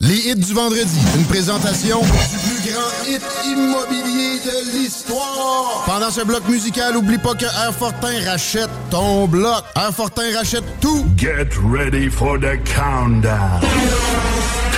[0.00, 5.84] Les hits du vendredi, une présentation du plus grand hit immobilier de l'histoire.
[5.86, 9.64] Pendant ce bloc musical, oublie pas que Air Fortin rachète ton bloc.
[9.74, 11.04] Air Fortin rachète tout.
[11.16, 13.60] Get ready for the countdown.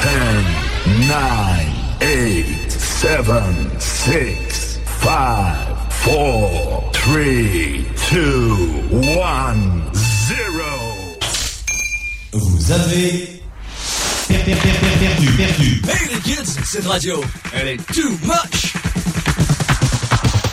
[0.02, 1.18] 10, 9,
[2.00, 3.20] 8, 7,
[3.78, 5.68] 6, 5,
[6.04, 7.18] 4, 3,
[8.12, 8.20] 2,
[8.92, 10.38] 1, 0.
[12.32, 13.37] Vous avez
[14.28, 15.70] per- per- per- per- perdu, perdu.
[15.88, 17.22] Hey les kids, cette radio,
[17.54, 18.74] elle est too much.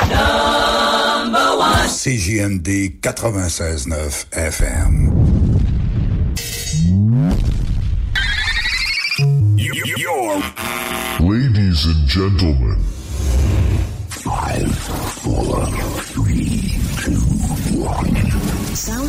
[0.10, 1.88] Number one.
[1.90, 5.12] CJMD 96.9 FM.
[9.58, 10.42] You're
[11.20, 12.78] Ladies and gentlemen,
[14.10, 14.72] five,
[15.24, 15.66] four,
[16.14, 17.20] three, two,
[17.80, 18.15] one.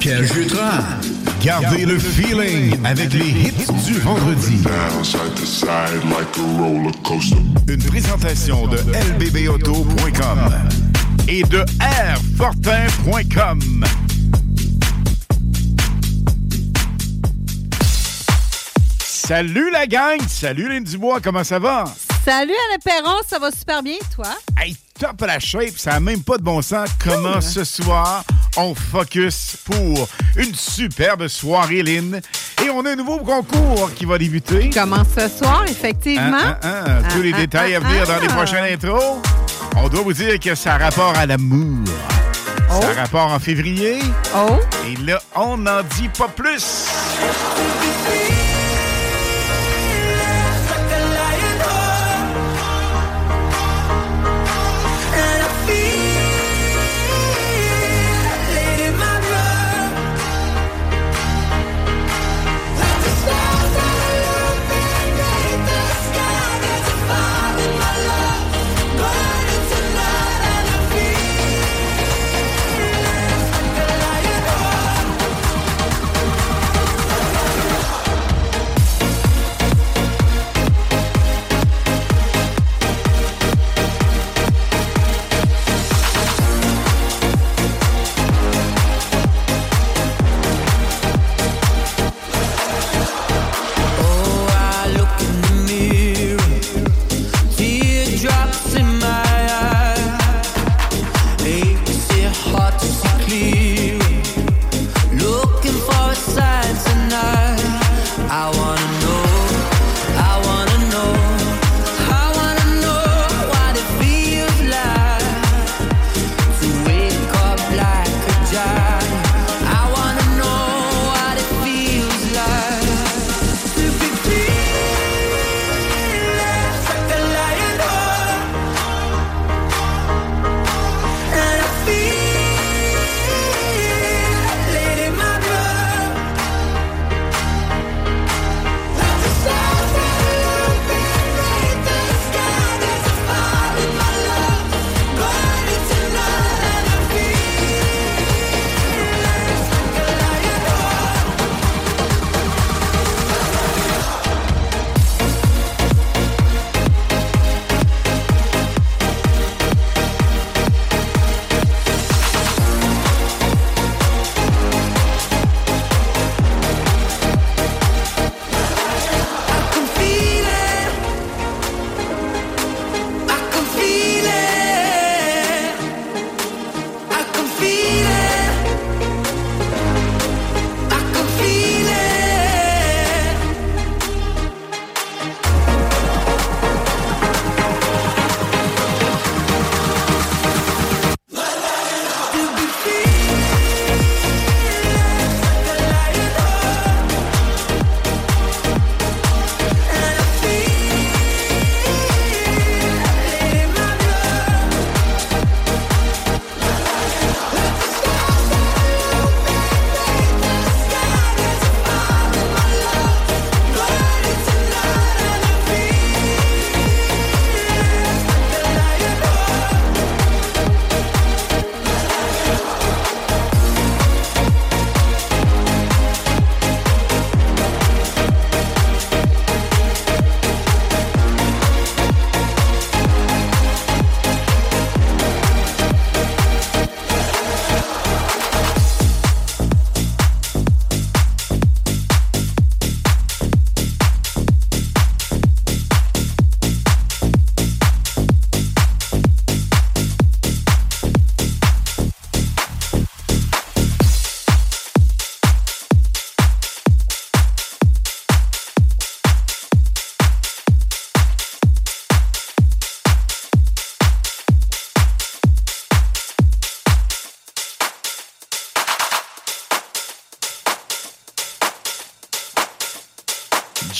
[0.00, 0.82] Pierre Jutras.
[1.42, 4.58] Gardez le feeling avec les hits du vendredi.
[7.68, 10.52] Une présentation de lbbauto.com
[11.28, 13.84] et de airfortin.com.
[19.00, 20.20] Salut la gang!
[20.28, 21.84] Salut Lynn Dubois, comment ça va?
[22.24, 24.28] Salut Alain Perron, ça va super bien, toi?
[24.58, 26.88] Hey, top à la shape, ça n'a même pas de bon sens.
[27.02, 28.24] Comment ce soir,
[28.56, 32.20] on focus pour une superbe soirée, Lynn?
[32.64, 34.70] Et on a un nouveau concours qui va débuter.
[34.74, 36.36] Comment ce soir, effectivement?
[36.36, 37.02] Hein, hein, hein.
[37.10, 38.20] Tous Ah, les ah, détails à ah, venir dans ah.
[38.20, 39.18] les prochaines intros.
[39.76, 41.84] On doit vous dire que ça a rapport à l'amour.
[42.68, 43.98] Ça a rapport en février.
[44.34, 44.58] Oh!
[44.86, 46.88] Et là, on n'en dit pas plus.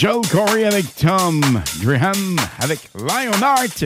[0.01, 1.43] Joe Corey avec Tom
[1.81, 3.85] Graham, avec Lionheart,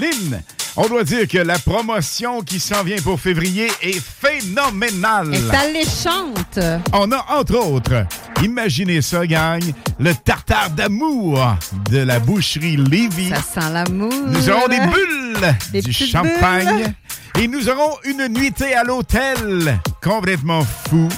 [0.00, 0.40] Lynn.
[0.76, 5.34] On doit dire que la promotion qui s'en vient pour février est phénoménale.
[5.34, 6.60] Elle est alléchante.
[6.92, 8.06] On a entre autres,
[8.40, 9.60] imaginez ça, gang,
[9.98, 11.44] le tartare d'amour
[11.90, 13.30] de la boucherie Livy.
[13.30, 14.12] Ça sent l'amour.
[14.28, 16.94] Nous aurons des bulles, des du champagne.
[17.36, 21.08] Et nous aurons une nuitée à l'hôtel complètement fou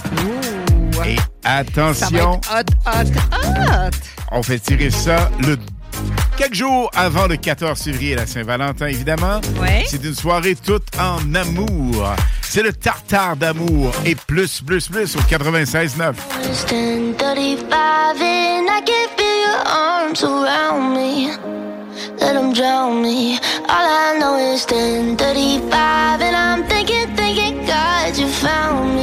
[1.02, 1.08] vois.
[1.08, 2.40] Et attention.
[2.42, 3.96] Ça va être hot, hot, hot.
[4.32, 5.56] On fait tirer ça le
[6.36, 9.40] quelques jours avant le 14 février, la Saint-Valentin, évidemment.
[9.60, 9.84] Ouais.
[9.86, 12.14] C'est une soirée toute en amour.
[12.40, 16.14] C'est le tartare d'amour et plus, plus, plus au 96.9.
[22.20, 23.38] Let them drown me.
[23.68, 28.99] All I know is 10:35, and I'm thinking, thinking, God, you found me.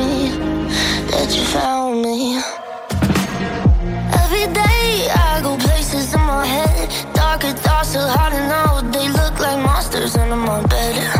[8.10, 8.94] Hard enough.
[8.94, 11.17] they look like monsters under my bed.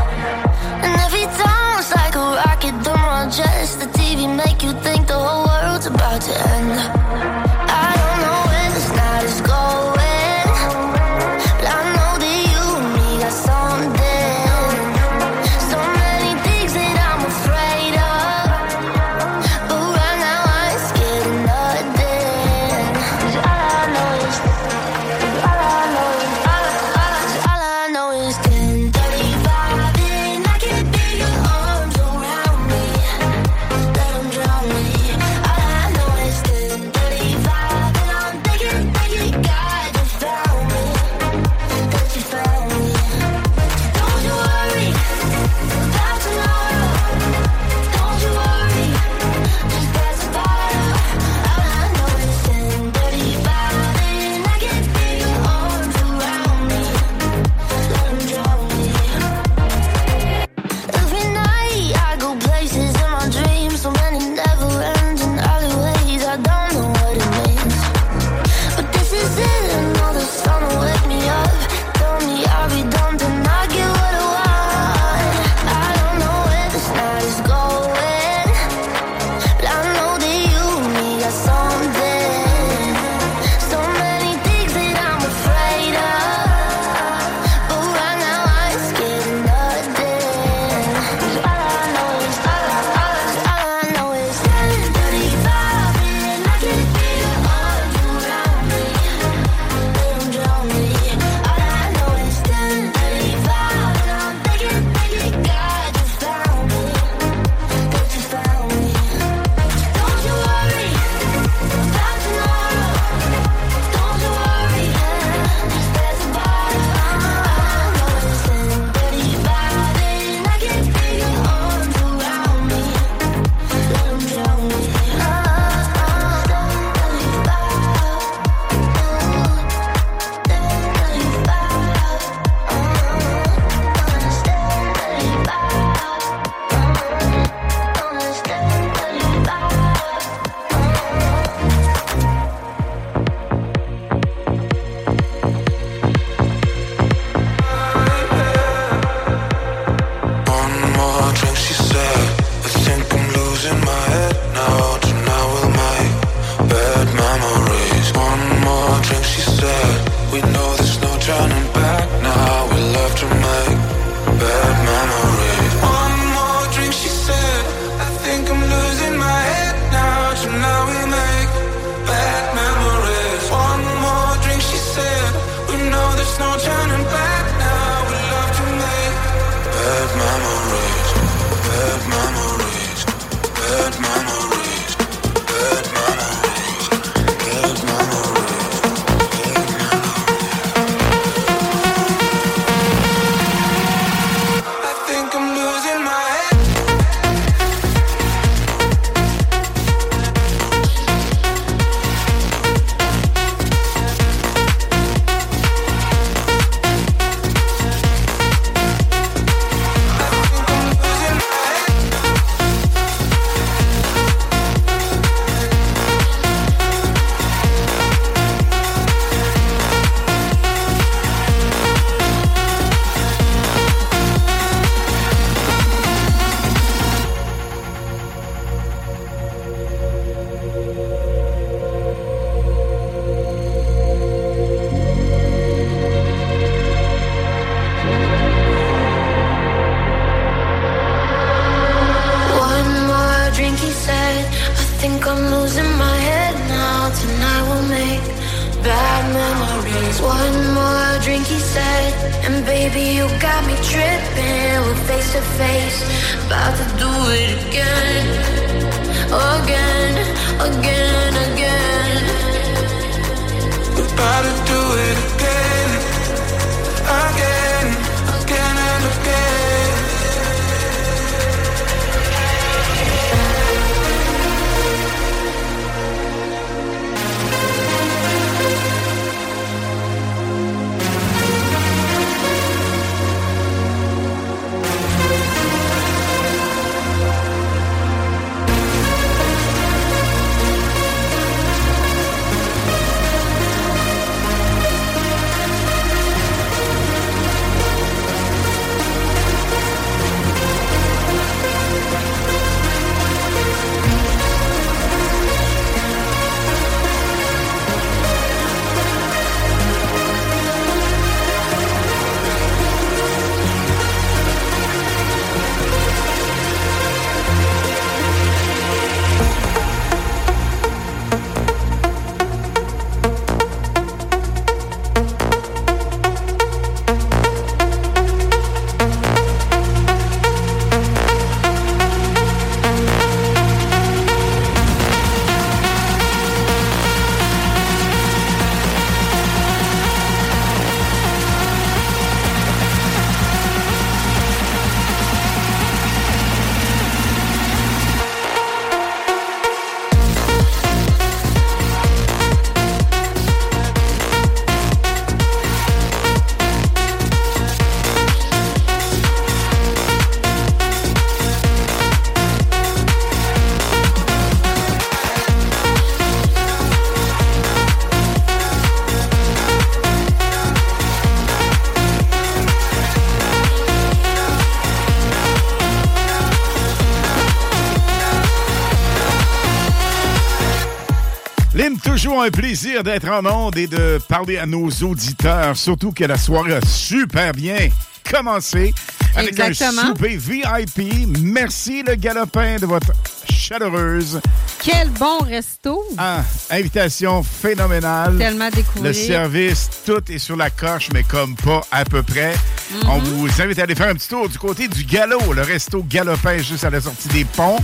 [382.48, 386.76] Un plaisir d'être en onde et de parler à nos auditeurs, surtout que la soirée
[386.76, 387.90] a super bien
[388.30, 388.94] commencé
[389.36, 390.02] avec Exactement.
[390.02, 391.28] un souper VIP.
[391.42, 393.12] Merci le galopin de votre
[393.50, 394.40] chaleureuse
[394.82, 396.02] Quel bon resto!
[396.18, 398.38] ah, invitation phénoménale.
[398.38, 399.04] Tellement découvrir.
[399.04, 402.54] Le service, tout est sur la coche, mais comme pas à peu près.
[402.54, 403.08] Mm-hmm.
[403.10, 406.02] On vous invite à aller faire un petit tour du côté du Galop, le resto
[406.08, 407.80] Galopin juste à la sortie des ponts.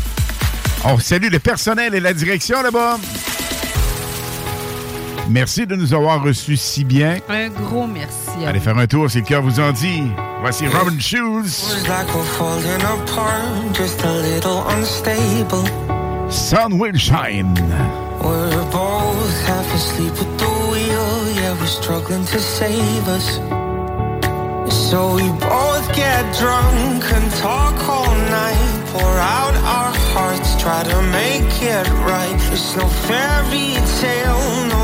[0.86, 2.98] On salue le personnel et la direction là-bas.
[5.34, 7.18] Merci de nous avoir reçus si bien.
[7.28, 8.46] Un gros merci.
[8.46, 8.66] à Allez vous.
[8.66, 10.04] faire un tour si le cœur vous en dit.
[10.42, 11.50] Voici Robin Shoes.
[16.30, 17.56] Sun will shine.
[18.22, 23.40] We're both half asleep at the wheel, yeah, we're struggling to save us.
[24.72, 31.02] So we both get drunk and talk all night, pour out our hearts, try to
[31.12, 32.38] make it right.
[32.54, 34.84] It's no fairy tale, no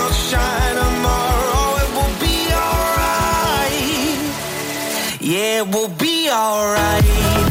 [5.61, 7.50] it will be alright.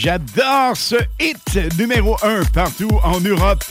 [0.00, 3.64] J'adore ce hit numéro 1 partout en Europe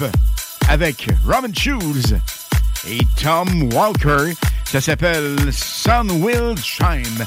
[0.68, 2.18] avec Robin Schulz
[2.86, 4.34] et Tom Walker.
[4.66, 7.24] Ça s'appelle Sun Will Shine.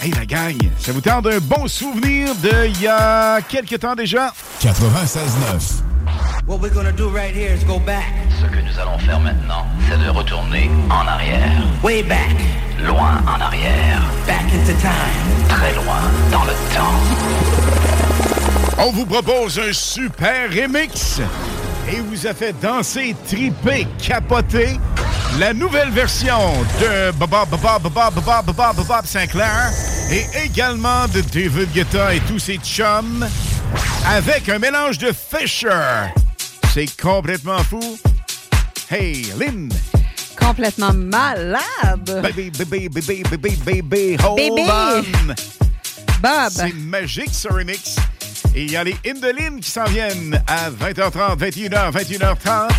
[0.00, 3.94] Hey la gang, ça vous tente un bon souvenir de il y a quelques temps
[3.94, 4.32] déjà?
[4.62, 5.82] 96.9.
[6.46, 8.14] What we're gonna do right here is go back.
[8.40, 11.62] Ce que nous allons faire maintenant, c'est de retourner en arrière.
[11.82, 12.36] Way back.
[12.82, 14.00] Loin en arrière.
[14.26, 15.48] Back into time.
[15.48, 16.00] Très loin
[16.30, 17.95] dans le temps.
[18.78, 21.20] On vous propose un super remix
[21.90, 24.78] et vous a fait danser, triper, capoter
[25.38, 29.70] la nouvelle version de Bob Bob Bob Bob Bob Bob Sinclair
[30.10, 33.26] et également de David Guetta et tous ses chums
[34.06, 36.12] avec un mélange de Fisher.
[36.74, 37.98] C'est complètement fou.
[38.90, 39.70] Hey, Lynn.
[40.38, 41.60] Complètement malade.
[42.22, 44.70] Baby, baby, baby, baby, baby, hold Baby.
[44.70, 45.34] on.
[46.22, 46.50] Bob.
[46.50, 47.96] C'est magique ce remix.
[48.58, 52.70] Et il y a les Indolines qui s'en viennent à 20h30, 21h, 21h30.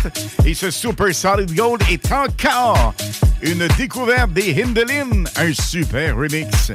[0.44, 2.94] Et ce Super Solid Gold est encore
[3.40, 5.28] une découverte des Indolines.
[5.36, 6.72] Un super remix.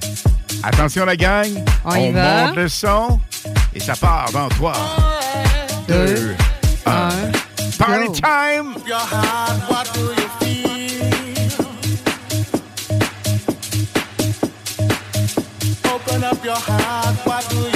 [0.64, 1.50] Attention la gang,
[1.84, 2.46] On y va.
[2.48, 3.20] monte le son
[3.76, 4.74] et ça part dans 3,
[5.90, 6.36] 2,
[6.86, 7.10] 1.
[7.78, 8.76] Party time!
[8.88, 11.04] Your heart, what do you feel?
[15.94, 17.73] Open up your heart, what do you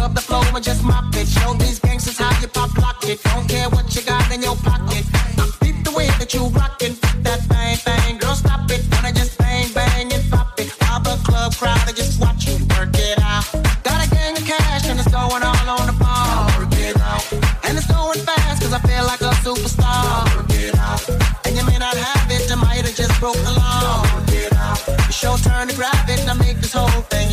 [0.00, 1.28] Scrub the floor and just mop it.
[1.28, 3.22] Show these gangsters how you pop lock it.
[3.22, 5.04] Don't care what you got in your pocket.
[5.36, 6.96] I beat the way that you rockin'.
[7.20, 8.80] That bang bang, girl, stop it.
[8.92, 10.72] Wanna just bang bang and pop it.
[10.80, 13.44] While the club crowd are just watching, you work it out.
[13.84, 16.48] Got a gang of cash and it's going all on the ball.
[16.56, 17.20] Work it out.
[17.68, 20.24] And it's going fast 'cause I feel like a superstar.
[20.34, 21.04] Work it out.
[21.44, 24.00] And you may not have it, I might have just broke the law.
[24.14, 24.80] Work it out.
[25.22, 27.29] Your turn to grab it and I make this whole thing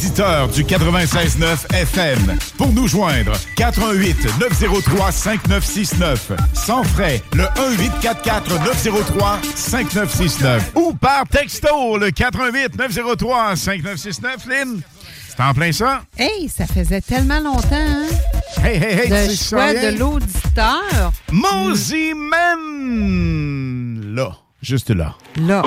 [0.00, 2.38] auditeurs du 96.9 FM.
[2.56, 6.32] Pour nous joindre, 88 903 5969.
[6.54, 10.72] Sans frais, le 1844 903 5969.
[10.76, 14.46] Ou par texto, le 88 903 5969.
[14.46, 14.80] Lynn,
[15.28, 16.00] c'est en plein ça?
[16.16, 18.06] Hey, ça faisait tellement longtemps, hein?
[18.64, 21.12] Hey, hey, hey, Le choix de l'auditeur.
[21.30, 22.24] Mosimen!
[24.14, 24.30] Là,
[24.62, 25.14] juste là.
[25.36, 25.62] Là.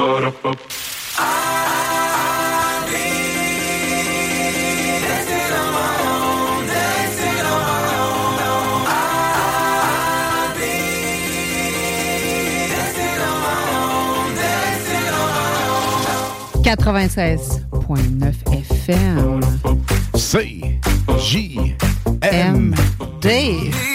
[16.78, 18.34] 96.9
[18.66, 20.18] FM.
[20.18, 20.80] C.
[21.20, 21.76] J.
[22.22, 22.74] M.
[23.22, 23.93] D.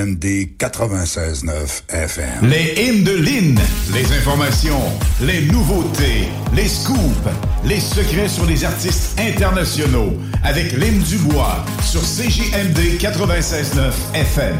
[0.00, 2.48] CJMD 96.9 FM.
[2.48, 3.58] Les hymnes de Lynn,
[3.92, 4.80] les informations,
[5.20, 7.28] les nouveautés, les scoops,
[7.64, 14.56] les secrets sur les artistes internationaux avec Lynn Dubois sur CJMD 96.9 FM.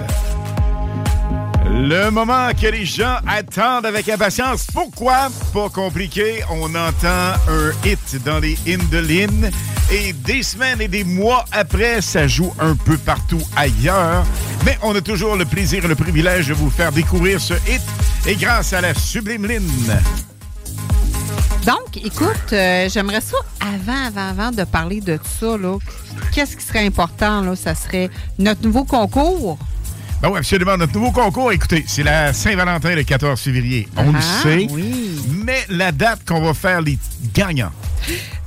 [1.72, 4.66] Le moment que les gens attendent avec impatience.
[4.74, 5.28] Pourquoi?
[5.54, 6.42] Pas compliqué.
[6.50, 9.50] On entend un hit dans les hymnes de Lynn
[9.90, 14.24] et des semaines et des mois après, ça joue un peu partout ailleurs.
[14.64, 17.80] Mais on a toujours le plaisir et le privilège de vous faire découvrir ce hit
[18.26, 19.66] et grâce à la sublime Lynn.
[21.66, 25.56] Donc, écoute, euh, j'aimerais ça, avant, avant, avant de parler de ça,
[26.32, 27.54] qu'est-ce qui serait important, là?
[27.56, 29.58] Ça serait notre nouveau concours.
[30.22, 30.76] Ben oui, absolument.
[30.76, 33.88] Notre nouveau concours, écoutez, c'est la Saint-Valentin le 14 février.
[33.96, 34.66] On le Ah, sait.
[34.70, 35.20] oui.
[35.44, 36.98] Mais la date qu'on va faire les
[37.34, 37.72] gagnants.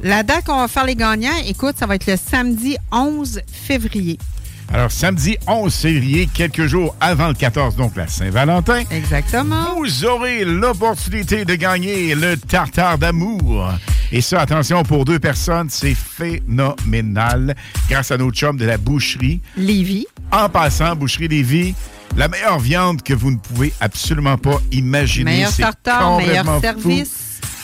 [0.02, 4.20] La date qu'on va faire les gagnants, écoute, ça va être le samedi 11 février.
[4.74, 8.82] Alors, samedi 11 février, quelques jours avant le 14, donc la Saint-Valentin.
[8.90, 9.76] Exactement.
[9.78, 13.70] Vous aurez l'opportunité de gagner le tartare d'amour.
[14.12, 17.56] Et ça, attention, pour deux personnes, c'est phénoménal.
[17.88, 19.42] Grâce à nos chums de la boucherie.
[19.56, 20.08] Lévis.
[20.32, 21.76] En passant, boucherie Lévis,
[22.18, 25.26] la meilleure viande que vous ne pouvez absolument pas imaginer.
[25.26, 26.46] Meilleur tartare, meilleur
[26.80, 27.04] fou.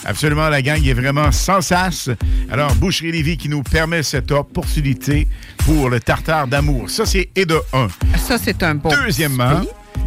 [0.09, 2.09] Absolument, la gang est vraiment sans sas.
[2.49, 5.27] Alors, Boucherie Lévis qui nous permet cette opportunité
[5.59, 6.89] pour le tartare d'amour.
[6.89, 7.89] Ça, c'est et de un.
[8.17, 8.89] Ça, c'est un bon.
[9.05, 9.61] Deuxièmement,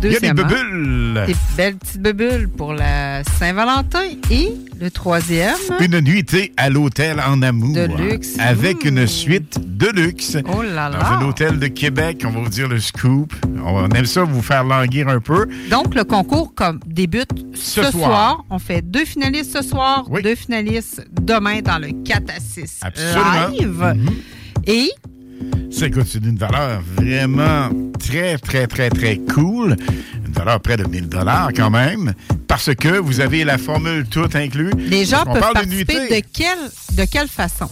[0.09, 1.23] il y a des bubules.
[1.27, 4.01] Des belles petites bubules pour la Saint-Valentin.
[4.31, 5.55] Et le troisième.
[5.81, 7.75] Une nuitée à l'hôtel en amour.
[7.75, 8.37] De luxe.
[8.38, 10.37] Avec une suite de luxe.
[10.53, 11.19] Oh là Dans là.
[11.19, 13.33] un hôtel de Québec, on va vous dire le scoop.
[13.65, 15.47] On aime ça vous faire languir un peu.
[15.71, 18.11] Donc, le concours comme débute ce, Ce soir.
[18.11, 18.45] soir.
[18.51, 23.49] On fait deux finalistes ce soir, deux finalistes demain dans le 4 à 6 Absolument.
[23.53, 23.95] live.
[23.97, 24.11] Mhm.
[24.67, 24.91] Et
[25.70, 29.76] Ça, c'est d'une valeur vraiment très, très, très, très cool.
[30.26, 32.12] Une valeur près de 1000 dollars quand même.
[32.46, 34.70] Parce que vous avez la formule tout inclus.
[34.76, 37.68] les gens peuvent parle de de quelle, de quelle façon?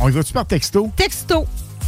[0.00, 0.90] On y va-tu par texto?
[0.96, 1.46] Texto.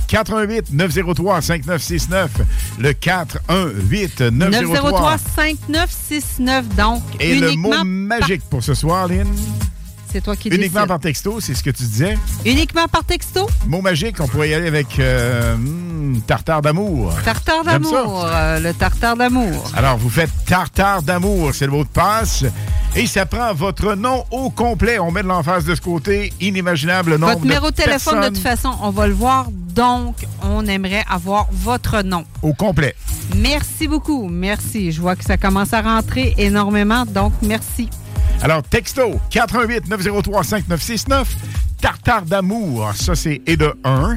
[0.08, 2.30] 88 903 5969.
[2.78, 5.16] Le 418 903.
[5.16, 6.62] 903-5969.
[6.76, 9.28] Donc, Et le mot par- magique pour ce soir, Lynn?
[10.10, 12.18] C'est toi qui Uniquement par texto, c'est ce que tu disais.
[12.44, 13.48] Uniquement par texto?
[13.66, 17.14] Mot magique, on pourrait y aller avec euh, hmm, tartare d'amour.
[17.24, 18.24] Tartare d'amour.
[18.26, 19.70] euh, le tartare d'amour.
[19.76, 22.44] Alors, vous faites tartare d'amour, c'est le mot de passe.
[22.96, 24.98] Et ça prend votre nom au complet.
[24.98, 26.32] On met de l'emphase de ce côté.
[26.40, 29.46] Inimaginable nombre Votre numéro de téléphone, de toute façon, on va le voir.
[29.50, 32.24] Donc, on aimerait avoir votre nom.
[32.42, 32.96] Au complet.
[33.36, 34.26] Merci beaucoup.
[34.28, 34.90] Merci.
[34.90, 37.04] Je vois que ça commence à rentrer énormément.
[37.04, 37.88] Donc, merci.
[38.42, 41.36] Alors, texto 88 903 5969.
[41.80, 44.16] Tartare d'amour, ça c'est et de 1.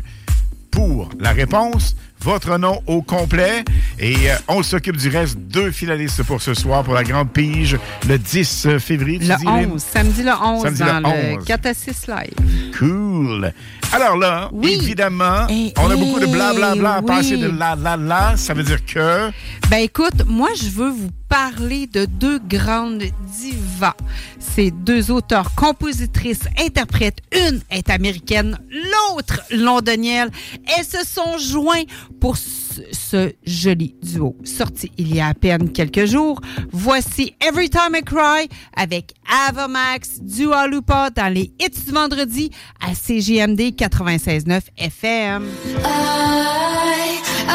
[0.71, 3.63] Pour la réponse, votre nom au complet.
[3.99, 5.37] Et euh, on s'occupe du reste.
[5.37, 9.19] Deux finalistes pour ce soir pour la grande pige le 10 février.
[9.19, 9.71] tu Le dis, Lynn?
[9.73, 9.81] 11.
[9.83, 11.45] Samedi le 11 Samedi dans le le 11.
[11.45, 12.71] 4 à 6 live.
[12.79, 13.51] Cool.
[13.91, 17.05] Alors là, évidemment, Eh, on a eh, beaucoup de blablabla à oui.
[17.05, 18.37] passer de la la la.
[18.37, 19.29] Ça veut dire que.
[19.69, 23.03] Ben écoute, moi je veux vous parler de deux grandes
[23.39, 23.95] divas.
[24.37, 27.19] C'est deux auteurs, compositrices, interprètes.
[27.31, 30.29] Une est américaine, l'autre londonienne.
[30.67, 31.83] Elles se sont joints
[32.19, 36.41] pour ce, joli duo sorti il y a à peine quelques jours.
[36.73, 39.13] Voici Every Time I Cry avec
[39.47, 45.47] Ava Max, Dua Lipa dans les hits du vendredi à CGMD 96.9 FM.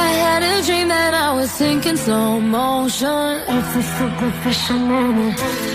[0.05, 3.31] I had a dream that I was sinking slow motion.
[3.55, 5.35] It's a superficial moment.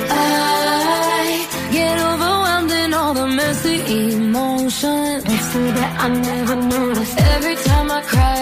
[0.10, 3.78] I get overwhelmed in all the messy
[4.14, 5.24] emotions.
[5.36, 7.16] It's that I never noticed.
[7.36, 8.41] Every time I cry,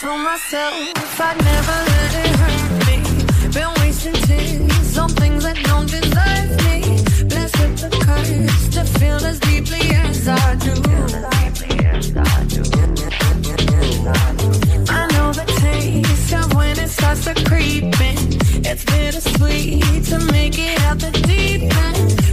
[0.00, 2.98] told myself I never let it hurt me.
[3.52, 6.78] Been wasting tears on things that don't deserve me.
[7.26, 10.74] Blessed with the curse to feel as deeply as I do.
[14.88, 18.18] I know the taste of when it starts to creep in.
[18.64, 22.27] It's bittersweet to make it out the deep end.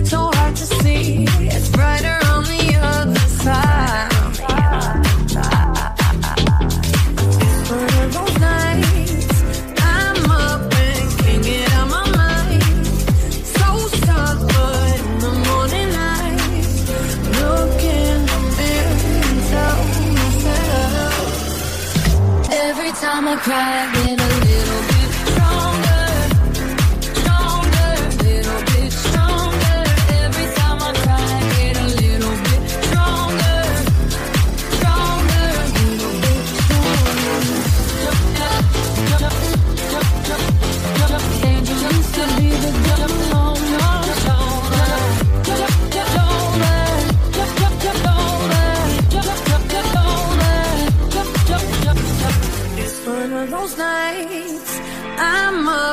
[23.39, 24.24] Cry, I get a little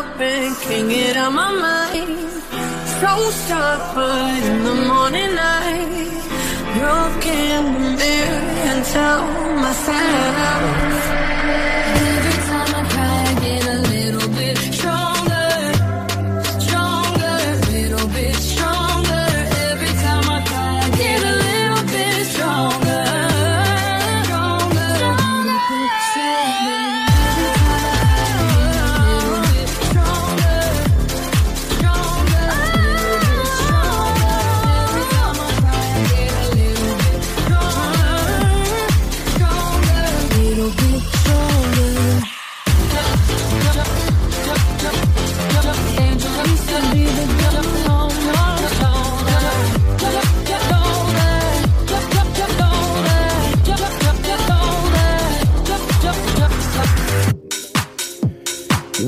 [0.03, 2.31] up and can't get out my mind.
[3.01, 6.23] So stuck, but in the morning light,
[6.83, 9.23] look in the mirror and tell
[9.65, 11.32] myself.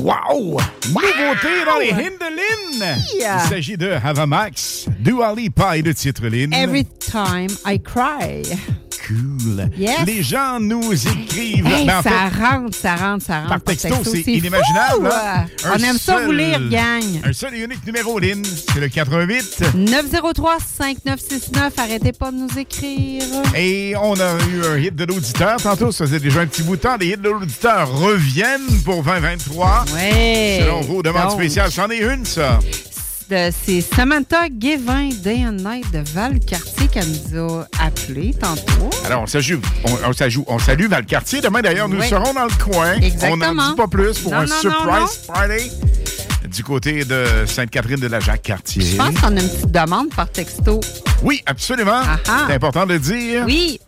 [0.05, 0.59] Wow!
[0.89, 2.95] Nouveauté dans les Hindelin!
[3.19, 3.41] Yeah.
[3.43, 6.53] Il s'agit de Havamax, Dua Lipa et le titre Lynn.
[6.53, 8.43] Every time I cry.
[9.07, 9.69] Cool.
[9.77, 9.99] Yes.
[10.05, 11.67] Les gens nous écrivent.
[11.67, 13.49] Hey, Ben, en ça fait, rentre, ça rentre, ça rentre.
[13.49, 15.07] par texto, c'est inimaginable.
[15.11, 15.45] hein?
[15.65, 17.03] On Un aime ça vous lire, gang.
[17.23, 19.61] Un seul et unique numéro, Lynn, c'est le 88.
[19.75, 23.23] 903-5969, arrêtez pas de nous écrire.
[23.55, 25.91] Et on a eu un hit de l'auditeur tantôt.
[25.91, 26.97] Ça faisait déjà un petit bout de temps.
[26.99, 29.85] Les hits de l'auditeur reviennent pour 2023.
[29.93, 30.59] Ouais.
[30.63, 32.59] Selon vos demandes Donc, spéciales, c'en est une, ça.
[33.29, 38.89] C'est Samantha Guévin, Day and Night de Val-Cartier, qui nous a appelé tantôt.
[39.05, 41.41] Alors, on s'ajoute, on, on s'ajoute- on salue Valcartier.
[41.41, 42.07] Demain, d'ailleurs, nous Oui.
[42.07, 42.93] serons dans le coin.
[42.93, 43.45] Exactement.
[43.49, 45.71] On n'en dit pas plus pour Non, un non, non, surprise party
[46.55, 48.83] du côté de Sainte-Catherine de la Jacques-Cartier.
[48.85, 50.79] Je pense qu'on a une petite demande par texto.
[51.23, 52.01] Oui, absolument.
[52.27, 52.45] ah.
[52.47, 53.43] C'est important de le dire.
[53.47, 53.79] Oui.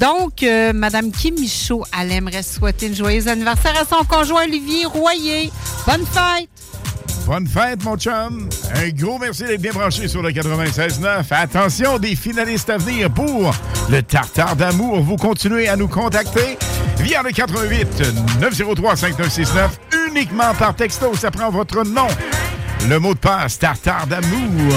[0.00, 4.86] Donc, euh, Madame Kim Michaud, elle aimerait souhaiter un joyeux anniversaire à son conjoint Olivier
[4.86, 5.50] Royer.
[5.86, 6.48] Bonne fête!
[7.26, 8.48] Bonne fête, mon chum.
[8.76, 11.24] Un gros merci d'être bien branché sur le 96.9.
[11.32, 13.52] Attention, des finalistes à venir pour
[13.90, 15.00] le Tartare d'amour.
[15.00, 16.56] Vous continuez à nous contacter
[17.00, 21.16] via le 88 903 5969 uniquement par texto.
[21.16, 22.06] Ça prend votre nom,
[22.88, 24.76] le mot de passe Tartare d'amour.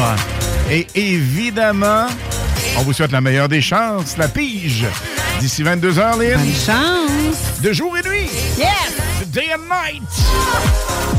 [0.71, 2.07] Et évidemment,
[2.79, 4.87] on vous souhaite la meilleure des chances, la pige.
[5.39, 6.39] D'ici 22h, Lynn.
[6.39, 7.61] Bonne chance.
[7.61, 8.29] De jour et nuit.
[8.57, 8.95] Yes!
[9.31, 11.18] Day and night.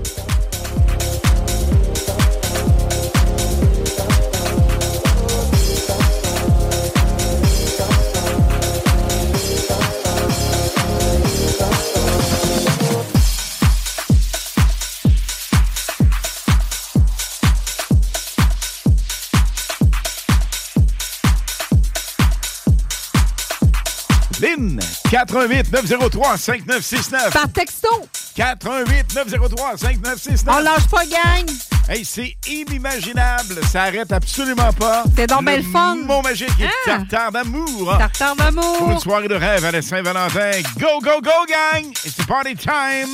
[25.47, 27.31] 88 903 5969.
[27.33, 27.87] Par texto.
[28.35, 30.55] 88 903 5969.
[30.55, 31.49] On lâche pas, gang.
[31.89, 33.59] Hey, c'est inimaginable.
[33.71, 35.03] Ça arrête absolument pas.
[35.15, 35.95] C'est donc Le belle fun.
[35.95, 36.67] mot magique Ah.
[36.85, 37.97] tartare d'amour.
[37.97, 38.77] Tartare d'amour.
[38.77, 40.51] Pour une soirée de rêve à la Saint-Valentin.
[40.79, 41.91] Go, go, go, gang!
[42.05, 43.09] It's party time!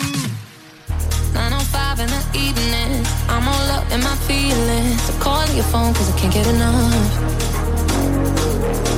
[1.34, 3.06] 905 in the evening.
[3.30, 5.00] I'm all up in my feelings.
[5.10, 7.27] I'm calling your phone cause I can't get enough.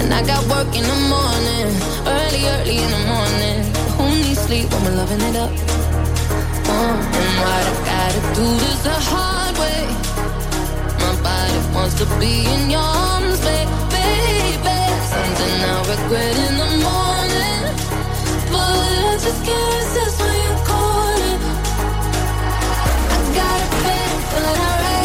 [0.10, 1.70] And I got work in the morning,
[2.02, 3.58] early, early in the morning.
[3.94, 5.52] Who needs sleep when we're loving it up?
[6.66, 9.86] Uh, and what I gotta do this the hard way.
[10.98, 14.82] My body wants to be in your arms, baby.
[15.14, 17.62] Something I regret in the morning.
[18.50, 21.42] But I just can't resist when you call it.
[23.14, 24.99] I got a bed, but I'd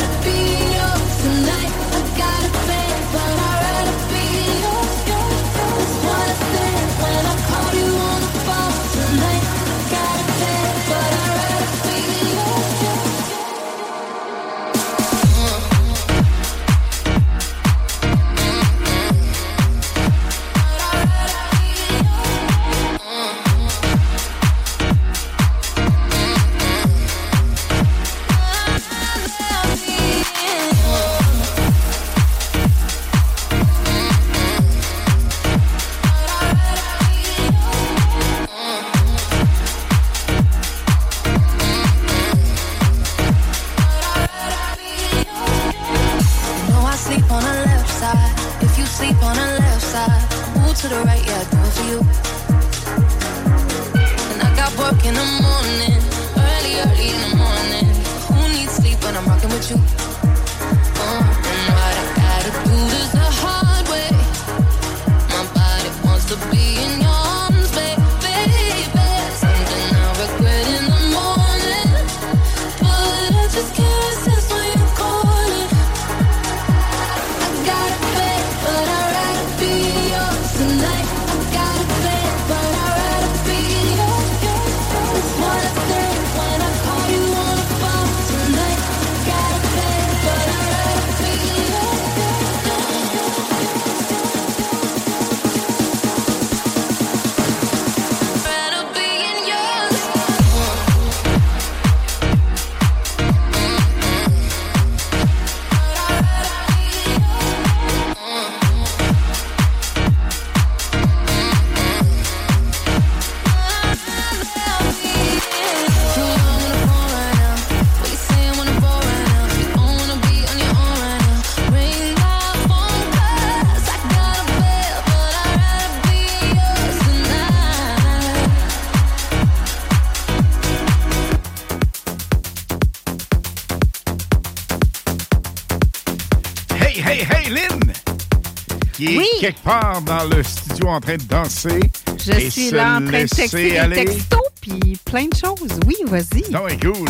[140.28, 141.80] dans le studio en train de danser.
[142.24, 144.04] Je et suis se là en train de texter des aller.
[144.04, 145.78] textos puis plein de choses.
[145.86, 146.50] Oui, vas-y.
[146.50, 147.08] Non, mais cool.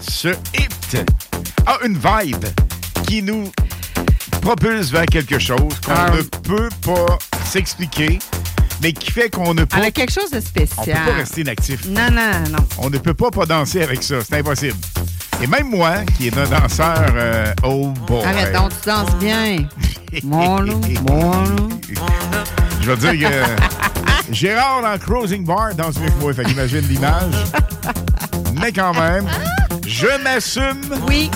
[0.00, 0.96] Ce hit
[1.66, 2.44] a une vibe
[3.06, 3.50] qui nous
[4.40, 6.10] propulse vers quelque chose qu'on Ah.
[6.16, 8.18] ne peut pas s'expliquer,
[8.82, 11.04] mais qui fait qu'on ne peut, Elle a quelque chose de on peut spécial.
[11.04, 11.86] pas rester inactif.
[11.86, 12.64] Non, non, non.
[12.78, 14.16] On ne peut pas pas danser avec ça.
[14.26, 14.76] C'est impossible.
[15.42, 18.24] Et même moi, qui est un danseur, euh, oh boy.
[18.24, 19.66] Arrête donc, tu danses bien.
[22.80, 26.32] Je vais dire que Gérard le Cruising Bar danse mieux que moi.
[26.34, 27.34] Fait qu'imagine l'image.
[28.60, 29.26] Mais quand même,
[29.86, 30.80] je m'assume.
[31.06, 31.30] Oui.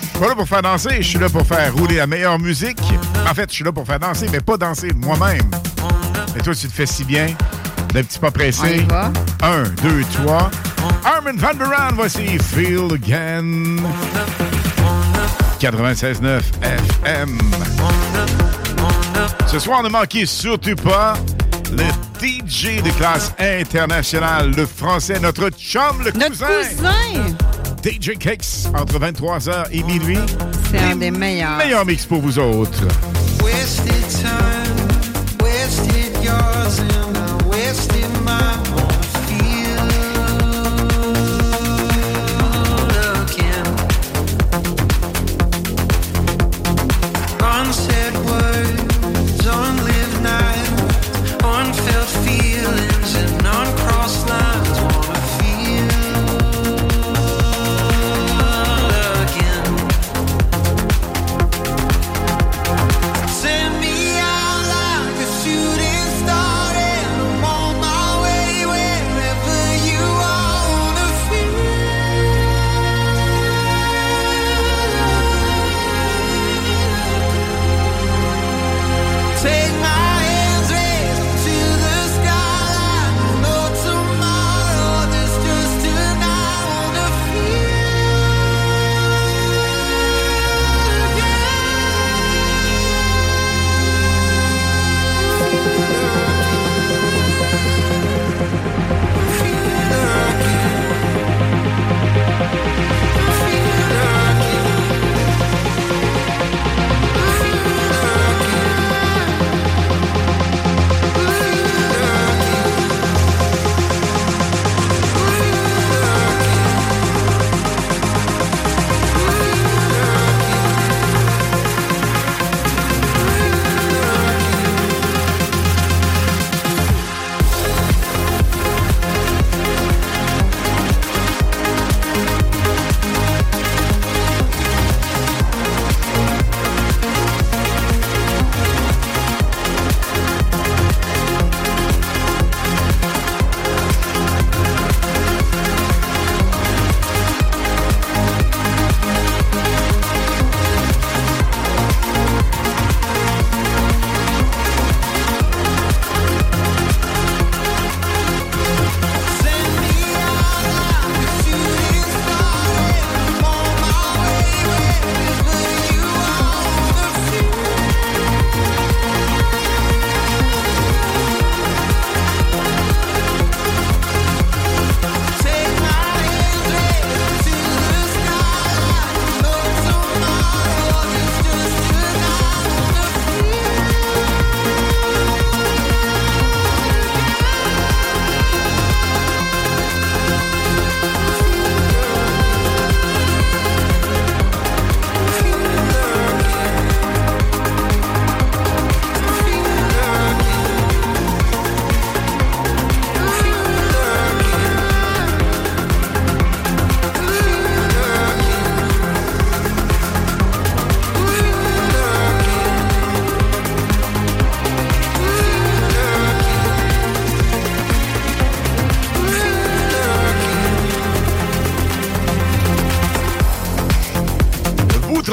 [0.00, 2.38] Je suis pas là pour faire danser, je suis là pour faire rouler la meilleure
[2.38, 2.80] musique.
[3.28, 5.50] En fait, je suis là pour faire danser, mais pas danser moi-même.
[6.36, 7.26] Et toi, tu te fais si bien.
[7.92, 8.86] D'un petit pas pressé.
[9.42, 10.50] Un, deux, trois.
[11.04, 13.76] Armin Van Buren, voici Feel Again.
[15.62, 16.40] 96.9
[17.04, 17.38] FM.
[19.46, 21.14] Ce soir, ne manquez surtout pas
[21.70, 21.84] le
[22.20, 26.46] DJ de classe internationale, le français, notre chum, le Notre cousin.
[26.68, 27.36] cousin.
[27.84, 30.18] DJ Kicks, entre 23h et minuit.
[30.72, 31.58] C'est un des meilleurs.
[31.58, 32.82] Meilleur mix pour vous autres.
[33.40, 34.61] Wasted time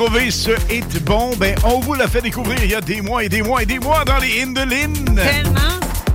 [0.10, 1.36] trouvé ce hit bon?
[1.38, 3.66] Ben, on vous l'a fait découvrir il y a des mois et des mois et
[3.68, 5.06] des mois dans les Indolines.
[5.16, 5.60] Tellement.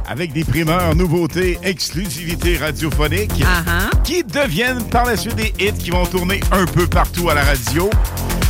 [0.09, 4.03] Avec des primeurs, nouveautés, exclusivités radiophoniques Uh-huh.
[4.03, 7.45] qui deviennent par la suite des hits qui vont tourner un peu partout à la
[7.45, 7.89] radio.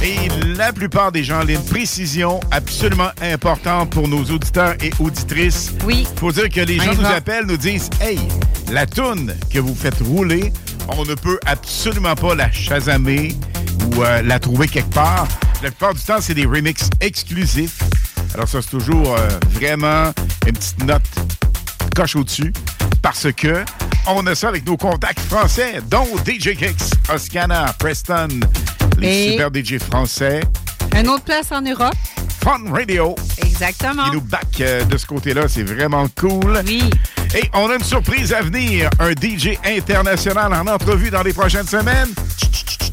[0.02, 0.16] Et
[0.56, 5.72] la plupart des gens, une précision absolument importante pour nos auditeurs et auditrices.
[5.84, 6.06] Oui.
[6.16, 8.18] Faut dire que les gens nous appellent, nous disent Hey,
[8.72, 10.52] la toune que vous faites rouler,
[10.88, 13.34] on ne peut absolument pas la chasamer
[13.84, 15.26] ou euh, la trouver quelque part.
[15.62, 17.78] La plupart du temps, c'est des remixes exclusifs.
[18.34, 20.12] Alors ça, c'est toujours euh, vraiment
[20.46, 21.02] une petite note
[21.94, 22.52] coche au-dessus
[23.02, 23.64] parce que
[24.06, 26.82] on a ça avec nos contacts français, dont DJ Kicks,
[27.12, 28.28] Oscana, Preston,
[28.98, 30.40] les Et- super DJ français,
[30.98, 31.94] Une autre place en Europe.
[32.42, 33.14] Fun Radio.
[33.38, 34.04] Exactement.
[34.04, 35.48] qui nous back euh, de ce côté-là.
[35.48, 36.60] C'est vraiment cool.
[36.66, 36.90] Oui.
[37.34, 38.90] Et on a une surprise à venir.
[38.98, 42.10] Un DJ international en entrevue dans les prochaines semaines.
[42.38, 42.83] Chut, chut.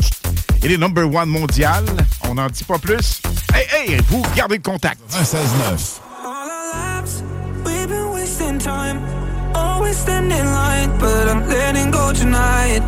[0.63, 1.83] Il est number one mondial.
[2.29, 3.21] On n'en dit pas plus.
[3.53, 4.99] Hey, hey, vous gardez le contact.
[5.09, 6.01] 16-9.
[7.65, 9.01] We've been wasting time,
[9.55, 12.81] always standing in line, but I'm letting go tonight.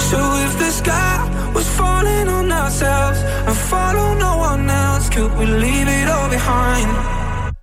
[0.00, 5.46] So if the sky was falling on ourselves and follow no one else, could we
[5.46, 6.88] leave it all behind?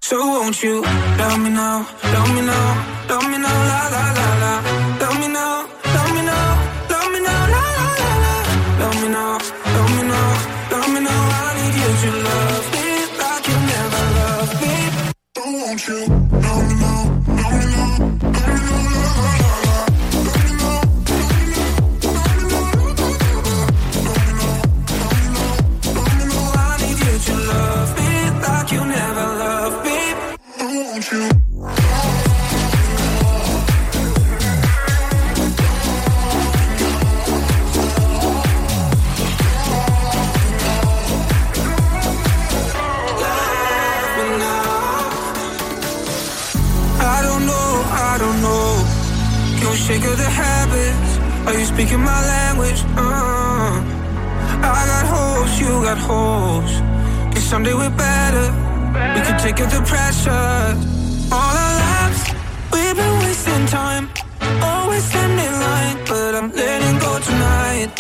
[0.02, 0.82] So won't you
[1.18, 4.54] love me now, love me now, love me now, la la la la,
[5.00, 5.59] love me now,
[15.70, 16.29] So won't you?
[51.50, 52.80] Are you speaking my language?
[52.96, 53.82] Uh,
[54.62, 56.74] I got holes, you got holes.
[57.34, 58.48] Guess someday we're better.
[59.16, 60.78] We can take out the pressure.
[61.34, 62.22] All our lives,
[62.72, 64.12] we've been wasting time.
[64.62, 67.98] Always standing in line, but I'm letting go tonight.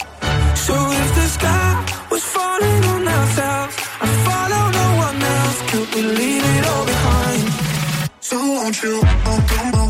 [0.53, 5.59] So if the sky was falling on ourselves, I'd follow no one else.
[5.71, 7.49] Could we leave it all behind?
[8.19, 9.01] So won't you?
[9.03, 9.88] I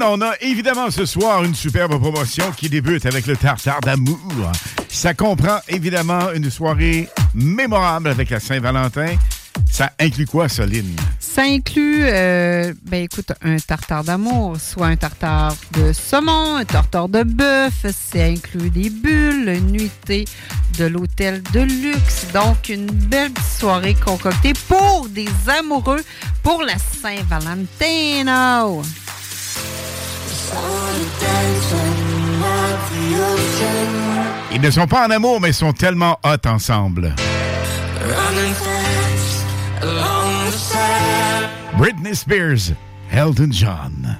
[0.00, 4.18] On a évidemment ce soir une superbe promotion qui débute avec le tartare d'amour.
[4.88, 9.16] Ça comprend évidemment une soirée mémorable avec la Saint-Valentin.
[9.70, 10.96] Ça inclut quoi, Lynn?
[11.20, 17.08] Ça inclut, euh, ben écoute, un tartare d'amour, soit un tartare de saumon, un tartare
[17.08, 17.84] de bœuf.
[17.84, 20.24] Ça inclut des bulles, une nuitée
[20.78, 22.26] de l'hôtel de luxe.
[22.32, 25.28] Donc, une belle soirée concoctée pour des
[25.58, 26.02] amoureux
[26.42, 28.24] pour la Saint-Valentin.
[34.52, 37.14] Ils ne sont pas en amour, mais ils sont tellement hot ensemble.
[41.78, 42.74] Britney Spears,
[43.10, 44.18] Elton John.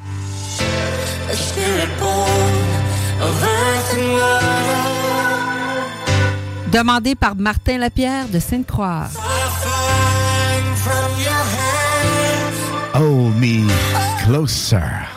[6.73, 9.09] Demandé par Martin Lapierre de Sainte-Croix.
[12.95, 13.69] Hold me
[14.25, 15.12] closer.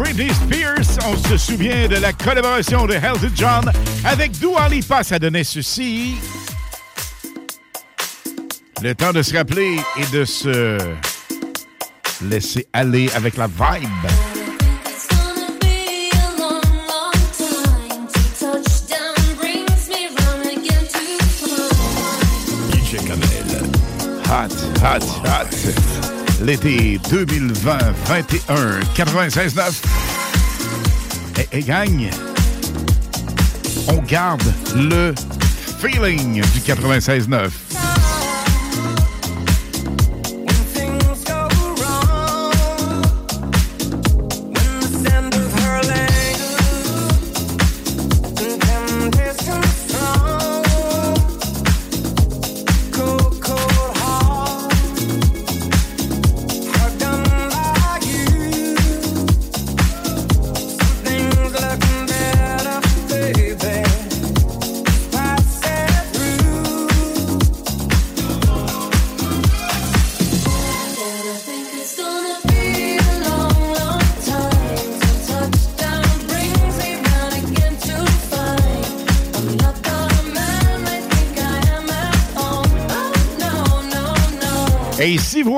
[0.00, 0.98] Britney Spears.
[1.06, 3.72] On se souvient de la collaboration de Elton John
[4.02, 5.02] avec Dua Lipa.
[5.02, 6.14] Ça donnait ceci.
[8.82, 10.78] Le temps de se rappeler et de se
[12.22, 13.90] laisser aller avec la vibe.
[24.32, 25.99] Hot, hot, hot.
[26.42, 29.82] L'été 2020-21, 96.9.
[31.38, 32.08] Et, et gang,
[33.88, 34.42] on garde
[34.74, 35.14] le
[35.80, 37.69] feeling du 96.9.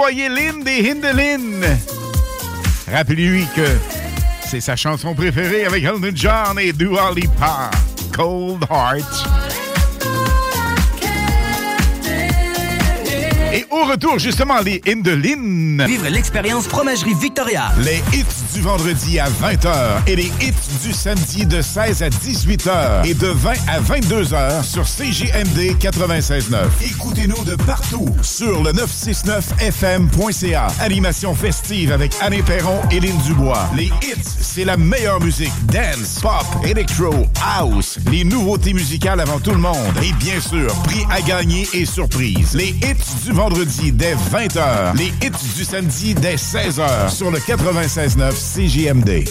[0.03, 1.61] Voyez Lynn des Hindelin,
[2.91, 3.65] rappelez-lui que
[4.45, 7.71] c'est sa chanson préférée avec Elton John et Dua Lipa,
[8.13, 9.32] Cold Heart.
[13.93, 15.85] Retour, justement, les Hindelin.
[15.87, 17.73] Vivre l'expérience Fromagerie Victoria.
[17.85, 18.25] Les hits
[18.55, 23.27] du vendredi à 20h et les hits du samedi de 16 à 18h et de
[23.27, 26.57] 20 à 22h sur CJMD 96.9.
[26.87, 30.69] Écoutez-nous de partout sur le 969fm.ca.
[30.81, 33.69] Animation festive avec Anne Perron et Lynn Dubois.
[33.77, 35.53] Les hits, c'est la meilleure musique.
[35.67, 37.27] Dance, pop, electro,
[37.59, 37.99] house.
[38.11, 39.77] Les nouveautés musicales avant tout le monde.
[40.03, 42.55] Et bien sûr, prix à gagner et surprise.
[42.55, 44.97] Les hits du vendredi dès 20h.
[44.97, 49.25] Les hits du samedi dès 16h sur le 96.9 CJMD.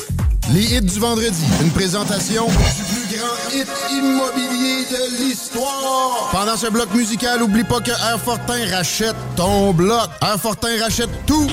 [0.53, 1.45] Les hits du vendredi.
[1.61, 6.29] Une présentation du plus grand hit immobilier de l'histoire.
[6.31, 10.09] Pendant ce bloc musical, oublie pas que Airfortin rachète ton bloc.
[10.21, 11.49] Airfortin rachète tout.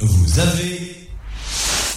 [0.00, 1.08] Vous avez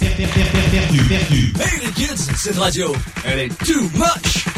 [0.00, 0.24] perdu,
[0.70, 1.52] perdu, perdu.
[1.60, 2.94] Hey les kids, cette radio,
[3.24, 4.55] elle est too much.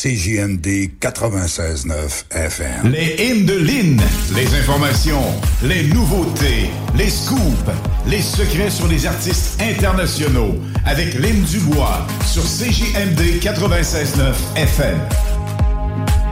[0.00, 2.90] CJMD 96.9 FM.
[2.90, 4.00] Les hymnes de Lynn,
[4.34, 5.22] les informations,
[5.62, 7.70] les nouveautés, les scoops,
[8.06, 10.54] les secrets sur les artistes internationaux
[10.86, 14.98] avec Lynn Dubois sur CJMD 96.9 FM.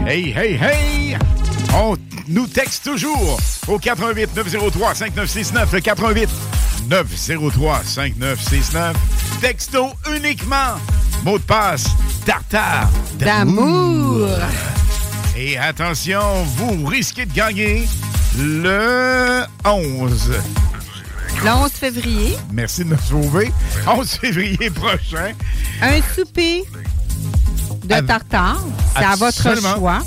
[0.07, 1.19] Hey, hey, hey!
[1.75, 1.95] On
[2.29, 6.29] nous texte toujours au 88 903 5969, le 88
[6.89, 8.97] 903 5969.
[9.41, 10.77] Texto uniquement.
[11.25, 11.85] Mot de passe,
[12.25, 14.29] tartare D'amour.
[15.37, 16.21] Et attention,
[16.57, 17.87] vous risquez de gagner
[18.39, 20.33] le 11.
[21.45, 23.53] Le 11 février, Merci de nous sauver.
[23.87, 25.33] 11 février prochain.
[25.83, 26.65] un souper
[27.85, 28.61] de tartare.
[28.97, 30.01] C'est à votre choix.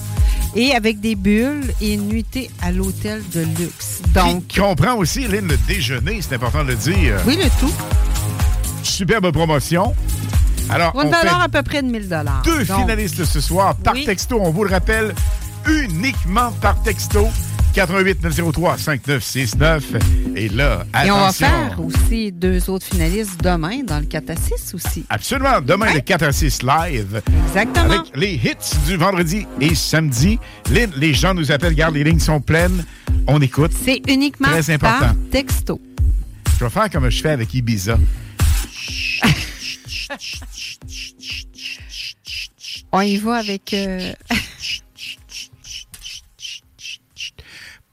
[0.55, 4.01] Et avec des bulles et une nuitée à l'hôtel de luxe.
[4.13, 7.15] Donc, Qui comprend aussi, Lynn, le déjeuner, c'est important de le dire.
[7.25, 7.73] oui, le tout.
[8.83, 9.93] Superbe promotion.
[10.69, 12.07] Alors, une on fait valeur à peu près de 1000
[12.43, 14.05] deux Donc, finalistes ce soir par Oui.
[14.05, 14.37] texto.
[14.41, 15.13] On vous le rappelle,
[15.67, 17.27] uniquement par texto.
[17.73, 19.83] 88 903 5969.
[20.35, 21.05] Et là, attention.
[21.05, 25.05] Et on va faire aussi deux autres finalistes demain dans le 4 à 6 aussi.
[25.09, 25.61] Absolument.
[25.61, 27.21] Demain, le 4 à 6 live.
[27.47, 27.85] Exactement.
[28.01, 30.37] Avec les hits du vendredi et samedi.
[30.69, 32.83] Les, les gens nous appellent, regarde, les lignes sont pleines.
[33.27, 33.71] On écoute.
[33.83, 34.99] C'est uniquement Très important.
[34.99, 35.79] par texto.
[36.59, 37.97] Je vais faire comme je fais avec Ibiza.
[42.91, 43.73] On y va avec...
[43.73, 44.11] euh,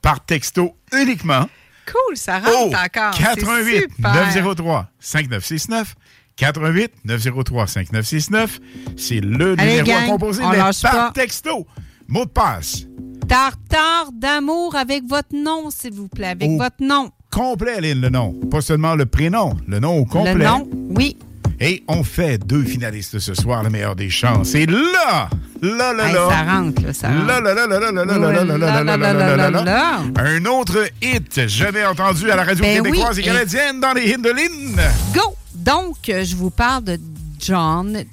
[0.01, 1.47] Par texto uniquement.
[1.85, 3.13] Cool, ça rentre encore.
[3.15, 4.13] C'est 88 super.
[4.13, 5.95] 903 5969.
[6.35, 8.59] 88 903 5969.
[8.95, 11.11] C'est le Allez, numéro à gang, composer, on mais par pas.
[11.13, 11.65] texto.
[12.07, 12.85] Mot de passe.
[13.27, 16.27] Tartare d'amour avec votre nom, s'il vous plaît.
[16.29, 17.11] Avec Au votre nom.
[17.29, 18.33] Complet, Lynn, le nom.
[18.49, 20.33] Pas seulement le prénom, le nom au complet.
[20.33, 21.17] Le nom, oui.
[21.61, 24.55] Et on fait deux finalistes ce soir, le meilleur des chances.
[24.55, 25.29] Et là,
[25.61, 26.29] là, là, Hey, là.
[26.29, 27.25] ça rentre, là, ça rentre.
[27.27, 29.49] Là, là, là, là, là, là, là, là, là, là, là, là, là, là, là,
[29.49, 29.99] là, là.
[30.15, 33.91] Un autre hit jamais entendu à la radio Ben québécoise oui, et et- canadienne dans
[33.93, 34.79] les Lynn.
[35.13, 35.35] Go!
[35.53, 36.97] Donc, euh, je vous parle de
[37.39, 38.05] John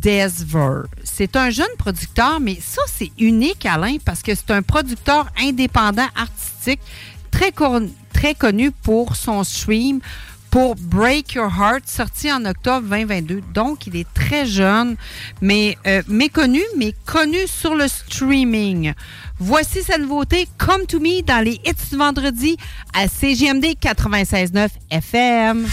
[0.00, 0.82] Desver.
[1.02, 6.06] C'est un jeune producteur, mais ça, c'est unique, Alain, parce que c'est un producteur indépendant
[6.14, 6.80] artistique
[7.32, 10.00] très, con- très connu pour son stream
[10.50, 13.42] pour Break Your Heart, sorti en octobre 2022.
[13.52, 14.96] Donc, il est très jeune,
[15.40, 18.92] mais euh, méconnu, mais connu sur le streaming.
[19.38, 22.56] Voici sa nouveauté, Come to Me, dans les hits du vendredi
[22.94, 25.66] à CGMD 96.9 FM.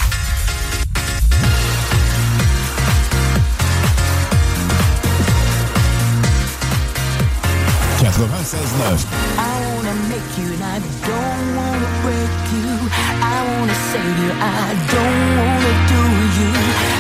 [8.13, 9.09] 96.9.
[9.39, 12.69] I wanna make you and I don't wanna break you.
[13.25, 16.01] I wanna save you, I don't wanna do
[16.37, 16.51] you.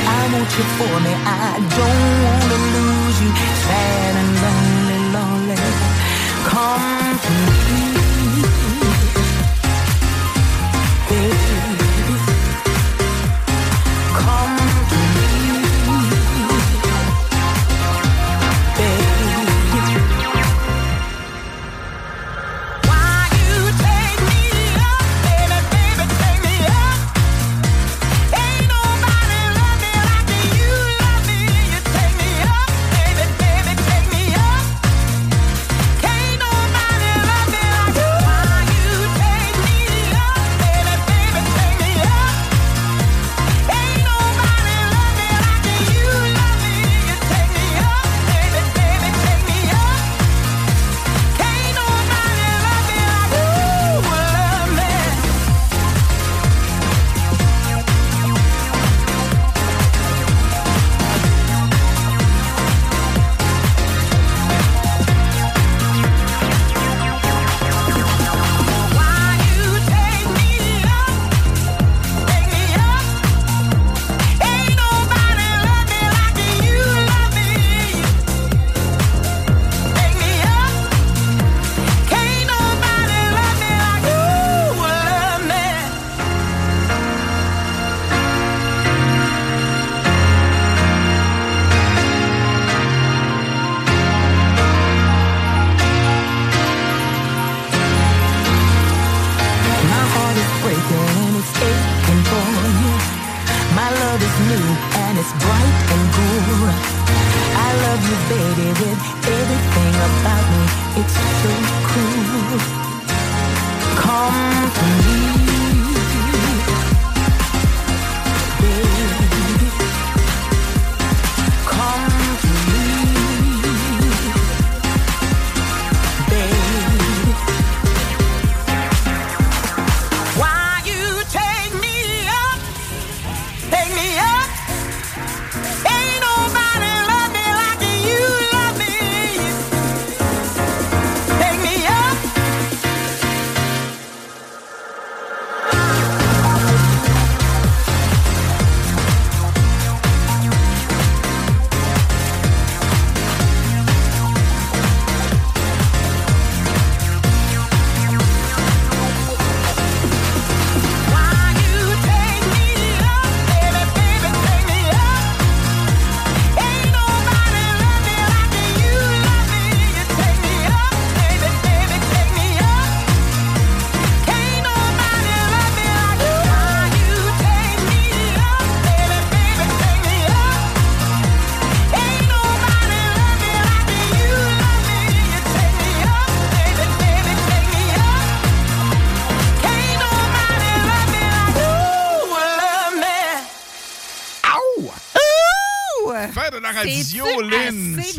[0.09, 3.31] I want you for me, I don't wanna lose you.
[3.61, 5.57] Sad and lonely, lonely.
[6.49, 7.52] Come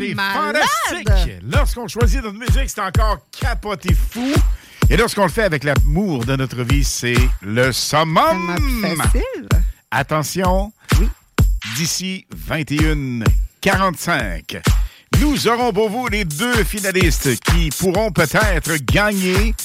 [0.09, 1.39] c'est fantastique.
[1.51, 4.33] Lorsqu'on choisit notre musique, c'est encore capoté fou.
[4.89, 8.55] Et lorsqu'on le fait avec l'amour de notre vie, c'est le summum.
[8.97, 9.47] Facile.
[9.89, 10.71] Attention,
[11.75, 14.61] d'ici 21h45,
[15.21, 19.55] nous aurons pour vous les deux finalistes qui pourront peut-être gagner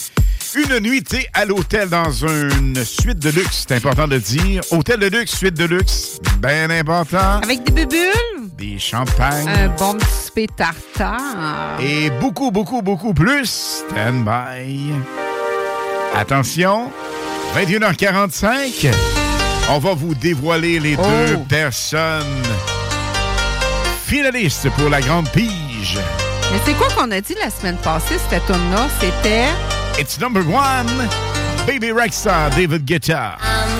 [0.55, 3.65] une nuitée à l'hôtel dans une suite de luxe.
[3.69, 4.63] C'est important de dire.
[4.71, 7.41] Hôtel de luxe, suite de luxe, bien important.
[7.43, 8.30] Avec des bubules,
[8.61, 9.49] Des champagnes.
[9.49, 11.81] un bon petit souper tartare.
[11.81, 13.83] Et beaucoup, beaucoup, beaucoup plus.
[13.89, 14.93] Stand by.
[16.15, 16.91] Attention,
[17.57, 18.91] 21h45.
[19.71, 21.03] On va vous dévoiler les Oh.
[21.27, 22.43] deux personnes
[24.05, 25.99] finalistes pour la grande pige.
[26.53, 28.89] Mais c'est quoi qu'on a dit la semaine passée, cette tune-là?
[29.01, 29.47] C'était...
[29.99, 31.09] It's number one,
[31.67, 33.39] Baby Rexha, David Guetta.
[33.41, 33.80] I'm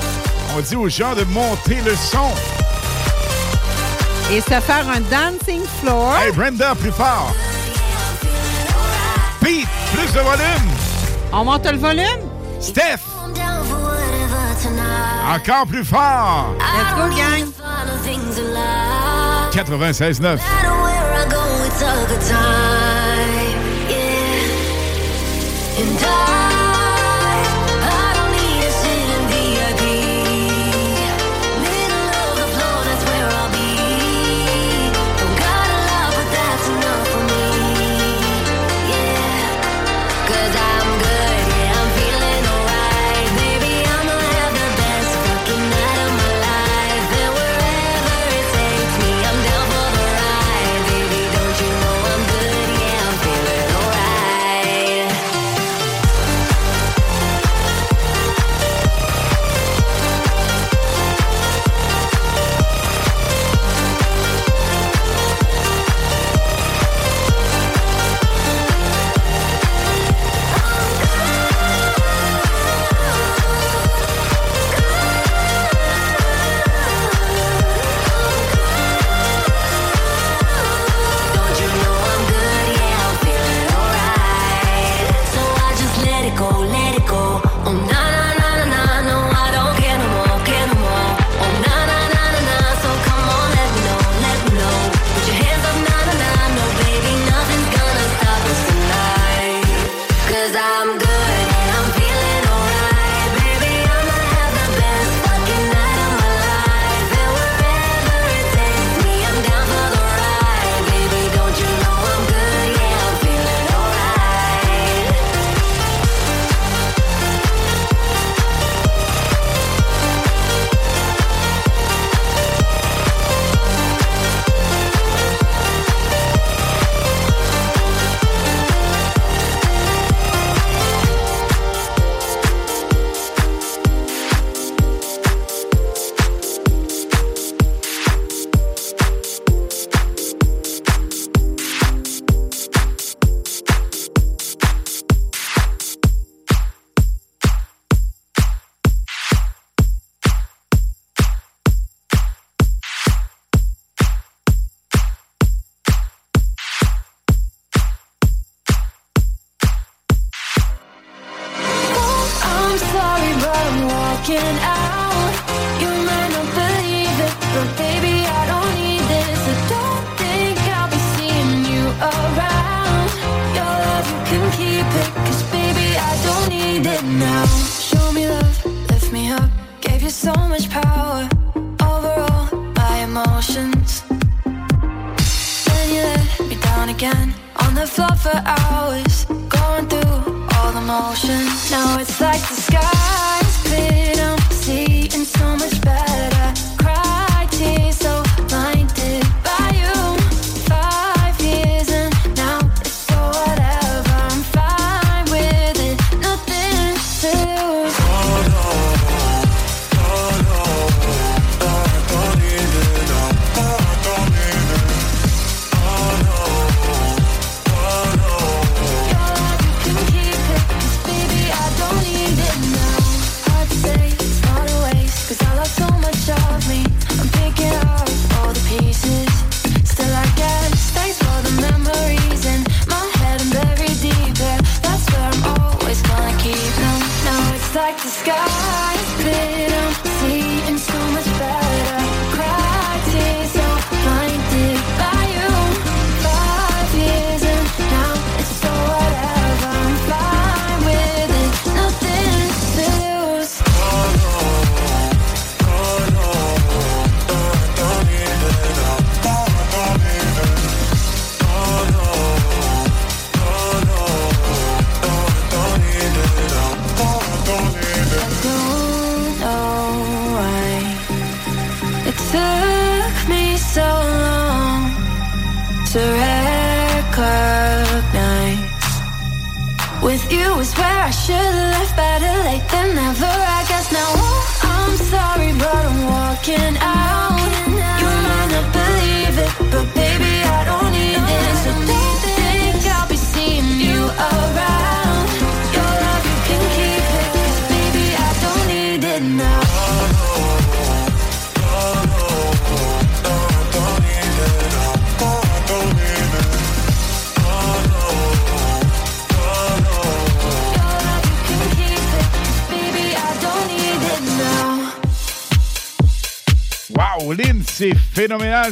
[0.55, 2.29] On dit aux gens de monter le son.
[4.31, 6.15] Et se faire un dancing floor.
[6.17, 7.33] Hey, Brenda, plus fort.
[9.39, 10.71] Pete, plus de volume.
[11.31, 12.29] On monte le volume?
[12.59, 12.99] Steph.
[15.27, 16.53] Encore plus fort.
[16.59, 17.47] Let's go, gang.
[19.51, 20.39] 96.9.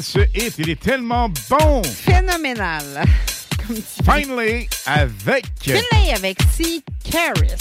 [0.02, 0.54] ce hit.
[0.58, 1.82] Il est tellement bon.
[1.84, 3.04] Phénoménal.
[4.04, 5.46] Finally, avec.
[5.62, 6.82] Finlay avec C.
[7.10, 7.54] Caris.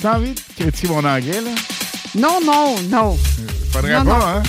[0.00, 1.50] T'as envie de critiquer mon anglais, là?
[2.14, 3.18] Non, non, non.
[3.72, 4.26] Faudrait Non, pas, non.
[4.26, 4.42] hein?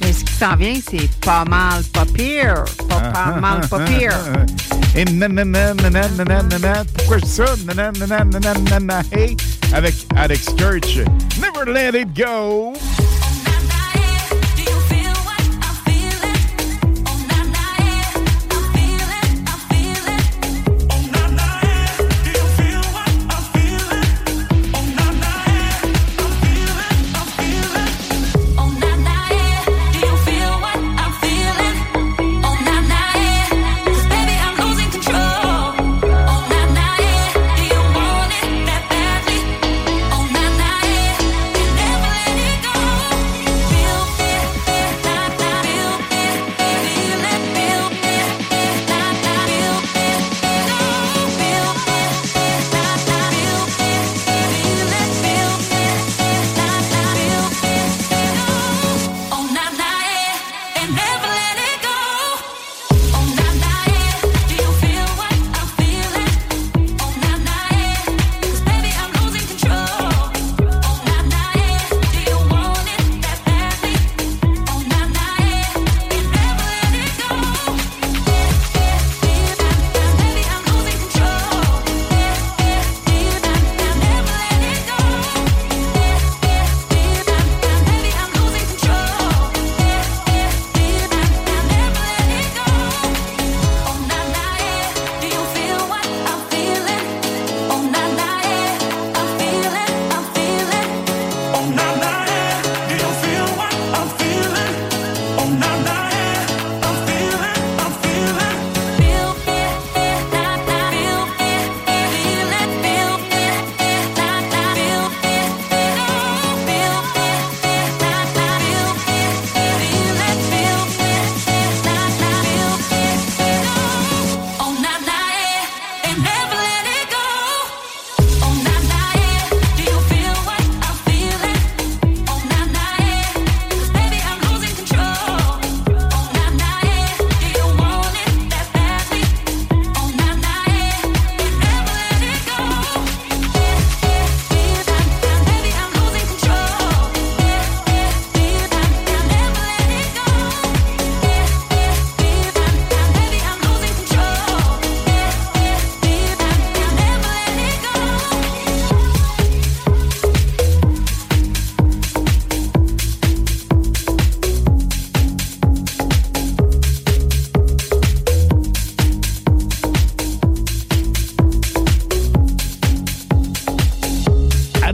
[0.00, 2.64] Mais ce qui s'en vient, c'est pas mal, pas pire.
[2.88, 4.16] Pas, pas mal, pas pire.
[4.94, 6.08] Et nanana, nanana,
[6.42, 6.84] nanana.
[6.96, 7.44] Pourquoi je dis ça?
[7.66, 7.92] Nanana,
[8.24, 9.36] nanana, nanana, hey,
[9.72, 10.98] avec Alex Kirch.
[11.40, 12.74] Never let it go.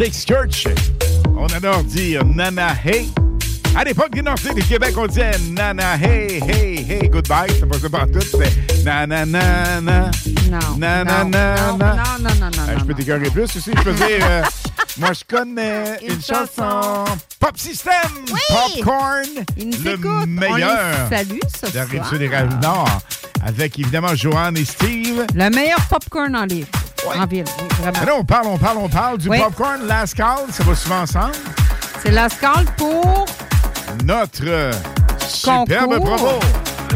[0.00, 0.64] Alex Church.
[1.36, 3.10] On adore dire Nana Hey.
[3.76, 7.50] À l'époque des Nordiques du Québec, on disait Nana Hey, Hey, Hey, Goodbye.
[7.60, 8.18] C'est pas ça partout.
[8.22, 10.10] C'est Nana, Nana.
[10.50, 10.58] Non.
[10.78, 11.56] Nana, non, Nana.
[11.76, 13.60] non, non, non, non, non, Euh, je peux t'écœurer plus aussi.
[13.76, 14.42] Je peux dire, euh,
[14.98, 17.04] moi, je connais une, Une chanson.
[17.38, 17.92] Pop System.
[18.48, 19.24] Popcorn.
[19.58, 20.26] Ils nous le écoutent.
[20.28, 20.78] meilleur.
[21.08, 22.18] On les salue ce la soir.
[22.18, 23.00] des Rives-Nord.
[23.44, 25.26] Avec évidemment Joanne et Steve.
[25.34, 26.68] Le meilleur popcorn en livre.
[27.18, 27.98] En ville, oui, vraiment.
[28.00, 29.38] Mais là, on parle, on parle, on parle du Oui.
[29.38, 29.86] popcorn.
[29.86, 31.34] Last call, ça va souvent ensemble.
[32.02, 33.26] C'est la scale pour
[34.04, 34.70] Notre
[35.28, 36.16] superbe Concours.
[36.16, 36.40] promo,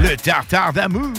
[0.00, 1.10] le tartare d'amour.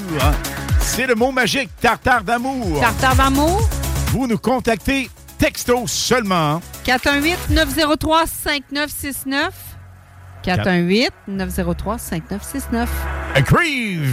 [0.81, 2.79] C'est le mot magique, tartare d'amour.
[2.79, 3.67] Tartare d'amour.
[4.07, 6.61] Vous nous contactez texto seulement.
[6.85, 9.49] 418-903-5969.
[10.45, 12.87] 418-903-5969.
[13.45, 14.09] Creve.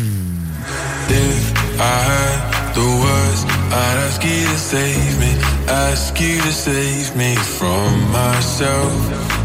[1.82, 2.38] I had
[2.78, 3.42] the words,
[3.74, 5.32] I'd ask you to save me,
[5.66, 8.94] ask you to save me from myself.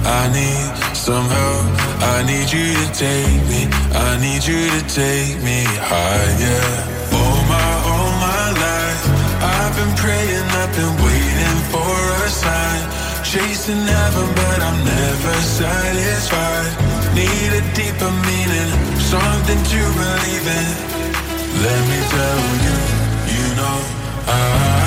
[0.06, 1.66] I need some help.
[2.14, 3.66] I need you to take me.
[3.92, 6.68] I need you to take me higher.
[7.18, 9.04] All my, all my life,
[9.42, 12.84] I've been praying, I've been waiting for a sign.
[13.26, 16.72] Chasing heaven, but I'm never satisfied.
[17.18, 20.97] Need a deeper meaning, something to believe in.
[21.56, 22.78] Let me tell you,
[23.36, 23.78] you know,
[24.28, 24.87] I,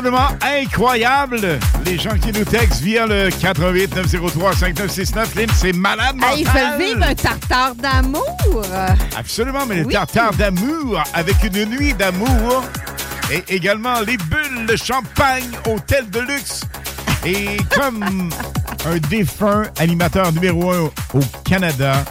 [0.00, 1.58] Absolument incroyable.
[1.84, 5.34] Les gens qui nous textent via le 88 903 5969.
[5.34, 6.32] Lynn, c'est malade mental.
[6.32, 8.64] Hey, il fait vivre un tartare d'amour.
[9.14, 12.64] Absolument, mais le tartare d'amour avec une nuit d'amour.
[13.30, 16.62] Et également les bulles de champagne, hôtel de luxe.
[17.26, 18.30] Et comme
[18.86, 22.06] un défunt animateur numéro un au Canada,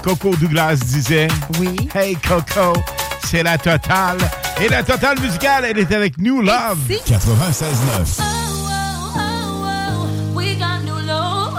[0.00, 1.26] Coco Douglas disait
[1.58, 1.88] Oui.
[1.92, 2.80] Hey Coco,
[3.24, 4.18] c'est la totale.
[4.62, 6.78] Et la totale musicale, elle est avec nous, Love.
[6.88, 8.22] 96.9.
[10.36, 11.58] We got new love.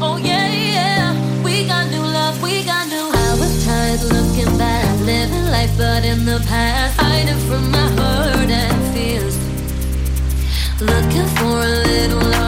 [0.00, 1.14] Oh yeah, yeah.
[1.44, 2.42] We got new love.
[2.42, 3.10] We got new.
[3.12, 8.48] I was tired looking back, living life, but in the past, hiding from my hurt
[8.48, 9.36] and fears.
[10.80, 12.43] Looking for a little love.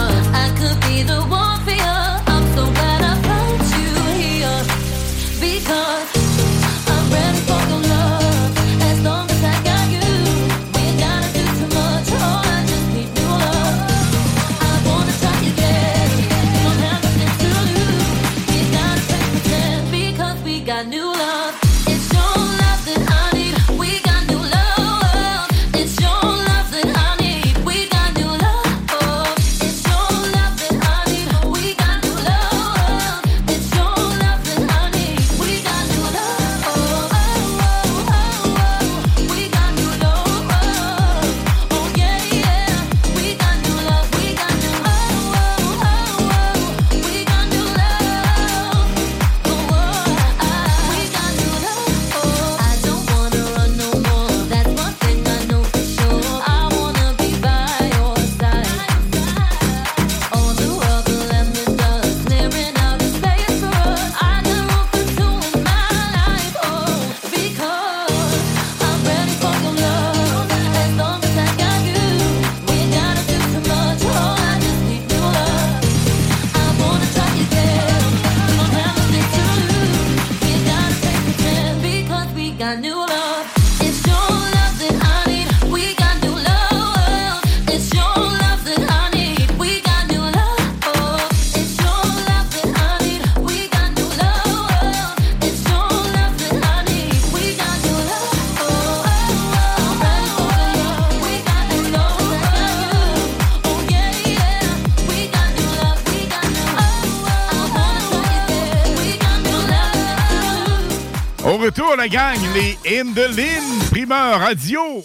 [111.76, 115.04] Retour, la gang, les Indelin Primeur Radio.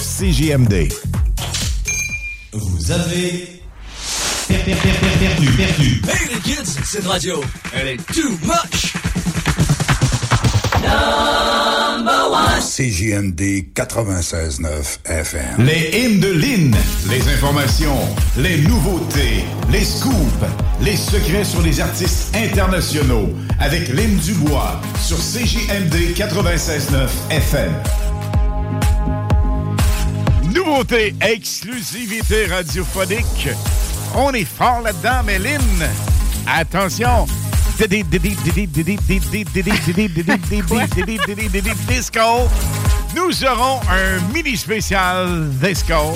[0.01, 0.89] CJMD.
[2.53, 3.61] Vous avez
[4.47, 6.01] per- per- per- per- perdu, perdu.
[6.09, 7.39] Hey les kids, cette radio,
[7.73, 8.93] elle est too much.
[10.81, 12.59] Number one.
[12.61, 15.65] CJMD 96.9 FM.
[15.65, 16.75] Les hymnes de Lynn,
[17.09, 17.99] les informations,
[18.37, 20.15] les nouveautés, les scoops,
[20.81, 23.29] les secrets sur les artistes internationaux
[23.59, 27.71] avec Lynn Dubois sur CJMD 96.9 FM.
[30.63, 33.49] Nouveauté, exclusivité radiophonique.
[34.15, 35.89] On est fort là-dedans, Lynn,
[36.45, 37.25] attention.
[41.87, 42.47] Disco.
[43.15, 46.15] Nous aurons un mini spécial disco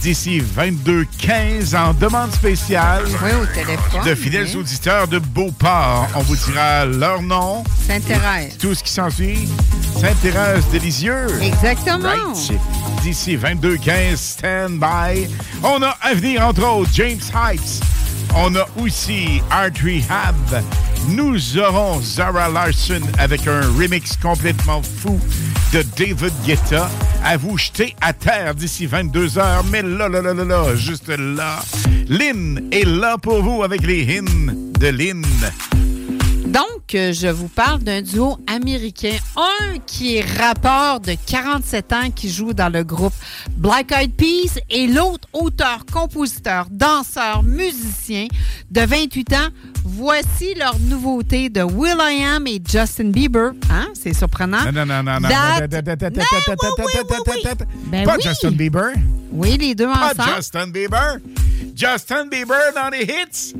[0.00, 3.04] d'ici 22-15 en demande spéciale.
[3.22, 4.04] Oui, au téléphone.
[4.04, 4.56] De fidèles oui.
[4.56, 6.08] auditeurs de Beauport.
[6.14, 7.64] On vous dira leur nom.
[7.86, 8.56] Sainte-Thérèse.
[8.58, 9.48] Tout ce qui s'ensuit.
[10.00, 11.26] Sainte-Thérèse délicieux.
[11.42, 12.08] Exactement.
[12.08, 12.60] Right.
[13.02, 15.28] D'ici 22-15, stand by.
[15.62, 17.80] On a à venir, entre autres, James Heights.
[18.34, 20.62] On a aussi Art Rehab.
[21.08, 25.18] Nous aurons Zara Larson avec un remix complètement fou
[25.72, 26.90] de David Guetta
[27.24, 29.64] à vous jeter à terre d'ici 22 heures.
[29.70, 31.60] Mais là, là, là, là, là, juste là,
[32.08, 35.24] Lynn est là pour vous avec les hymnes de Lynn.
[36.50, 39.16] Donc, euh, je vous parle d'un duo américain.
[39.36, 43.12] Un qui est rappeur de 47 ans qui joue dans le groupe
[43.56, 48.26] Black Eyed Peas et l'autre auteur, compositeur, danseur, musicien
[48.68, 49.48] de 28 ans.
[49.84, 53.52] Voici leur nouveauté de Will I Am et Justin Bieber.
[53.70, 53.86] Hein?
[53.94, 54.64] C'est surprenant.
[54.64, 55.28] Non, non, non, non, non.
[57.86, 58.18] Ben Pas.
[58.18, 58.94] Justin Bieber.
[59.30, 60.36] Oui, les deux Pas ensemble.
[60.36, 61.18] Justin Bieber.
[61.76, 63.54] Justin Bieber dans les hits.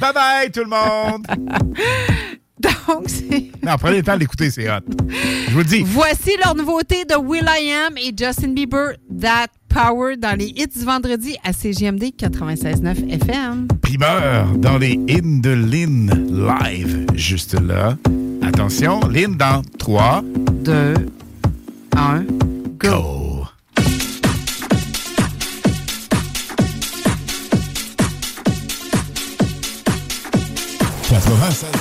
[0.00, 1.26] Bye bye tout le monde.
[2.60, 3.52] Donc, c'est...
[3.62, 4.80] Non, prenez le temps d'écouter, c'est hot.
[5.08, 5.82] Je vous le dis.
[5.86, 10.66] Voici leur nouveauté de Will I Am et Justin Bieber, That Power, dans les hits
[10.66, 13.68] du vendredi à CGMD 96.9 FM.
[13.80, 17.06] Primeur dans les hymnes de Lynn live.
[17.14, 17.96] Juste là.
[18.42, 20.22] Attention, Lynn dans 3,
[20.64, 20.94] 2,
[21.96, 22.24] 1,
[22.78, 23.27] go.
[31.30, 31.77] I'm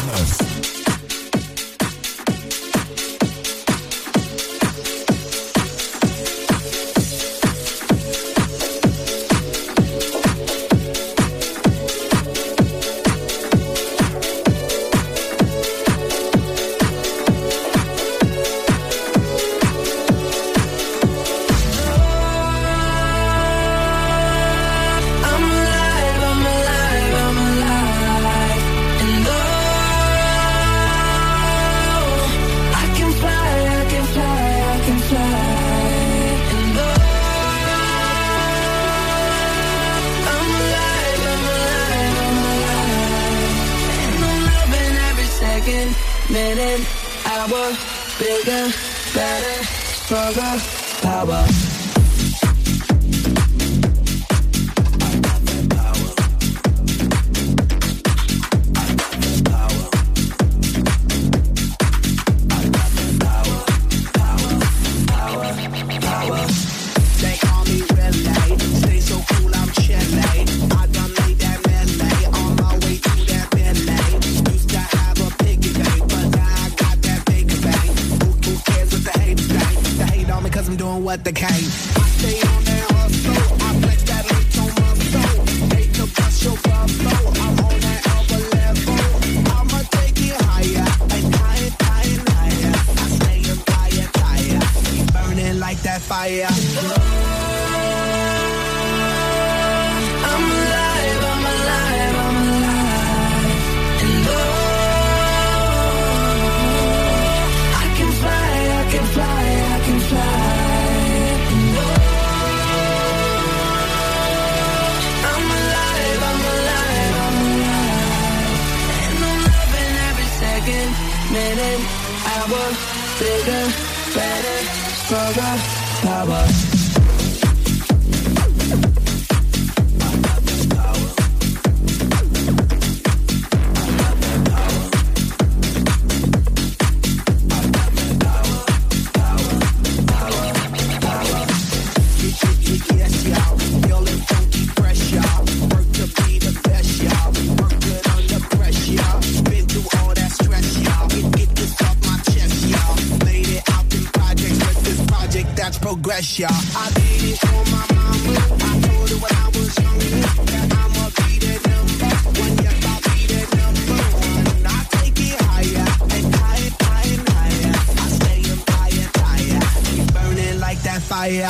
[156.36, 156.49] Y'all.
[156.52, 158.32] I did it for my mama.
[158.38, 162.56] I told her when I was younger that I'ma be the number one.
[162.62, 164.45] Yes, I'll be the number one.
[164.68, 167.74] I take it higher and higher, higher, higher.
[167.74, 169.62] I stay up higher, higher.
[169.88, 171.49] Keep burning like that fire,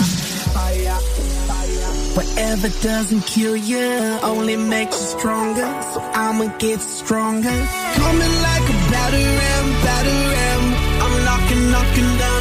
[0.56, 0.99] fire,
[1.49, 1.91] fire.
[2.16, 5.68] Whatever doesn't kill you only makes you stronger.
[5.91, 7.49] So I'ma get stronger.
[7.49, 10.64] Coming like a battering, battering.
[11.04, 12.36] I'm knocking, knocking down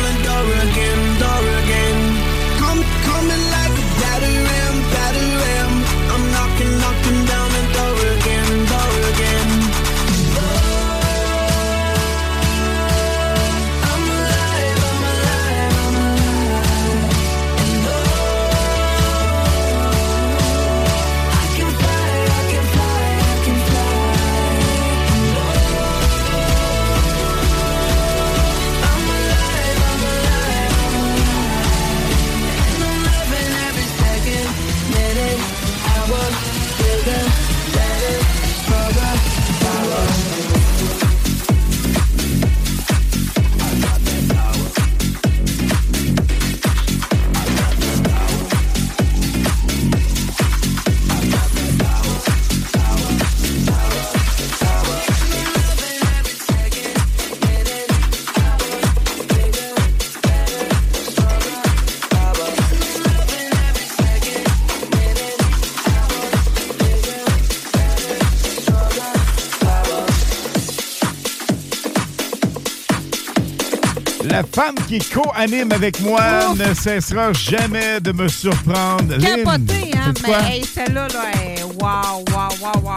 [74.67, 79.15] femme qui co-anime avec moi ne cessera jamais de me surprendre.
[79.15, 80.13] Hein?
[80.27, 82.97] Mais hey, celle-là, là, est wow, wow, wow, wow.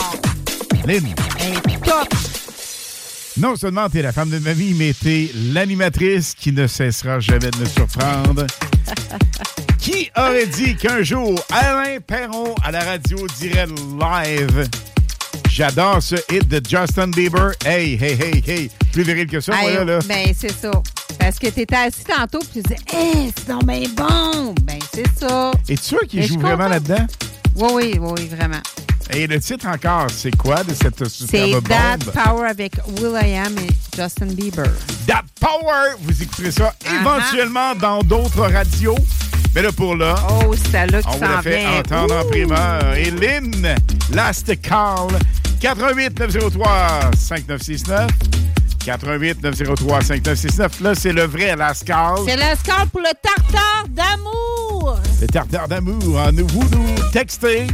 [0.86, 2.08] Lynn, Elle est top.
[3.38, 7.52] non seulement t'es la femme de ma vie, mais t'es l'animatrice qui ne cessera jamais
[7.52, 8.48] de me surprendre.
[9.78, 14.70] qui aurait dit qu'un jour, Alain Perron à la radio dirait live?
[15.50, 17.52] J'adore ce hit de Justin Bieber.
[17.66, 18.72] Hey, hey, hey, hey.
[18.92, 20.00] Plus viril que ça, là.
[20.08, 20.72] Ben, c'est ça.
[21.18, 24.54] Parce que t'étais assis tantôt, puis tu disais, hey, c'est donc bien bon?
[24.64, 25.52] Ben, c'est ça.
[25.68, 26.88] Es-tu sûr qu'il Mais je joue suis vraiment contente.
[26.88, 27.08] là-dedans?
[27.56, 28.62] Oui, oui, oui, vraiment.
[29.12, 32.14] Et le titre encore, c'est quoi de cette C'est superbe That bombe?
[32.14, 34.70] Power avec Will.i.am et Justin Bieber.
[35.08, 35.96] That Power!
[36.02, 38.96] Vous écouterez ça éventuellement dans d'autres radios.
[39.56, 41.80] Mais là, pour là, Oh, c'est qui on vous s'en l'a fait vient.
[41.80, 42.30] entendre en Ouh!
[42.30, 42.94] primeur.
[42.94, 43.76] Et Lynn,
[44.14, 45.08] Last Call,
[45.60, 48.08] 88 903 5969.
[48.90, 50.82] 88 903 5969.
[50.82, 52.18] Là, c'est le vrai Last Call.
[52.26, 55.00] C'est le score pour le tartare d'amour.
[55.22, 57.68] Le tartare d'amour en vous nous textez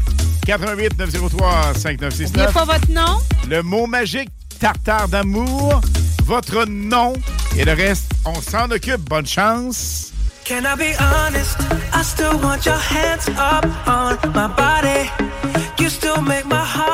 [0.46, 2.54] 88 903 N'oubliez 5969.
[2.54, 3.20] pas votre nom.
[3.50, 4.30] Le mot magique
[4.60, 5.80] tartare d'amour,
[6.26, 7.14] votre nom
[7.58, 9.02] et le reste, on s'en occupe.
[9.10, 10.12] Bonne chance.
[10.44, 11.58] Can I be honest?
[11.94, 15.10] I still want your hands up on my body.
[15.80, 16.85] You still make my heart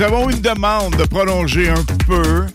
[0.00, 2.46] nous avons une demande de prolonger un peu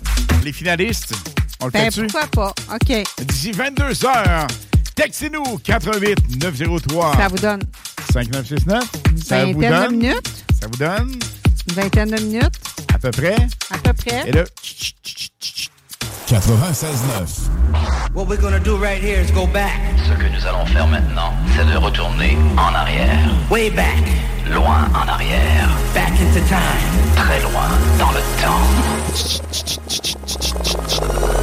[0.43, 1.13] les finalistes.
[1.61, 2.07] On le Ben, fait-tu?
[2.07, 2.75] pourquoi pas?
[2.75, 3.03] OK.
[3.23, 4.47] D'ici 22 heures,
[4.95, 7.61] textez-nous 88 903 Ça vous donne
[8.11, 8.83] 5969.
[9.23, 9.95] Ça vous vingtaine de donne?
[9.95, 10.45] minutes.
[10.59, 11.11] Ça vous donne?
[11.69, 12.55] Une vingtaine de minutes,
[12.93, 13.35] à peu près?
[13.71, 14.27] à peu près.
[14.27, 14.43] Et là,
[16.27, 17.49] 96.9.
[18.15, 19.69] What we're gonna do right here is go back.
[20.07, 23.19] Ce que nous allons faire maintenant, c'est de retourner en arrière.
[23.51, 24.03] Way back.
[24.51, 25.69] Loin en arrière.
[25.93, 27.15] Back into time.
[27.15, 28.67] Très loin dans le temps.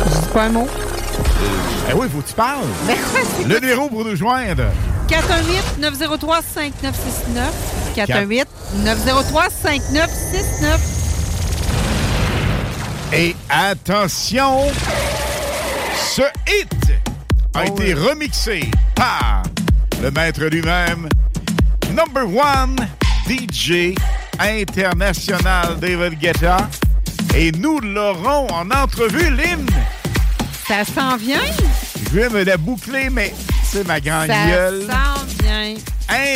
[0.07, 0.69] Je dis pas un mot.
[1.91, 2.67] Eh oui, faut que tu parles.
[2.87, 2.97] Ben
[3.49, 4.65] Le numéro pour nous joindre.
[5.09, 7.53] 418 903 5969
[7.95, 8.47] 418
[8.85, 10.81] 903 5969
[13.13, 14.61] Et attention,
[16.15, 16.73] ce hit
[17.55, 19.43] a Oh été remixé par
[20.03, 21.09] le maître lui-même,
[21.95, 22.77] number one
[23.27, 23.97] DJ
[24.41, 26.69] international David Guetta.
[27.35, 29.67] Et nous l'aurons en entrevue, Lynn.
[30.69, 31.41] Ça s'en vient?
[32.13, 34.87] Je vais me la boucler, mais c'est ma grande Ça gueule.
[34.87, 35.75] s'en vient.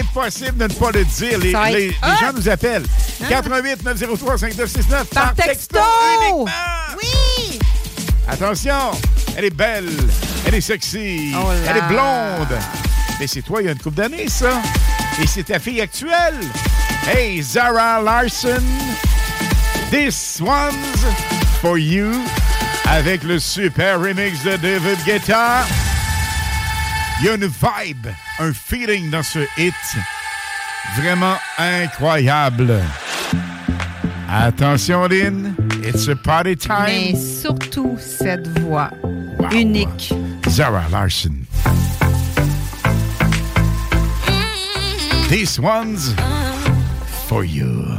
[0.01, 1.39] Impossible de ne pas le dire.
[1.39, 2.85] Les, Ça les- gens nous appellent.
[3.23, 3.27] Hein?
[3.29, 5.79] 88 903 5969 Par texto!
[6.23, 6.47] uniquement.
[7.03, 7.59] Oui!
[8.29, 8.91] Attention,
[9.37, 9.89] elle est belle,
[10.47, 12.59] elle est sexy, Oh elle est blonde.
[13.21, 14.61] Mais c'est toi, il y a une couple d'années, ça.
[15.23, 16.41] Et c'est ta fille actuelle.
[17.07, 18.63] Hey, Zara Larson,
[19.91, 21.05] this one's
[21.61, 22.13] for you.
[22.89, 25.65] Avec le super remix de David Guetta.
[27.21, 28.07] Il y a une vibe,
[28.39, 29.75] un feeling dans ce hit.
[30.97, 32.83] Vraiment incroyable.
[34.29, 35.57] Attention, Lynn.
[35.83, 36.87] It's a party time.
[36.87, 38.91] Mais surtout cette voix
[39.53, 40.13] unique.
[40.49, 41.47] Zara Larson.
[45.29, 46.15] This one's
[47.27, 47.99] for you.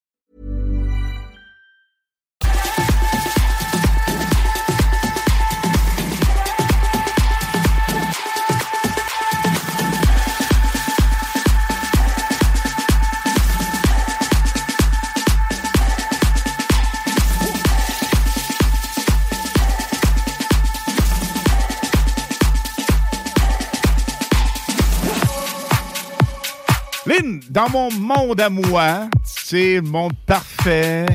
[27.51, 31.05] dans mon monde à moi, c'est le monde parfait.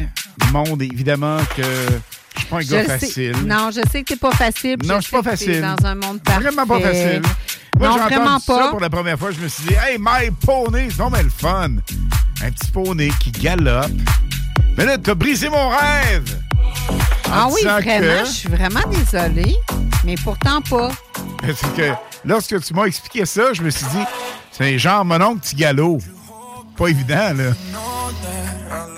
[0.53, 2.99] Monde, évidemment, que je suis pas un Je gars sais.
[2.99, 3.37] facile.
[3.47, 4.77] Non, je sais que t'es pas facile.
[4.85, 5.61] Non, je suis pas facile.
[5.63, 6.43] dans un monde parfait.
[6.43, 7.23] Vraiment pas facile.
[7.79, 8.69] Moi, non, vraiment entendu ça pas.
[8.71, 9.31] pour la première fois.
[9.31, 11.71] Je me suis dit, hey, my poney, donc bien le fun.
[12.45, 13.91] Un petit poney qui galope.
[14.77, 16.39] Mais là, t'as brisé mon rêve.
[17.33, 19.57] Ah oui, vraiment, que- je suis vraiment désolée,
[20.05, 20.91] mais pourtant pas.
[21.41, 21.91] Parce que
[22.25, 24.05] lorsque tu m'as expliqué ça, je me suis dit,
[24.53, 25.99] c'est genre mon oncle petit galop.
[26.77, 27.53] Pas évident, là.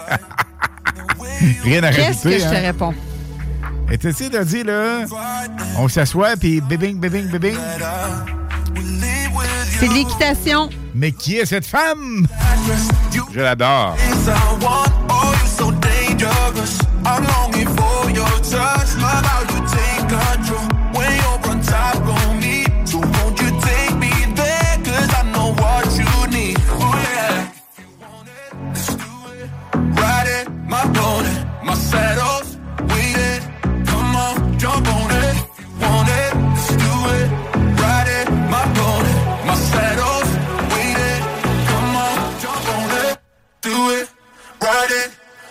[1.64, 2.60] Rien à Qu'est-ce que je te hein?
[2.60, 2.94] réponds?
[3.90, 5.04] Et tu sais, t'as dit, là,
[5.78, 7.56] on s'assoit, puis bébing, bébing, bébing.
[9.78, 10.68] C'est de l'équitation.
[10.94, 12.26] Mais qui est cette femme?
[13.32, 13.96] Je l'adore.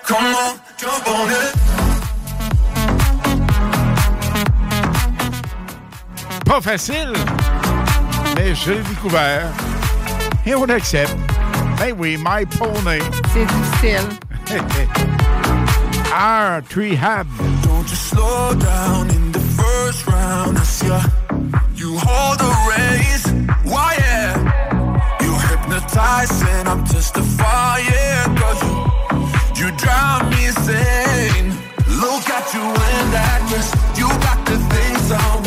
[0.08, 1.54] Come on, jump on it.
[6.46, 7.12] Pas facile,
[8.38, 9.50] mais je l'ai découvert.
[10.46, 11.14] Et on accepte.
[11.78, 13.00] Ben oui, my pony.
[13.34, 14.08] C'est difficile.
[16.14, 17.28] Our rehab.
[17.64, 20.58] Don't you slow down in the first round.
[20.58, 21.02] It's ya.
[21.76, 23.26] You hold the reins.
[23.66, 24.38] Why, yeah.
[25.22, 28.38] You hypnotize and I'm testifying.
[28.38, 29.07] Cause you,
[29.60, 31.50] you drive me insane.
[32.00, 33.74] Look at you in that dress.
[33.98, 35.47] You got the things I want.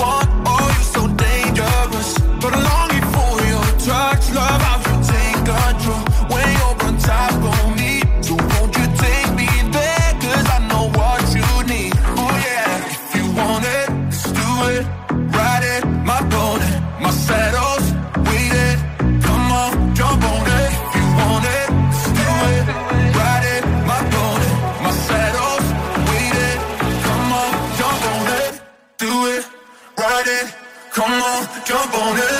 [31.70, 32.39] jump on it.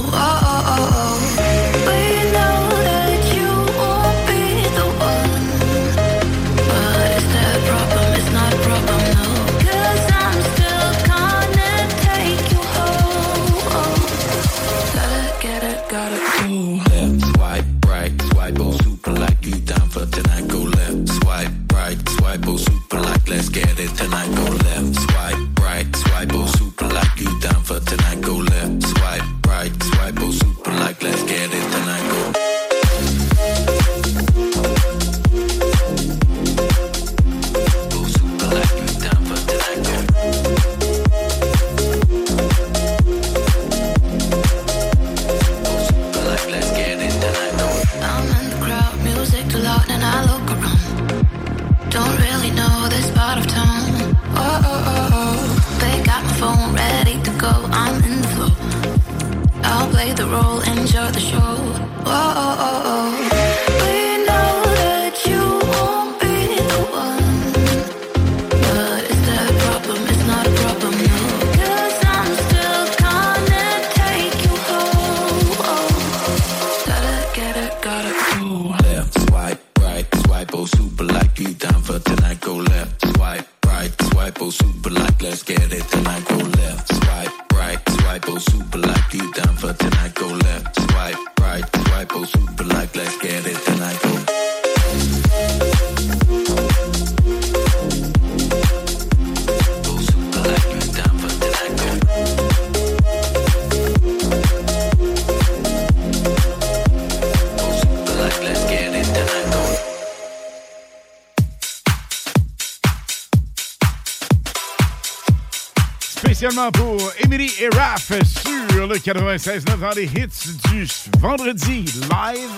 [116.73, 120.87] pour Emily et Raph sur le 96.9 dans les hits du
[121.19, 122.49] vendredi live.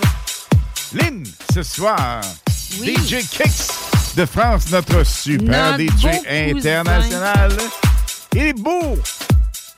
[0.94, 2.22] Lynn, ce soir.
[2.82, 3.68] DJ Kicks
[4.16, 7.52] de France, notre super DJ international.
[8.34, 8.96] Il est beau!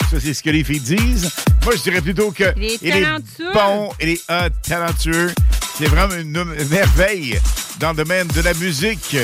[0.08, 1.32] Ça, c'est ce que les filles disent.
[1.64, 2.54] Moi, je dirais plutôt que.
[2.56, 3.04] Il est,
[3.52, 5.34] bon, il est euh, talentueux.
[5.76, 7.40] C'est vraiment une merveille
[7.80, 9.16] dans le domaine de la musique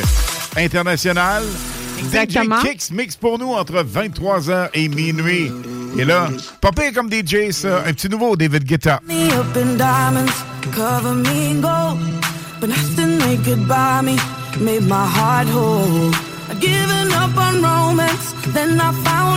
[0.56, 1.44] internationale.
[1.98, 2.60] Exactement.
[2.60, 5.50] DJ Kicks mixe pour nous entre 23h et minuit.
[5.98, 6.28] Et là,
[6.60, 7.82] pas comme DJ, ça.
[7.86, 9.00] Un petit nouveau David Guetta.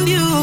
[0.07, 0.35] You.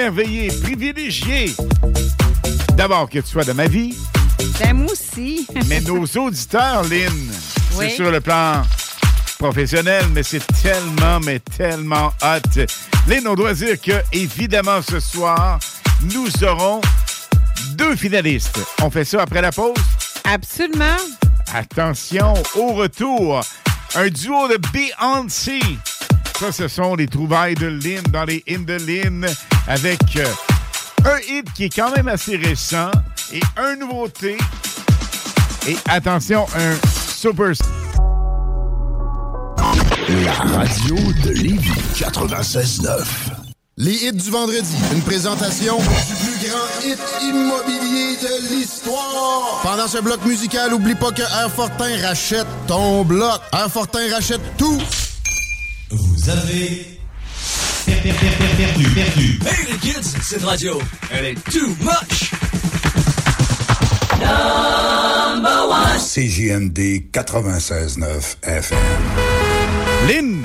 [0.00, 1.54] Émerveillé, privilégié.
[2.74, 3.94] D'abord que tu sois de ma vie,
[4.58, 5.46] Ben, moi aussi.
[5.68, 7.12] mais nos auditeurs, Lynn,
[7.74, 7.86] Oui.
[7.90, 8.62] c'est sur le plan
[9.38, 12.62] professionnel, mais c'est tellement, mais tellement hot.
[13.08, 15.58] Lynn, on doit dire que, évidemment, ce soir,
[16.14, 16.80] nous aurons
[17.74, 18.58] deux finalistes.
[18.82, 19.74] On fait ça après la pause?
[20.24, 20.96] Absolument.
[21.52, 23.42] Attention, au retour,
[23.96, 25.60] un duo de Beyoncé.
[26.40, 29.26] Ça, ce sont les trouvailles de Lynn dans les hymnes de Lynn
[29.68, 30.24] avec euh,
[31.04, 32.90] un hit qui est quand même assez récent
[33.30, 34.38] et un nouveauté.
[35.68, 36.76] Et attention, un
[37.14, 37.52] super...
[40.08, 43.04] La radio de Lévis 96.9.
[43.76, 44.76] Les hits du vendredi.
[44.94, 49.60] Une présentation du plus grand hit immobilier de l'histoire.
[49.62, 53.42] Pendant ce bloc musical, oublie pas que Airfortin rachète ton bloc.
[53.52, 54.80] Airfortin rachète tout.
[55.90, 56.98] Vous avez
[57.86, 59.38] per- per- per- per- perdu, perdu.
[59.46, 60.78] Hey les kids, cette radio,
[61.10, 62.30] elle est too much.
[64.20, 65.98] Number one.
[65.98, 68.78] CJMD 96.9 FM.
[70.06, 70.44] Lynn!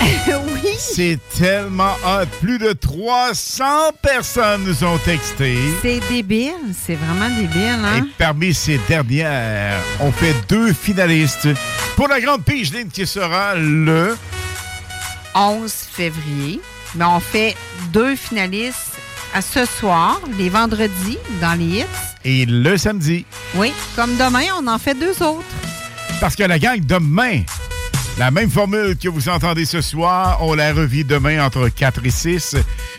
[0.82, 2.24] C'est tellement hot.
[2.40, 3.64] Plus de 300
[4.02, 5.56] personnes nous ont texté.
[5.82, 6.52] C'est débile.
[6.86, 7.98] C'est vraiment débile, hein?
[7.98, 11.48] Et parmi ces dernières, on fait deux finalistes
[11.96, 14.16] pour la grande pige, Lynn, qui sera le
[15.34, 16.60] 11 février.
[16.94, 17.54] Mais on fait
[17.92, 18.96] deux finalistes
[19.34, 21.84] à ce soir, les vendredis, dans les hits.
[22.24, 23.24] et le samedi.
[23.54, 25.44] Oui, comme demain, on en fait deux autres.
[26.20, 27.42] Parce que la gang, demain,
[28.20, 32.10] la même formule que vous entendez ce soir, on la revit demain entre 4 et
[32.10, 32.54] 6.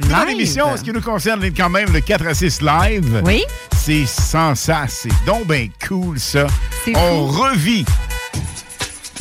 [0.09, 3.21] Dans l'émission, ce qui nous concerne, quand même, le 4 à 6 live.
[3.23, 3.43] Oui.
[3.77, 4.85] C'est sans ça.
[4.87, 6.47] C'est donc bien cool, ça.
[6.83, 7.39] C'est On fou.
[7.39, 7.85] revit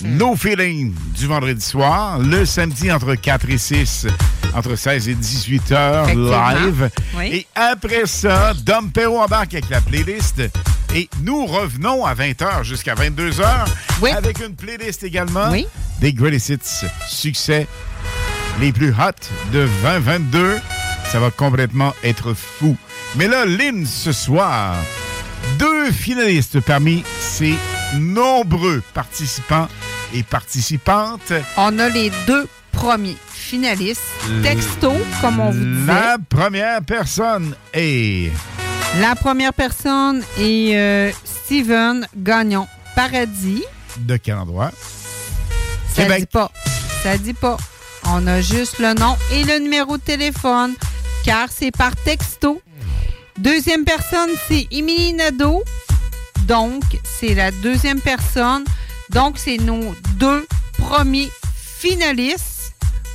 [0.02, 4.06] nos feelings du vendredi soir, le samedi entre 4 et 6,
[4.54, 6.88] entre 16 et 18 heures live.
[7.18, 7.26] Oui.
[7.30, 10.40] Et après ça, Dom Perrault embarque avec la playlist.
[10.94, 13.44] Et nous revenons à 20h jusqu'à 22h
[14.16, 15.66] avec une playlist également Oui.
[16.00, 17.66] des Greatest Hits succès
[18.60, 19.12] les plus hot
[19.52, 20.58] de 2022.
[21.12, 22.76] Ça va complètement être fou.
[23.16, 24.74] Mais là, Lynn, ce soir,
[25.58, 27.54] deux finalistes parmi ces
[27.94, 29.68] nombreux participants
[30.12, 31.32] et participantes.
[31.56, 34.02] On a les deux premiers finalistes.
[34.42, 35.86] Texto, comme on vous disait.
[35.92, 38.30] La première personne est...
[38.98, 43.62] La première personne est euh, Steven Gagnon Paradis.
[43.98, 44.72] De quel endroit?
[45.94, 46.20] Ça Québec.
[46.20, 46.50] dit pas.
[47.02, 47.56] Ça dit pas.
[48.06, 50.74] On a juste le nom et le numéro de téléphone,
[51.24, 52.60] car c'est par texto.
[53.38, 55.62] Deuxième personne, c'est Émilie Nadeau.
[56.46, 58.64] Donc, c'est la deuxième personne.
[59.10, 60.46] Donc, c'est nos deux
[60.78, 61.30] premiers
[61.78, 62.49] finalistes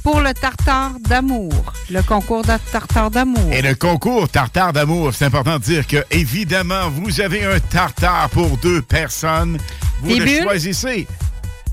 [0.06, 3.52] pour le Tartare d'amour, le concours de Tartare d'amour.
[3.52, 8.30] Et le concours Tartare d'amour, c'est important de dire que, évidemment, vous avez un tartare
[8.30, 9.58] pour deux personnes.
[10.04, 10.44] Vous Des le bulles?
[10.44, 11.08] choisissez.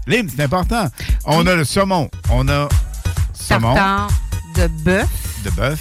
[0.06, 0.86] Lynn, c'est important.
[1.26, 2.08] On a le saumon.
[2.30, 2.70] On a
[3.34, 4.08] saumon Tartare
[4.56, 5.08] de bœuf.
[5.44, 5.80] de bœuf.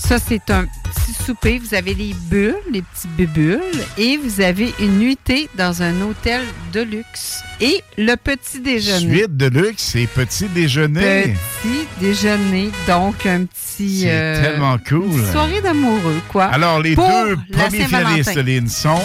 [0.00, 1.58] Ça, c'est un petit souper.
[1.58, 3.60] Vous avez les bulles, les petits bubules,
[3.96, 7.42] et vous avez une nuitée dans un hôtel de luxe.
[7.60, 9.14] Et le petit déjeuner.
[9.14, 11.36] Suite de luxe et petit déjeuner.
[11.62, 14.00] Petit déjeuner, donc un petit...
[14.00, 15.04] C'est euh, tellement cool.
[15.04, 16.46] une soirée d'amoureux, quoi.
[16.46, 19.00] Alors, les Pour deux premiers finalistes, Lynn, sont,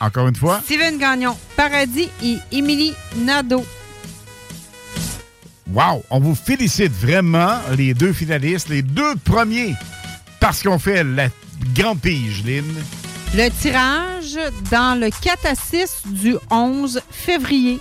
[0.00, 3.66] encore une fois, Steven Gagnon, Paradis et Émilie Nadeau.
[5.72, 6.04] Wow!
[6.10, 9.74] On vous félicite vraiment, les deux finalistes, les deux premiers,
[10.46, 11.26] parce qu'on fait la
[11.74, 12.62] grande pige, Lynn.
[13.34, 14.38] Le tirage
[14.70, 17.80] dans le 4 à 6 du 11 février.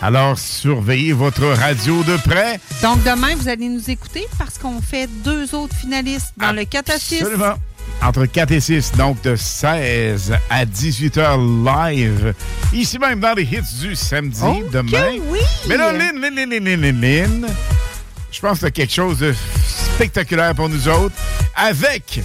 [0.00, 2.60] Alors, surveillez votre radio de près.
[2.82, 6.88] Donc, demain, vous allez nous écouter parce qu'on fait deux autres finalistes dans le 4
[6.92, 7.22] à 6.
[7.22, 7.54] Absolument.
[8.00, 12.32] Entre 4 et 6, donc de 16 à 18 heures live.
[12.72, 15.16] Ici même dans les hits du samedi, Oh, demain.
[15.26, 15.40] oui!
[15.68, 17.46] Mais là, Lynn, Lynn, Lynn, Lynn, Lynn, Lynn,
[18.32, 19.34] je pense que c'est quelque chose de
[19.94, 21.14] spectaculaire pour nous autres.
[21.54, 22.20] Avec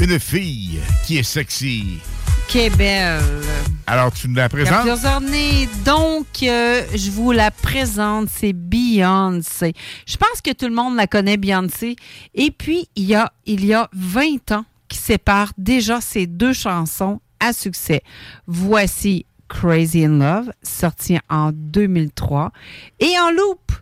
[0.00, 1.98] une fille qui est sexy.
[2.48, 3.20] Qui est belle.
[3.86, 4.82] Alors, tu nous la présentes?
[4.82, 5.68] plusieurs nez.
[5.84, 8.28] Donc, euh, je vous la présente.
[8.34, 9.74] C'est Beyoncé.
[10.06, 11.96] Je pense que tout le monde la connaît, Beyoncé.
[12.34, 16.52] Et puis, il y a, il y a 20 ans qui séparent déjà ces deux
[16.52, 18.02] chansons à succès.
[18.46, 22.52] Voici Crazy in Love, sorti en 2003.
[23.00, 23.72] Et en loop,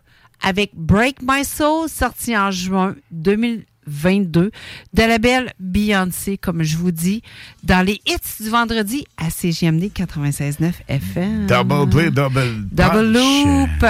[0.43, 4.51] avec Break My Soul, sorti en juin 2022,
[4.93, 7.23] de la belle Beyoncé, comme je vous dis,
[7.63, 11.47] dans les hits du vendredi à CGMD 96.9 FM.
[11.47, 13.85] Double play, double Double loop.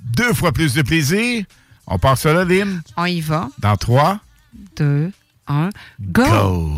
[0.00, 1.44] Deux fois plus de plaisir.
[1.86, 2.80] On part cela, Dim.
[2.96, 3.48] On y va.
[3.58, 4.20] Dans 3,
[4.76, 5.12] 2,
[5.46, 5.70] 1,
[6.00, 6.24] go!
[6.24, 6.72] go.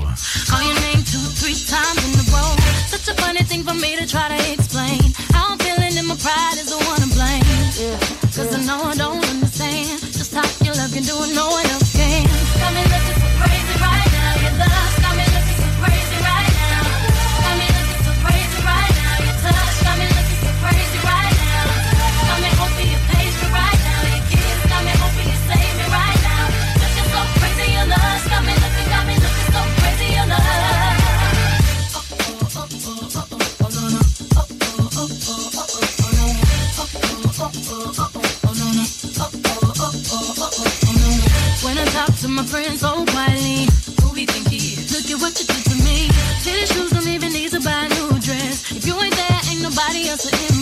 [42.20, 43.69] to my friends oh, so quietly.
[44.03, 44.90] Who we think he is?
[44.90, 46.09] Look at what you did to me.
[46.43, 48.73] Tennis shoes, don't even need to buy a new dress.
[48.73, 50.58] If you ain't there, ain't nobody else in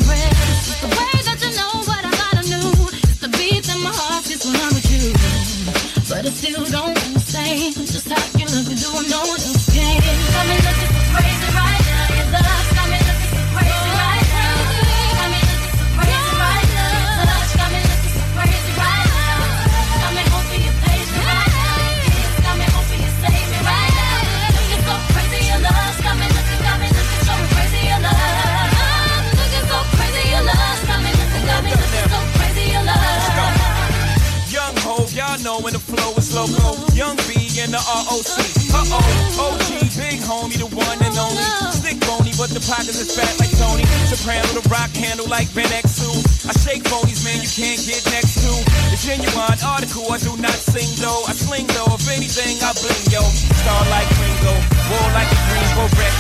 [37.77, 38.41] the ROC.
[38.73, 39.69] Uh oh, OG,
[40.01, 41.45] big homie, the one and only.
[41.77, 43.85] Stick bony, but the pockets is fat like Tony.
[44.09, 46.49] Soprano, the rock handle like Ben X2.
[46.49, 48.53] I shake bonies, man, you can't get next to.
[48.93, 51.29] The genuine article, I do not sing though.
[51.29, 53.21] I sling though, if anything, I bling yo.
[53.61, 54.57] Star like Ringo,
[54.89, 56.15] war like a Greenbow wreck.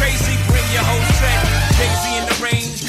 [0.00, 1.40] Crazy, bring your whole set.
[1.76, 2.12] crazy.
[2.16, 2.31] And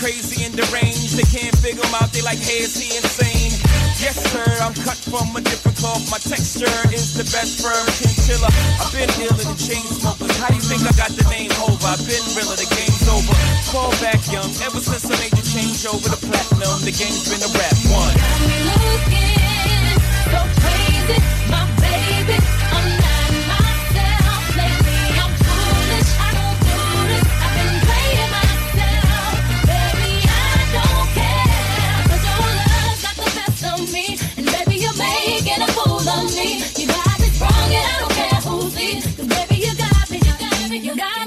[0.03, 1.15] crazy and deranged.
[1.15, 3.55] They can't figure him out, they like, hey, is he insane?
[4.03, 6.03] Yes, sir, I'm cut from a different cloth.
[6.11, 8.51] My texture is the best fur chinchilla.
[8.83, 10.35] I've been dealing the chain smokers.
[10.43, 11.87] How do you think I got the name over?
[11.87, 13.31] I've been realer, the game's over.
[13.71, 16.83] Fall back young, ever since I made the change over to platinum.
[16.83, 18.11] The game's been a rap one.
[18.19, 19.87] Got me looking
[20.35, 21.15] so crazy.
[21.47, 21.63] My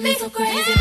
[0.06, 0.75] me so crazy.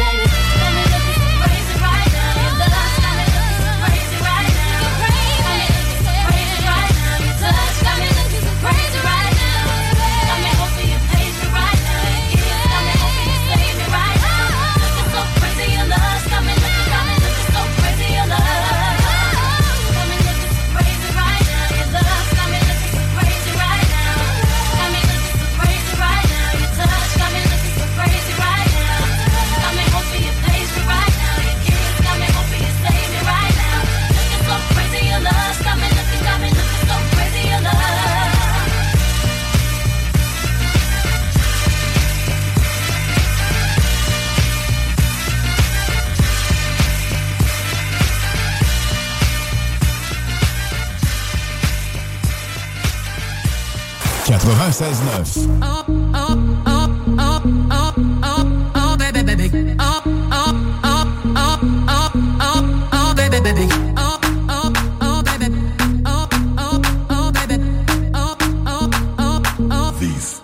[54.46, 55.60] 96.9.
[55.64, 57.42] Oh, oh, oh, oh,
[57.72, 57.94] oh,
[58.24, 59.76] oh, oh, baby, baby.
[59.80, 63.68] Oh, oh, oh, oh, oh, oh, oh, baby, baby.
[63.98, 64.12] Oh.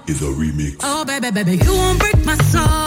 [0.07, 0.77] Is a remix.
[0.81, 2.80] Oh baby, baby, you won't break my soul.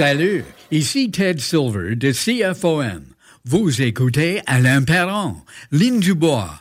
[0.00, 3.02] Salut, ici Ted Silver de CFOM.
[3.44, 5.36] Vous écoutez Alain Perron,
[5.72, 6.59] Lynn Dubois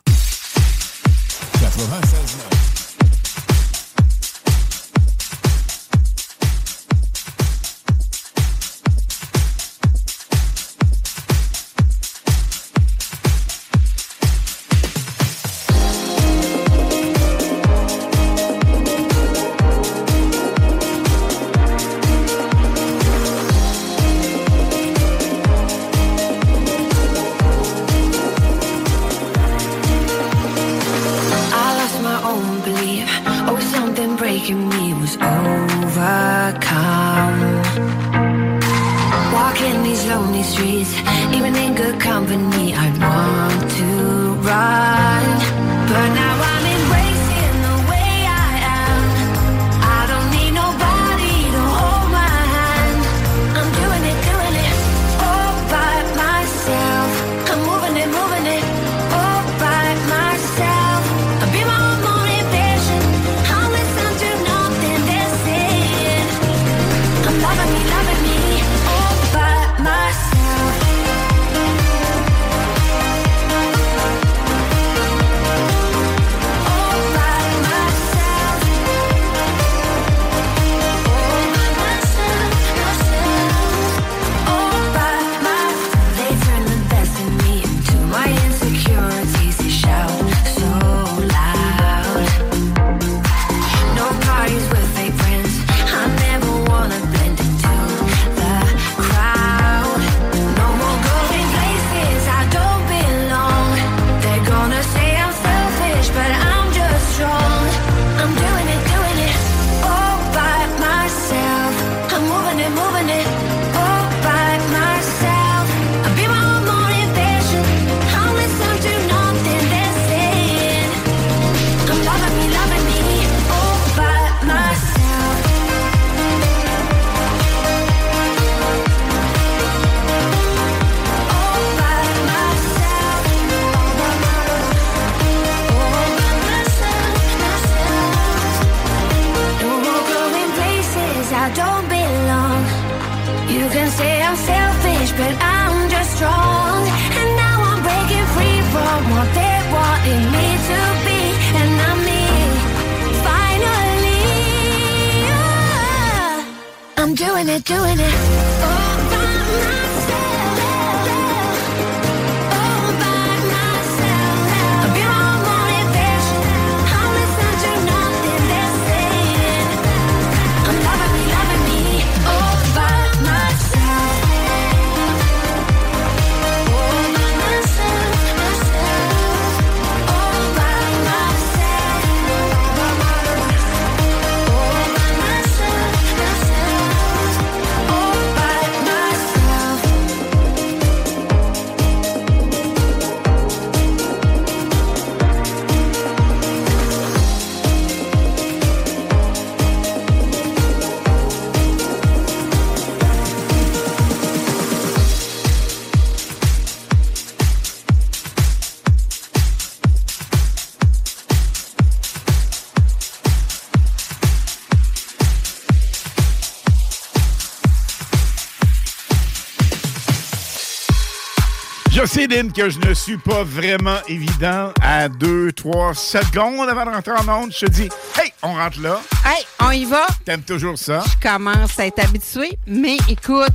[222.19, 227.43] Que je ne suis pas vraiment évident à 2, 3 secondes avant de rentrer en
[227.43, 227.53] onde.
[227.53, 227.89] Je te dis,
[228.21, 228.99] hey, on rentre là.
[229.25, 230.05] Hey, on y va.
[230.25, 231.01] T'aimes toujours ça?
[231.05, 233.53] Je commence à être habitué, mais écoute,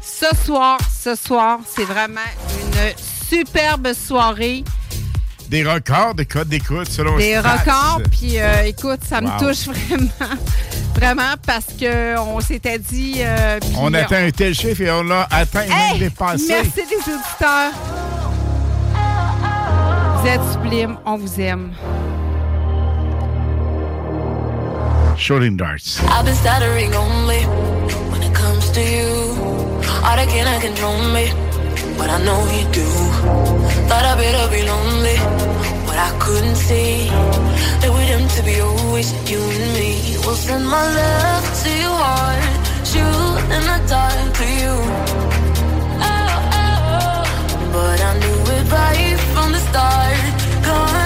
[0.00, 2.94] ce soir, ce soir, c'est vraiment une
[3.28, 4.62] superbe soirée.
[5.48, 10.40] Des records de codes d'écoute selon Des records, puis euh, écoute, ça me touche vraiment,
[10.96, 13.16] vraiment parce que on s'était dit.
[13.20, 16.46] euh, On atteint un tel chiffre et on l'a atteint et Hey, même dépassé.
[16.48, 17.72] Merci des auditeurs.
[20.20, 21.72] Vous êtes sublimes, on vous aime.
[25.16, 25.98] Shooting darts.
[26.10, 27.42] I've been stuttering only
[28.10, 29.32] when it comes to you.
[30.04, 31.30] All that can I control me,
[31.96, 32.84] but I know you do.
[33.88, 35.16] Thought I better be lonely,
[35.96, 37.08] but I couldn't see
[37.80, 40.16] that we're meant to be always you and me.
[40.24, 42.42] We'll send my love to your heart,
[42.90, 44.74] shoot in the dark to you.
[46.04, 47.22] Oh, oh, oh.
[47.72, 50.18] But I knew it right from the start.
[50.66, 51.05] Gonna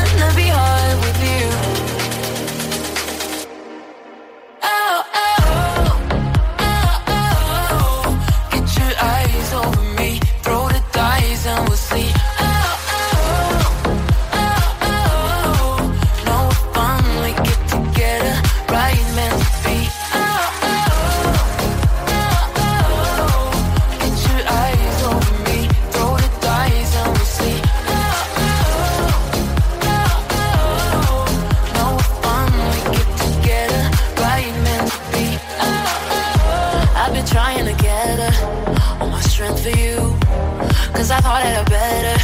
[41.30, 42.18] That I better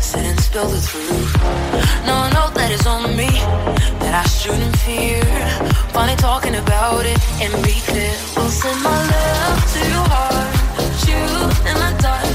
[0.00, 1.36] sit and spill the truth.
[2.06, 3.28] No, I that is on me,
[4.00, 5.22] that I shouldn't fear.
[5.92, 8.16] Finally talking about it and be clear.
[8.34, 10.50] We'll send my love to your heart,
[11.04, 12.25] shoot in the dark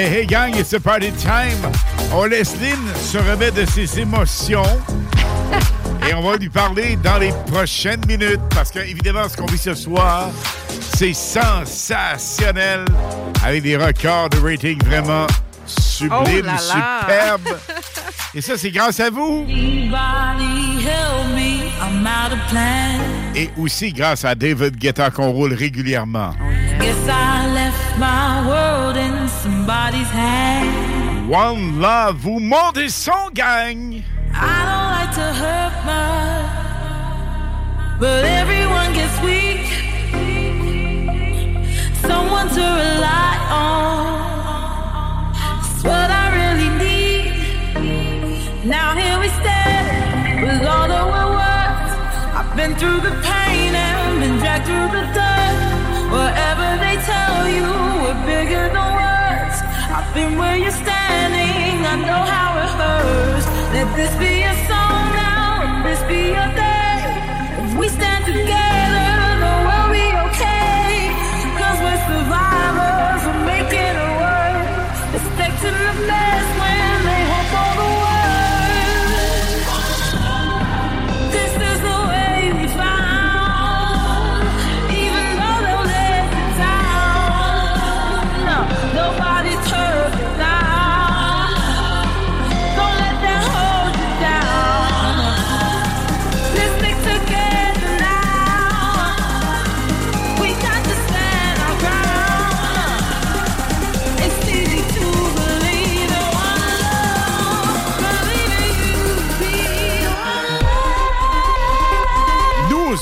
[0.05, 1.57] Hey, hey, gang, it's a party time.
[2.13, 4.63] On laisse Lynn se remettre de ses émotions.
[6.07, 9.57] Et on va lui parler dans les prochaines minutes parce que, évidemment, ce qu'on vit
[9.57, 10.29] ce soir,
[10.95, 12.85] c'est sensationnel
[13.43, 15.27] avec des records de rating vraiment
[15.65, 17.01] sublimes, Oh là là.
[17.01, 17.59] superbes.
[18.35, 19.47] Et ça, c'est grâce à vous.
[23.35, 26.35] Et aussi grâce à David Guetta qu'on roule régulièrement.
[26.85, 31.31] Guess I left my world in somebody's hand.
[31.31, 34.05] One Love, vous montez son gang.
[34.35, 36.45] I don't like to hurt my,
[37.99, 39.65] but everyone gets weak.
[42.03, 44.05] Someone to rely on.
[45.33, 47.33] That's what I really need.
[48.67, 51.25] Now here we stand with all that we're.
[52.39, 55.55] I've been through the pain and been dragged through the dirt.
[56.15, 56.54] Wherever
[60.15, 63.47] been where you're standing, I know how it hurts.
[63.75, 67.03] Let this be a song now, this be day.
[67.59, 69.11] If we stand together,
[69.43, 71.11] the world be okay.
[71.59, 75.17] Cause we're survivors, we're making it work.
[75.19, 76.54] Expecting the best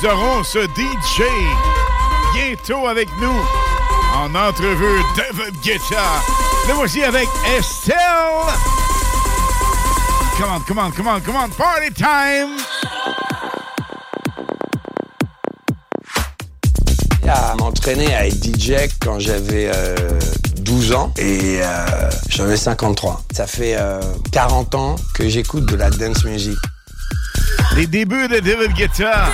[0.05, 1.23] aurons ce DJ
[2.35, 3.41] bientôt avec nous
[4.17, 6.03] en entrevue David Guetta.
[6.69, 7.97] Le voici avec Estelle.
[10.39, 12.59] Come on, come on, come on, come on, party time!
[17.29, 20.19] à m'entraîner à être DJ quand j'avais euh,
[20.59, 23.23] 12 ans et euh, j'en ai 53.
[23.33, 24.01] Ça fait euh,
[24.33, 26.59] 40 ans que j'écoute de la dance music.
[27.77, 29.29] Les débuts de David Guetta.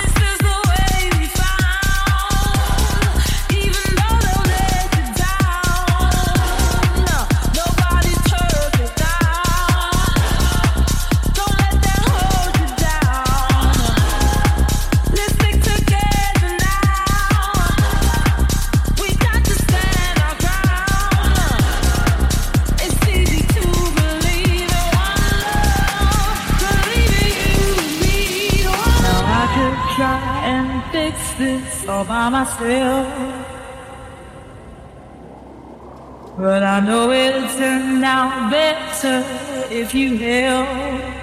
[32.59, 33.07] Myself.
[33.09, 33.45] Oh.
[36.37, 39.23] But I know it'll turn out better
[39.69, 41.18] if you help.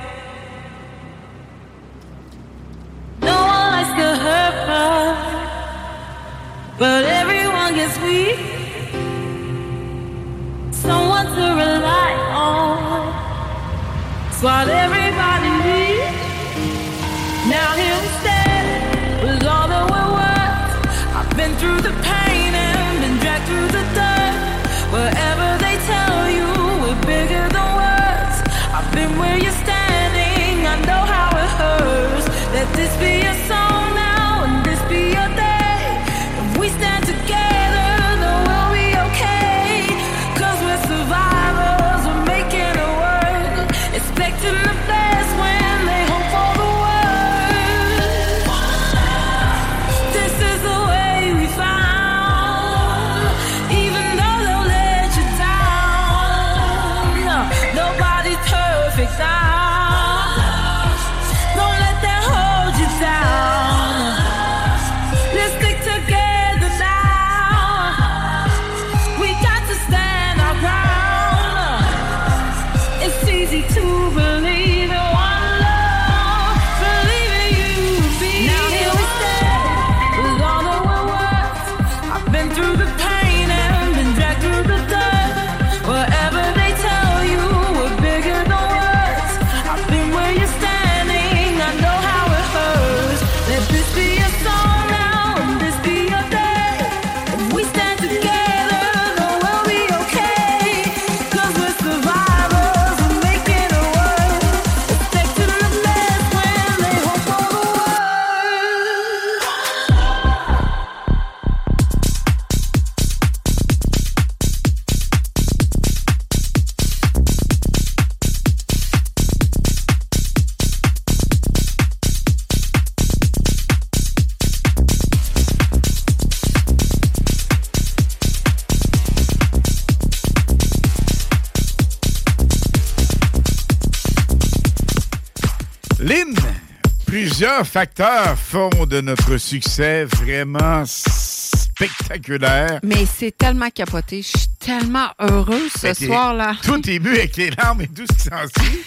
[137.57, 142.81] Plusieurs facteurs font de notre succès vraiment spectaculaire.
[142.83, 144.21] Mais c'est tellement capoté.
[144.21, 146.57] Je suis tellement heureuse ce Mais soir-là.
[146.63, 148.83] Tout est bu avec les larmes et tout ce qui s'ensuit.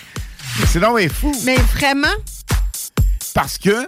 [0.68, 1.32] C'est donc bien fou.
[1.46, 2.14] Mais vraiment,
[3.34, 3.88] Parce que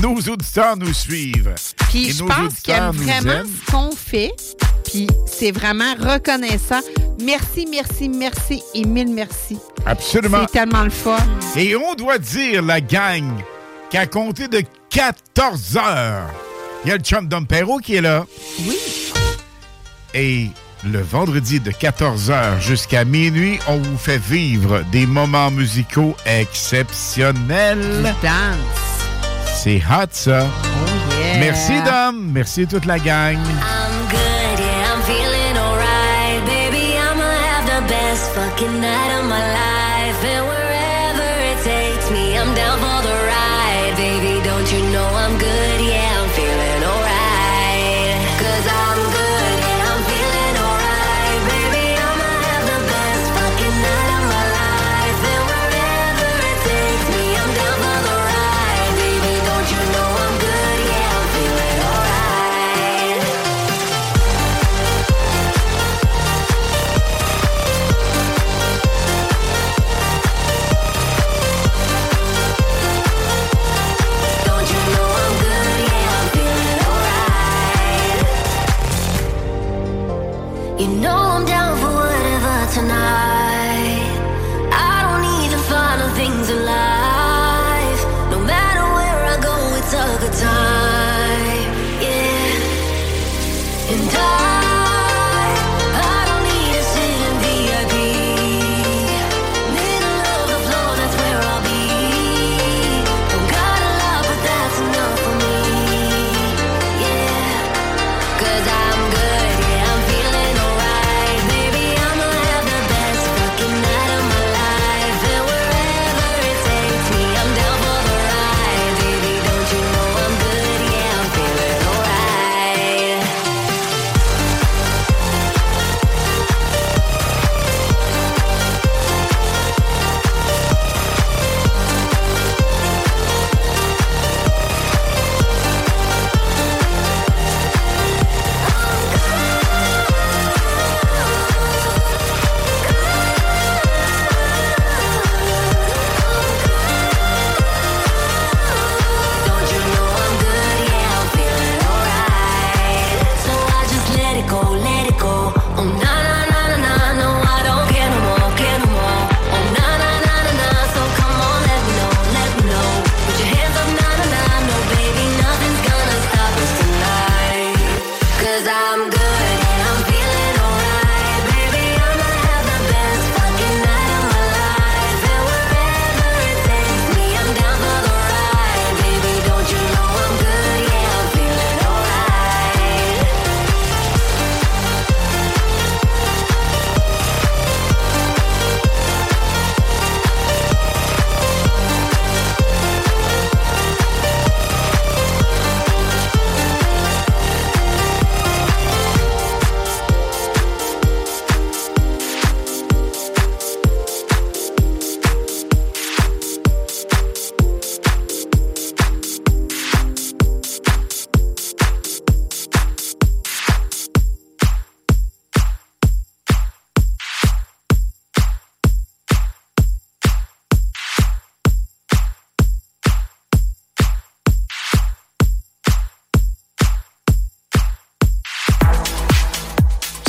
[0.00, 1.54] nos auditeurs nous suivent.
[1.90, 3.46] Puis je pense qu'il aime auditeurs nous vraiment aiment.
[3.66, 4.32] ce qu'on fait.
[4.90, 6.80] Puis c'est vraiment reconnaissant.
[7.22, 9.58] Merci, merci, merci et mille merci.
[9.84, 10.46] Absolument.
[10.46, 11.18] C'est tellement le fun.
[11.56, 13.30] Et on doit dire, la gang,
[13.94, 16.28] qu'à compter de 14 heures,
[16.84, 18.24] il y a le chum Dom Perrault qui est là.
[18.66, 18.76] Oui.
[20.14, 20.48] Et
[20.84, 28.12] le vendredi de 14h jusqu'à minuit, on vous fait vivre des moments musicaux exceptionnels.
[29.62, 30.44] C'est hot, ça.
[30.44, 31.38] Oh, yeah.
[31.38, 32.32] Merci, Dom.
[32.32, 33.36] Merci, toute la gang.
[33.36, 36.44] I'm good, yeah, I'm feeling alright.
[36.46, 39.13] Baby, I'ma have the best fucking night.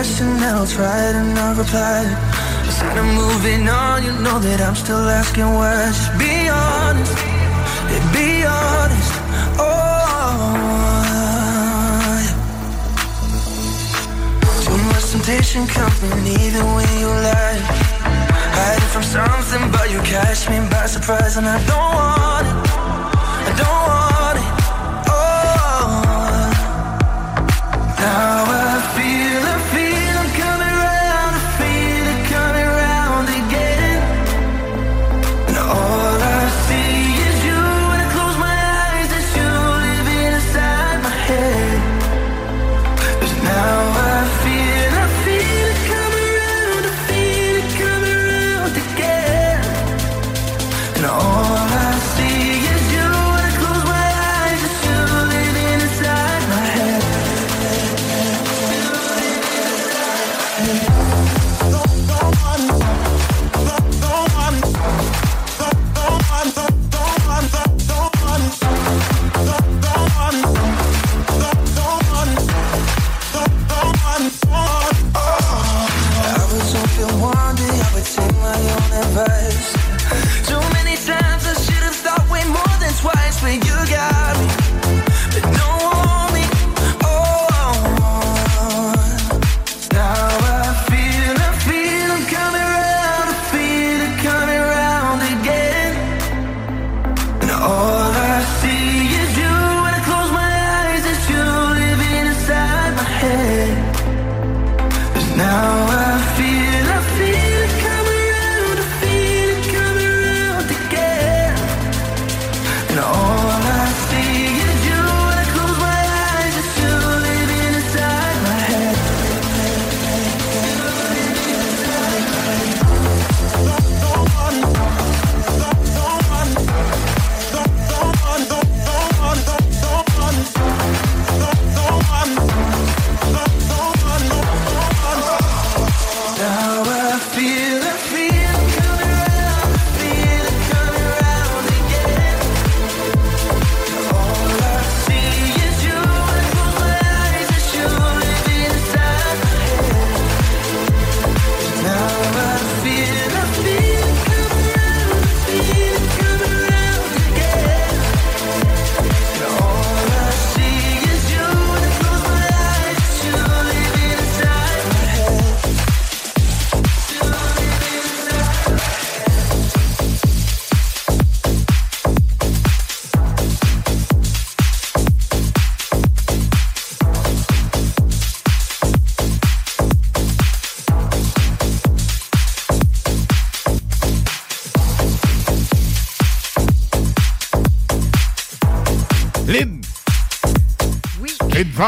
[0.00, 2.08] question else right and I replied
[2.64, 7.16] Instead of moving on, you know that I'm still asking why Just be honest,
[7.92, 8.28] yeah, be
[8.60, 9.12] honest,
[9.60, 10.40] oh
[14.64, 17.60] Too much temptation coming even when you lie.
[18.56, 22.69] Hiding from something, but you catch me by surprise and I don't want it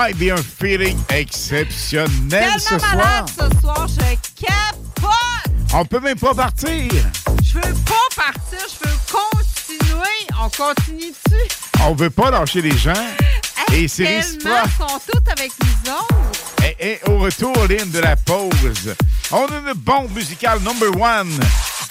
[0.08, 2.96] vibe et un feeling exceptionnel ce Tellement soir.
[2.96, 5.12] malade ce soir, je capote!
[5.74, 6.90] On peut même pas partir.
[7.42, 10.26] Je veux pas partir, je veux continuer.
[10.42, 11.48] On continue dessus.
[11.80, 12.92] On veut pas lâcher les gens.
[13.72, 14.52] Et c'est réciproque.
[14.78, 16.74] sont toutes avec nous autres.
[16.78, 18.94] Et, et au retour, Lynn, de la pause,
[19.30, 21.30] on a une bombe musicale number one.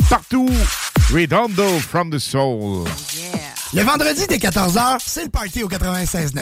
[0.10, 0.50] Partout,
[1.14, 2.86] Redondo from the Soul.
[3.74, 6.42] Le vendredi dès 14h, c'est le party au 96.9.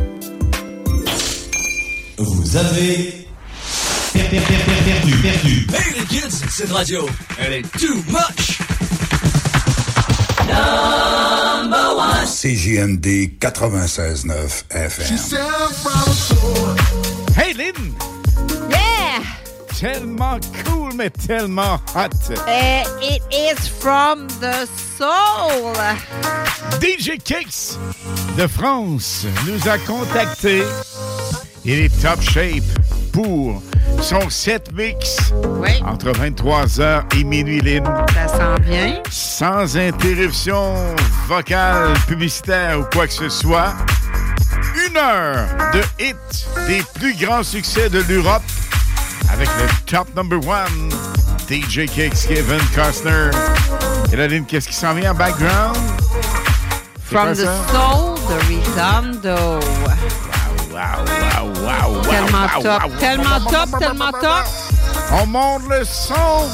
[2.51, 3.27] Vous avez
[4.11, 5.67] per- per- per- per- perdu, perdu.
[5.73, 7.07] Hey les kids, cette radio,
[7.39, 8.59] elle est too much.
[10.49, 12.25] Number one.
[12.27, 15.17] CJMD 96.9 FM.
[17.37, 17.93] Hey, Lynn!
[18.69, 19.23] Yeah!
[19.79, 22.09] Tellement cool, mais tellement hot.
[22.49, 25.73] Eh, it is from the soul.
[26.81, 27.77] DJ Kicks
[28.37, 30.63] de France nous a contactés.
[31.63, 32.63] Il est top shape
[33.13, 33.61] pour
[34.01, 35.31] son set mix
[35.85, 37.83] entre 23h et minuit Lynn.
[38.13, 38.93] Ça sent bien.
[39.11, 40.75] Sans interruption
[41.27, 43.73] vocale, publicitaire ou quoi que ce soit.
[44.87, 48.43] Une heure de hits des plus grands succès de l'Europe
[49.31, 50.89] avec le top number one,
[51.47, 53.29] DJ Kicks, Kevin Costner.
[54.11, 55.77] Et là, Lynn, qu'est-ce qui s'en vient en background?
[57.03, 59.59] From the soul de Redondo.
[60.81, 64.45] Wow, wow, wow, wow, Tellement wow, top, wow, tellement wow, top, wow, tellement wow, top.
[65.11, 66.49] On monte le son.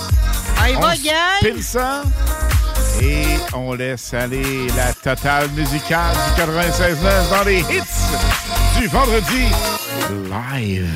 [0.61, 1.61] Allez, on va, spin gang.
[1.61, 2.03] ça.
[3.01, 3.23] Et
[3.53, 9.47] on laisse aller la totale musicale du 96.9 dans les hits du vendredi
[10.29, 10.89] live.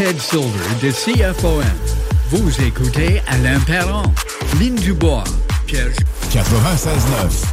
[0.00, 1.62] Ted Silver de CFOM.
[2.30, 4.04] Vous écoutez Alain Perron,
[4.58, 5.24] Lynn Dubois,
[5.66, 5.92] Pierre
[6.32, 7.49] 96.9.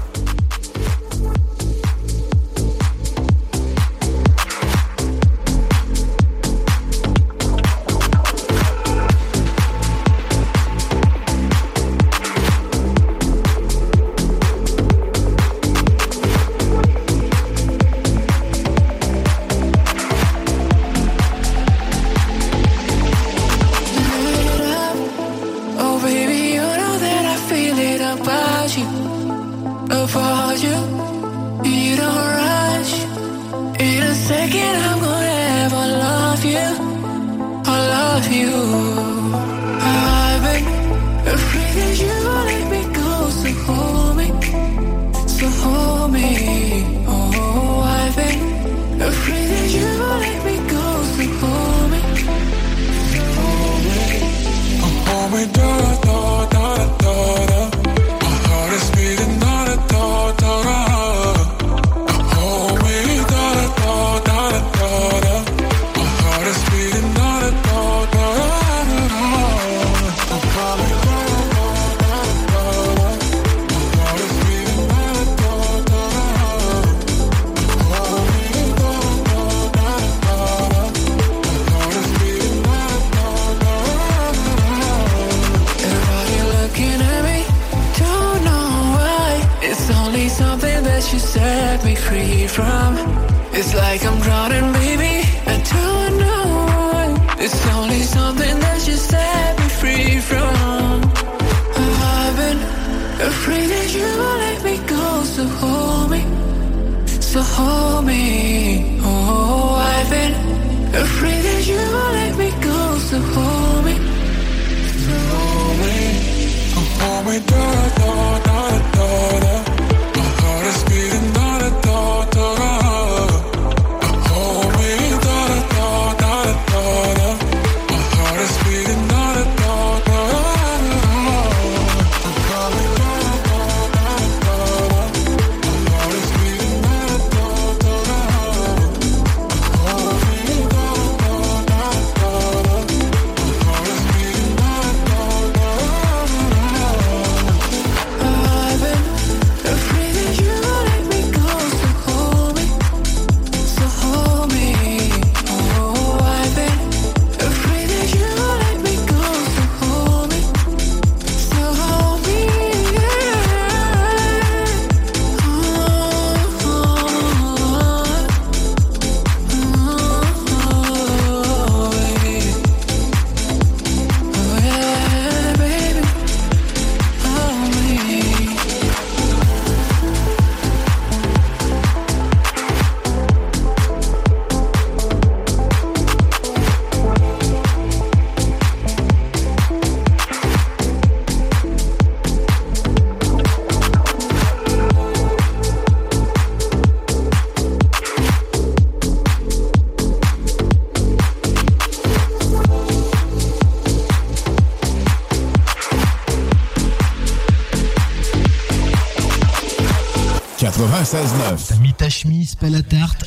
[211.68, 213.26] T'as mis ta chemise pas la tarte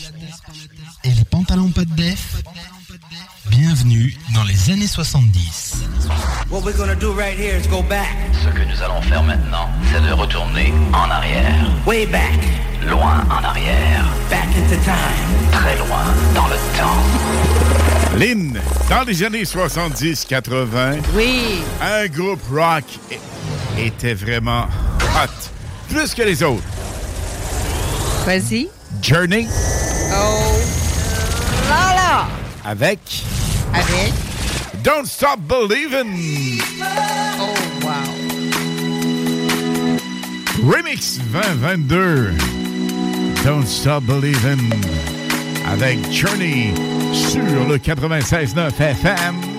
[1.02, 2.36] et les pantalons pas de def
[3.48, 5.82] Bienvenue dans les années 70.
[6.50, 8.06] What we're gonna do right here is go back,
[8.44, 11.66] Ce que nous allons faire maintenant, c'est de retourner en arrière.
[11.84, 12.38] way back,
[12.88, 14.04] Loin en arrière.
[14.30, 15.50] back into time.
[15.50, 16.04] Très loin
[16.36, 18.16] dans le temps.
[18.16, 21.60] Lynn, dans les années 70-80, oui.
[21.82, 22.84] un groupe rock
[23.76, 24.66] était vraiment
[25.16, 25.50] hot,
[25.88, 26.62] plus que les autres.
[28.30, 28.68] Vas-y.
[29.02, 29.48] Journey,
[30.12, 30.54] Oh.
[31.68, 32.28] Là, là.
[32.64, 33.00] avec
[33.74, 34.12] Avec.
[34.84, 36.60] Don't Stop Believin'.
[37.40, 37.52] Oh,
[37.82, 37.90] wow.
[40.64, 42.30] Remix 2022.
[43.44, 44.70] Don't Stop Believin'
[45.68, 46.72] avec Journey
[47.12, 49.49] sur le 96.9 FM.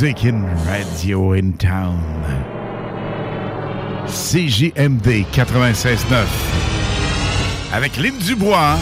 [0.00, 2.00] Music in radio in town.
[4.06, 6.26] CJMD 96.9.
[7.74, 8.78] Avec Lynn Dubois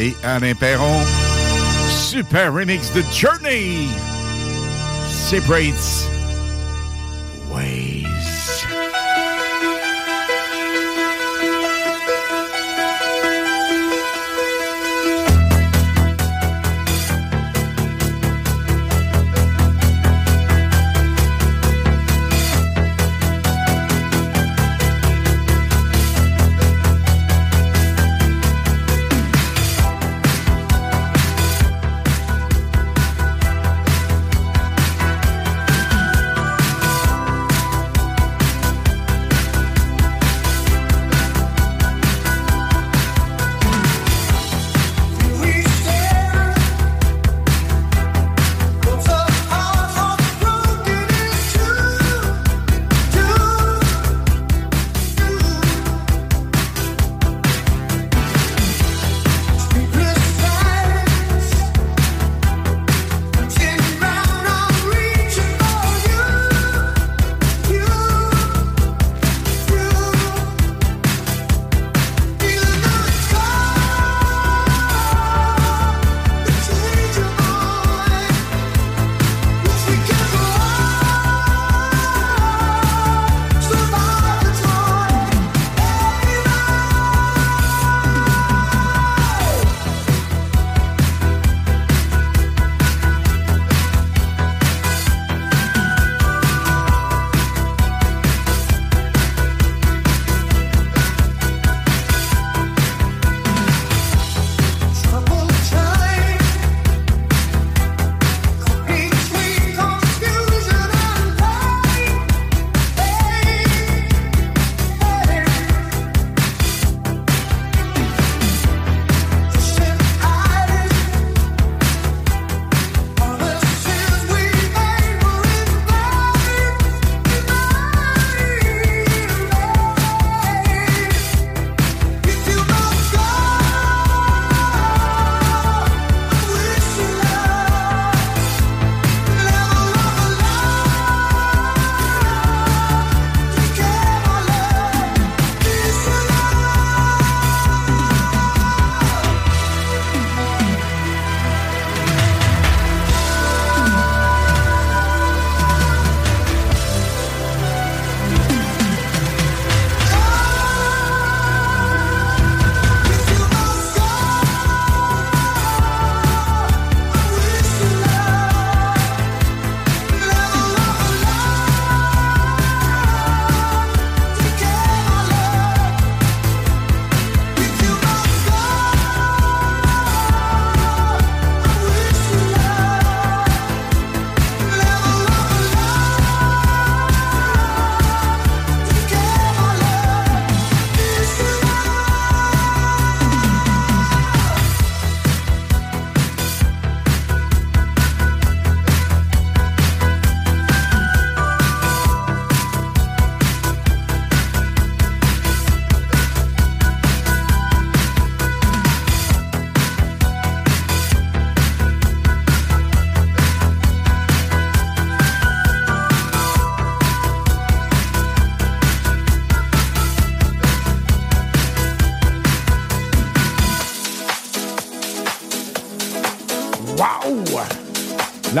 [0.00, 1.00] et Alain Perron.
[1.88, 3.86] Super remix de Journey.
[5.08, 6.03] Separates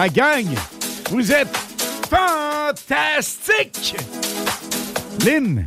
[0.04, 0.44] La gang,
[1.10, 1.56] vous êtes
[2.10, 3.96] fantastique!
[5.24, 5.66] Lynn,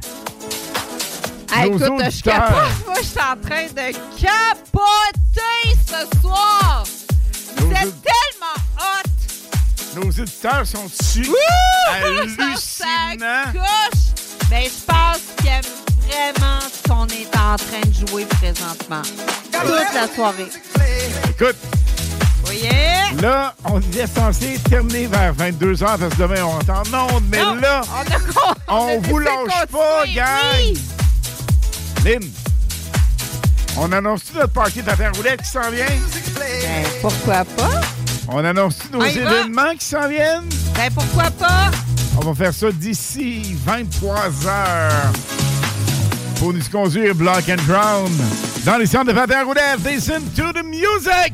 [1.63, 2.55] écoute, je capote.
[2.85, 3.91] Moi, je suis en train de
[4.21, 6.83] capoter ce soir.
[7.55, 9.09] Vous êtes tellement hot.
[9.95, 11.25] nos auditeurs sont dessus.
[11.87, 13.51] Ça Hallucinant!
[13.53, 14.05] couche.
[14.51, 15.63] Ben, je pense qu'ils aiment
[16.07, 19.01] vraiment ce qu'on est en train de jouer présentement.
[19.51, 20.51] Toute la soirée.
[21.27, 21.55] Écoute,
[22.47, 23.21] voyez?
[23.21, 27.19] Là, on est censé terminer vers 22h parce que demain, on est en.
[27.29, 27.81] Mais là,
[28.67, 30.25] on, vous lâche pas, gars.
[30.55, 30.79] Oui.
[32.05, 32.23] Lynn,
[33.77, 35.85] on annonce-tu notre party d'affaires roulette qui s'en vient?
[36.35, 37.81] Ben, pourquoi pas?
[38.29, 40.49] On annonce-tu nos événements qui s'en viennent?
[40.75, 41.71] Ben, pourquoi pas?
[42.17, 45.11] On va faire ça d'ici 23 heures.
[46.39, 48.11] Pour nous conduire Block and Drown
[48.65, 49.79] dans les centres de Pater Roulette.
[49.85, 51.33] Listen to the music!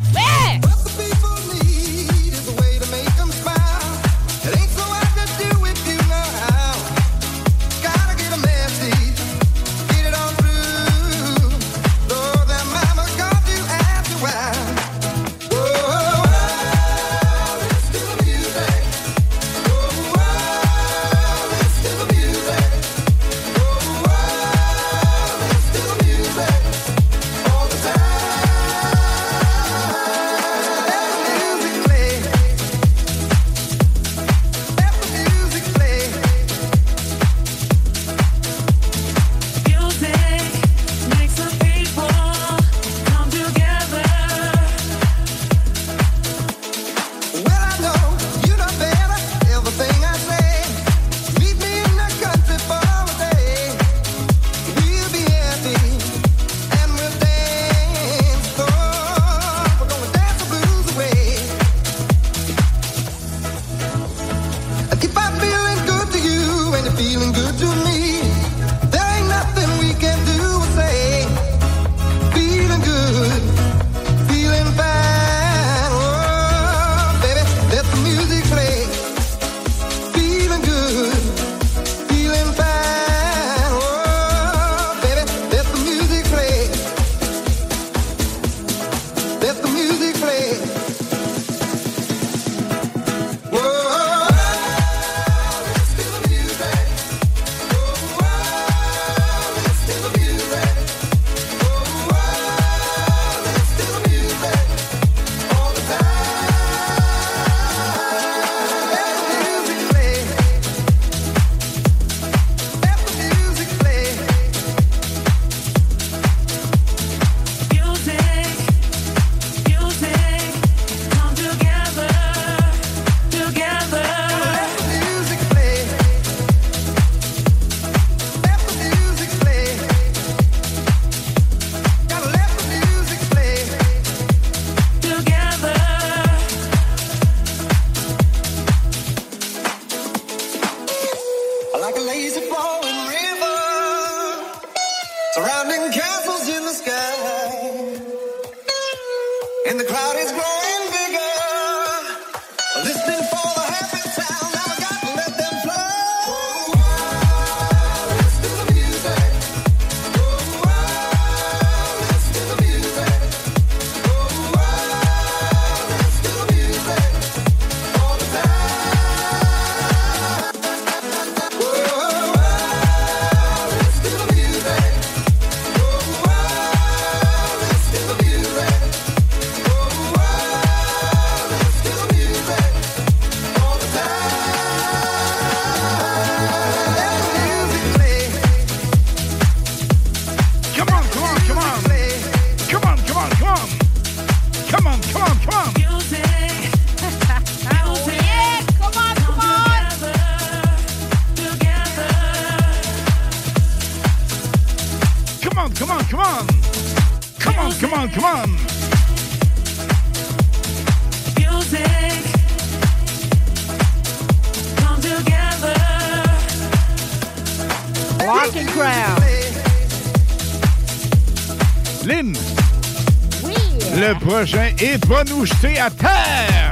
[224.84, 226.72] et va nous jeter à terre.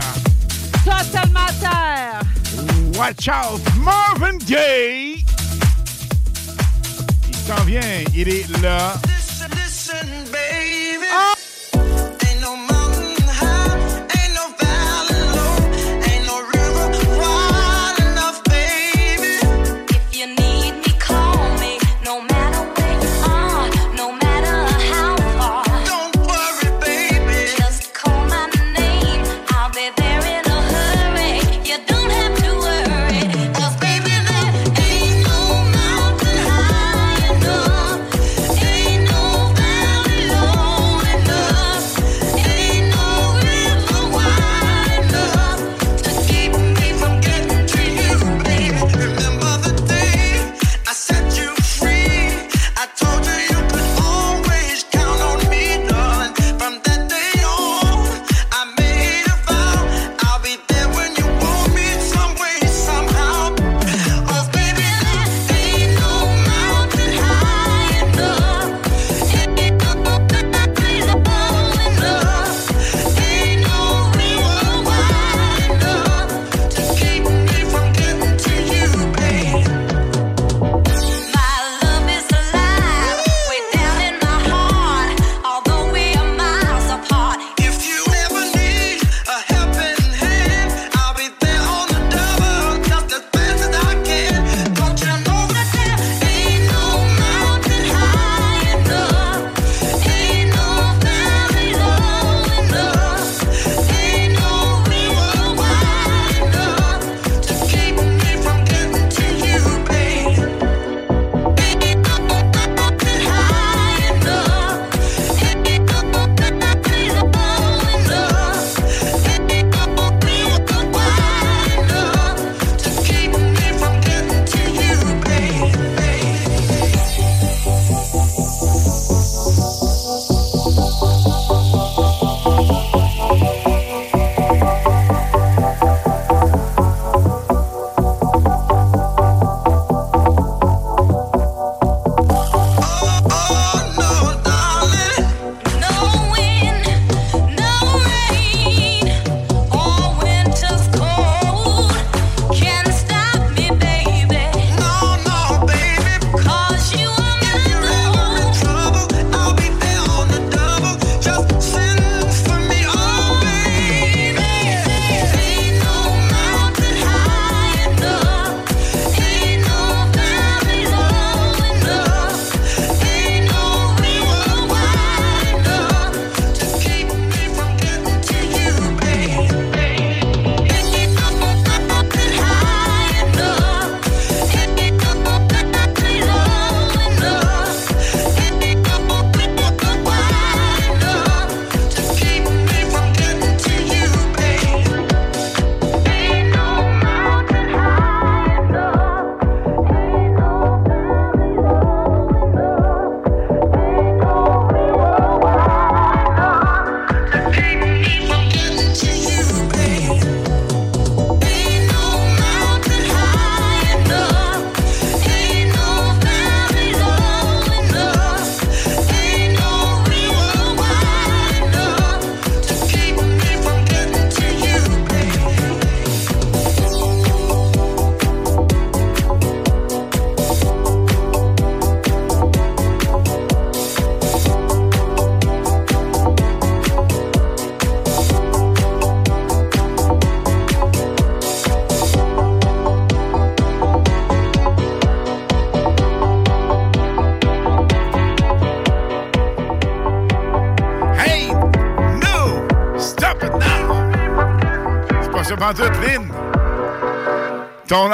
[0.83, 2.21] Totalement à terre.
[2.97, 5.23] Watch out, Marvin Gaye.
[7.29, 7.79] Il s'en vient,
[8.13, 8.95] il est là.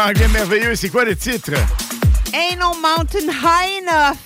[0.07, 1.51] Anglais merveilleux, c'est quoi le titre?
[2.33, 4.17] Ain't no mountain high enough.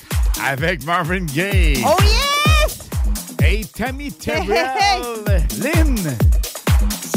[0.46, 1.84] Avec Marvin Gaye.
[1.86, 2.78] Oh yes!
[3.42, 5.44] Hey, Tammy Hey, Terrell.
[5.60, 6.18] Lynn,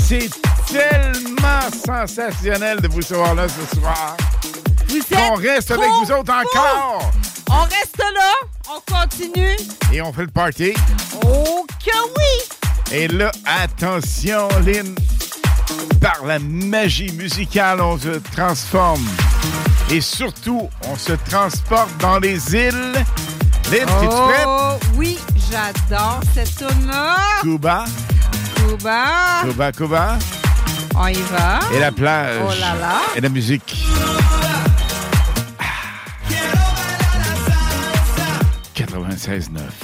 [0.00, 0.30] c'est
[0.72, 4.16] tellement sensationnel de vous savoir là ce soir.
[4.88, 7.12] Vous On êtes reste avec vous autres encore.
[7.50, 8.34] On reste là,
[8.70, 9.56] on continue.
[9.92, 10.72] Et on fait le party.
[11.26, 12.92] Oh que oui!
[12.96, 14.94] Et là, attention, Lynn.
[16.05, 19.08] Par la magie musicale, on se transforme.
[19.91, 22.92] Et surtout, on se transporte dans les îles.
[23.73, 24.47] Lynn, es-tu prête?
[24.47, 25.18] Oh oui,
[25.50, 27.16] j'adore cette tune-là.
[27.41, 27.86] Cuba,
[28.55, 29.05] Cuba.
[29.44, 30.18] Cuba, Cuba.
[30.94, 31.60] On y va.
[31.74, 32.42] Et la plage.
[32.47, 33.00] Oh là là.
[33.16, 33.86] Et la musique.
[35.58, 35.65] Ah.
[38.76, 39.83] 96.9.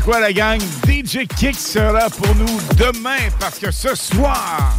[0.00, 0.60] savez quoi, la gang?
[0.86, 4.74] DJ Kick sera pour nous demain parce que ce soir,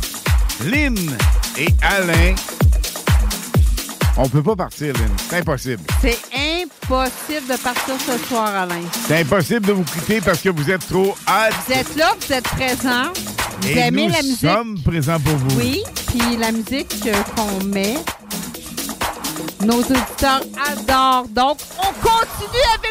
[0.65, 0.95] Lynn
[1.57, 2.35] et Alain,
[4.17, 5.09] on peut pas partir, Lynn.
[5.29, 5.83] C'est impossible.
[6.01, 6.19] C'est
[6.61, 7.47] impossible.
[7.49, 8.81] de partir ce soir, Alain.
[9.07, 11.53] C'est impossible de vous quitter parce que vous êtes trop hâte.
[11.67, 13.11] Vous êtes là, vous êtes présents.
[13.61, 14.39] Vous Et aimez nous la musique.
[14.49, 15.57] sommes présents pour vous.
[15.59, 17.95] Oui, puis la musique euh, qu'on met,
[19.63, 20.41] nos auditeurs
[20.71, 21.27] adorent.
[21.29, 22.90] Donc, on continue avec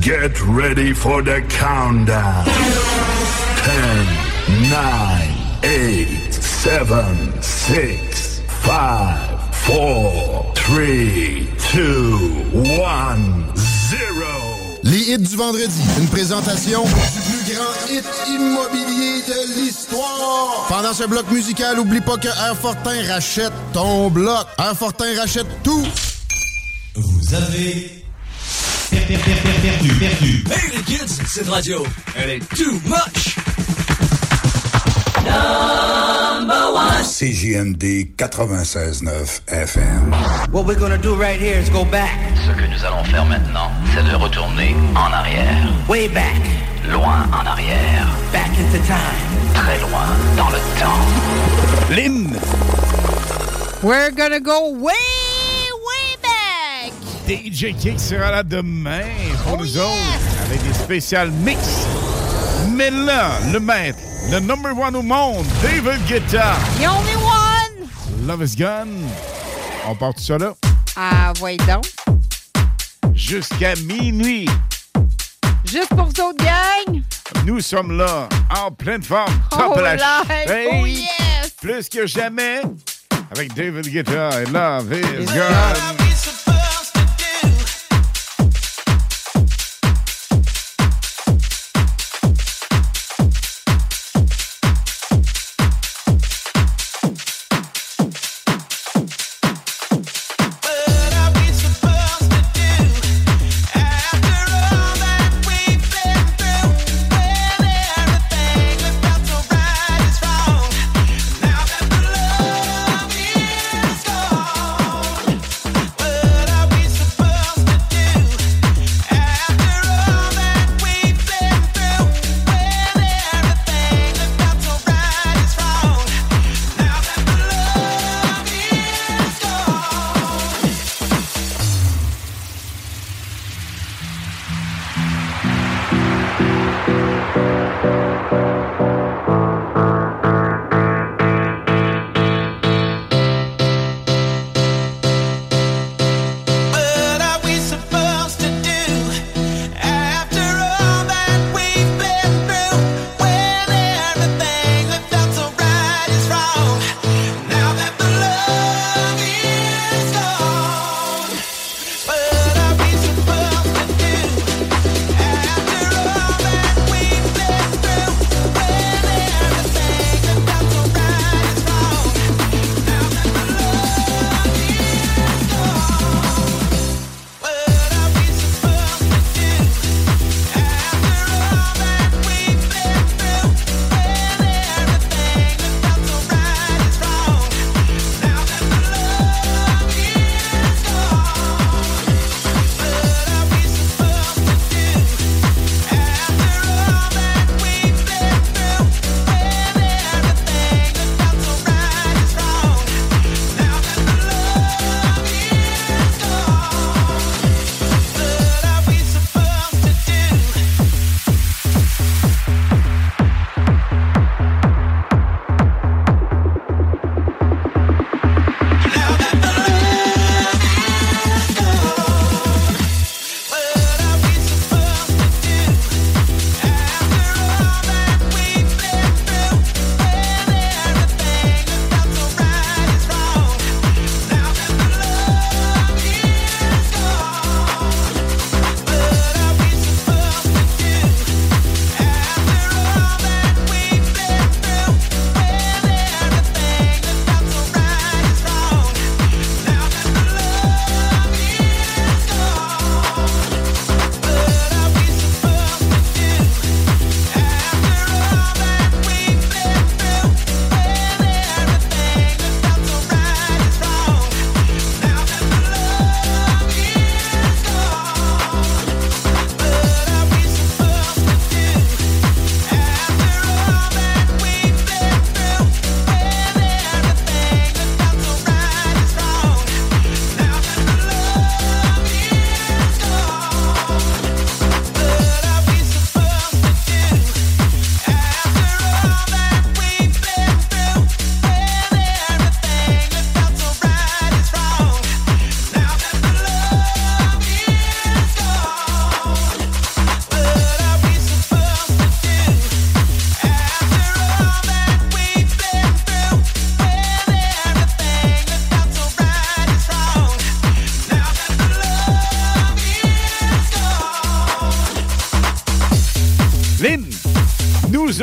[0.00, 2.44] Get ready for the countdown.
[3.64, 3.72] 10,
[4.70, 4.78] 9,
[5.64, 6.86] 8, 7,
[7.40, 10.25] 6, 5, 4,
[10.66, 10.76] 3,
[11.74, 12.18] 2,
[12.54, 13.16] 1,
[13.54, 14.24] 0.
[14.82, 15.80] Les hits du vendredi.
[15.98, 20.66] Une présentation du plus grand hit immobilier de l'histoire.
[20.68, 24.46] Pendant ce bloc musical, oublie pas que Airfortin rachète ton bloc.
[24.58, 25.86] Airfortin rachète tout.
[26.96, 28.02] Vous avez
[28.90, 30.44] per- per- per- per- perdu, perdu.
[30.50, 31.84] Hey les kids, cette radio,
[32.16, 33.36] elle est too much.
[35.26, 36.15] One.
[36.46, 40.12] CJMD 96.9 FM.
[40.52, 42.12] What we're gonna do right here is go back.
[42.46, 45.66] Ce que nous allons faire maintenant, c'est de retourner en arrière.
[45.88, 46.40] Way back.
[46.88, 48.06] Loin en arrière.
[48.32, 49.54] Back into time.
[49.54, 51.02] Très loin dans le temps.
[51.90, 52.38] Lynn!
[53.82, 56.92] We're gonna go way, way back!
[57.26, 59.02] DJ Kick sera là demain
[59.44, 61.58] pour nous autres avec des spéciales mix.
[62.76, 63.98] Mais là, le maître,
[64.30, 67.88] le number one au monde, David Guetta, The only one!
[68.26, 69.04] Love is Gone.
[69.88, 70.52] On part tout ça là
[70.96, 71.84] Ah, voyez donc.
[73.14, 74.48] jusqu'à minuit.
[75.64, 77.02] Juste pour vous autres, gang!
[77.44, 79.96] Nous sommes là, en pleine forme, top Oh, la.
[80.26, 81.50] Oh, yes.
[81.60, 82.60] Plus que jamais,
[83.30, 86.05] avec David Guetta et Love Is Gone.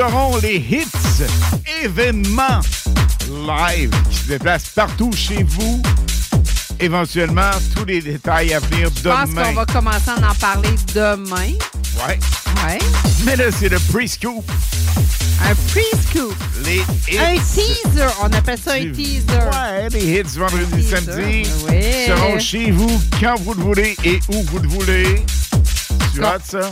[0.08, 1.24] Aurons les hits
[1.84, 2.62] événements
[3.48, 5.82] live qui se déplacent partout chez vous.
[6.80, 9.44] Éventuellement, tous les détails à venir Je pense demain.
[9.46, 11.54] qu'on va commencer à en parler demain.
[12.08, 12.20] Ouais.
[12.66, 12.80] Ouais.
[13.26, 14.44] Mais là, c'est le pre-scoop.
[15.46, 16.36] Un pre-scoop.
[16.66, 17.20] Les hits.
[17.20, 18.08] Un teaser.
[18.22, 19.24] On appelle ça un teaser.
[19.30, 21.82] Ouais, les hits vendredi, samedi Oui.
[22.08, 25.24] seront chez vous quand vous le voulez et où vous le voulez.
[26.14, 26.70] Tu as ça?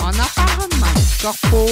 [0.00, 0.86] On en parlera demain.
[1.22, 1.66] Corpo,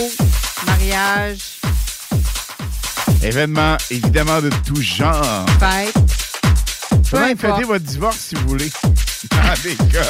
[3.23, 5.45] Événements, évidemment, de tout genre.
[5.59, 5.95] fête.
[7.11, 8.71] Vous même fêter votre divorce si vous voulez.
[9.31, 10.07] Dans les cas.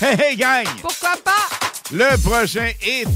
[0.06, 0.66] hey, hey, gang!
[0.82, 1.32] Pourquoi pas?
[1.92, 3.08] Le prochain hit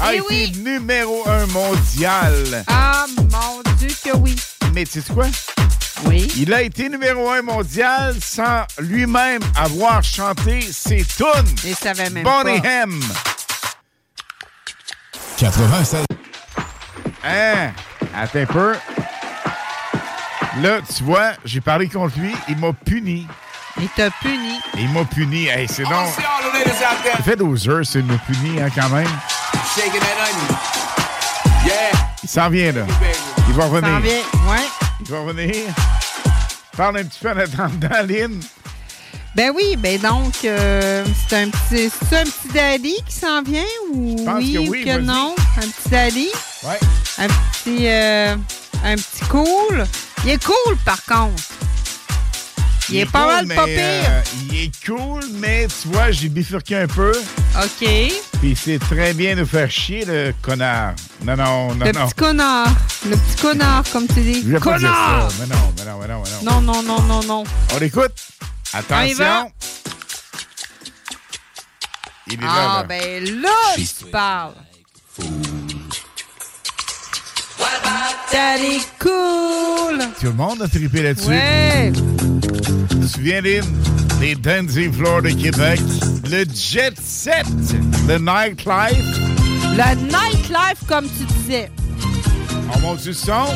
[0.00, 0.52] a Eh été oui.
[0.64, 2.64] numéro un mondial.
[2.68, 4.36] Ah, mon Dieu que oui.
[4.72, 5.26] Mais tu sais quoi?
[6.06, 6.30] Oui.
[6.36, 11.54] Il a été numéro un mondial sans lui-même avoir chanté ses tunes.
[11.64, 12.68] Il savait même Bonnie pas.
[12.68, 13.00] M.
[15.44, 16.06] 96.
[17.22, 17.70] Hein?
[18.16, 18.74] Attends un peu.
[20.62, 23.26] Là, tu vois, j'ai parlé contre lui, il m'a puni.
[23.78, 24.58] Il t'a puni.
[24.78, 25.48] Il m'a puni.
[25.48, 26.08] Hey, c'est donc.
[26.16, 29.08] Ça fait 12 heures, c'est me puni, hein, quand même.
[32.22, 32.86] Il s'en vient, là.
[33.46, 33.94] Il va revenir.
[33.96, 34.12] en vient.
[34.48, 34.66] Ouais.
[35.00, 35.54] Il va revenir.
[36.74, 38.40] Parle un petit peu en attendant, Lynn.
[39.36, 43.64] Ben oui, ben donc, euh, c'est un petit, c'est un petit daddy qui s'en vient
[43.92, 45.02] ou pense oui, que ou oui, que vas-y.
[45.02, 45.34] non?
[45.56, 46.28] Un petit daddy?
[46.62, 46.78] Ouais.
[47.18, 48.36] Un petit, euh,
[48.84, 49.84] un petit cool?
[50.24, 51.42] Il est cool, par contre.
[52.90, 53.74] Il, est, pas cool, mal mais, pas pire.
[53.78, 57.10] euh, il est cool, mais tu vois, j'ai bifurqué un peu.
[57.56, 57.88] OK.
[58.40, 60.94] Puis c'est très bien nous faire chier, le connard.
[61.24, 62.04] Non, non, non, le non.
[62.06, 62.68] petit connard.
[63.08, 64.42] Le petit connard, comme tu dis.
[64.42, 65.28] Je vais pas dire connard!
[65.40, 66.60] Mais non, mais non, mais non, mais non.
[66.60, 67.44] Non, non, non, non, non.
[67.74, 68.12] On l'écoute?
[68.74, 69.52] Attention.
[72.26, 72.82] Il est là, Ah, là.
[72.84, 74.54] ben là, tu parles.
[78.32, 79.98] Daddy cool.
[80.18, 81.28] Tout le monde a trippé là-dessus.
[81.28, 81.92] Ouais.
[82.90, 83.64] Tu te souviens, Lynn?
[84.20, 85.78] Les dancing floors de Québec.
[86.30, 87.46] Le jet set.
[88.08, 89.18] Le nightlife.
[89.76, 91.70] Le nightlife, comme tu disais.
[92.74, 93.46] On monte du son.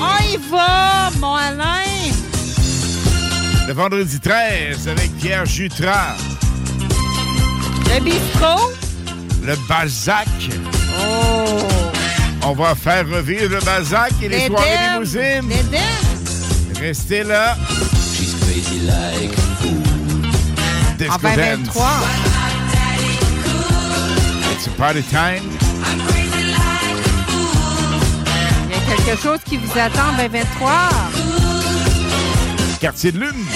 [0.00, 1.82] On y va, mon Alain.
[3.66, 6.16] Le vendredi 13 avec Pierre Jutras.
[7.88, 8.72] Le bistrot?
[9.42, 10.26] Le Balzac.
[11.00, 11.58] Oh.
[12.42, 14.92] On va faire revivre le Balzac et les, soirées L'Éden.
[14.92, 15.48] limousines.
[15.48, 16.80] L'Éden.
[16.80, 17.56] Restez là.
[18.14, 19.34] She's crazy like
[20.98, 21.36] Disco En Dance.
[21.36, 21.86] 2023.
[24.52, 25.42] It's a party time.
[28.68, 30.70] Il y a quelque chose qui vous attend en 2023.
[32.84, 33.46] Quartier de Lune.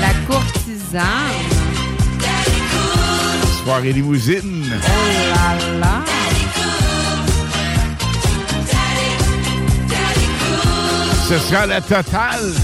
[0.00, 1.02] La courtisane.
[3.62, 4.72] Soirée limousine.
[4.72, 4.88] Oh
[5.34, 6.02] là là.
[11.28, 12.54] Ce sera la totale.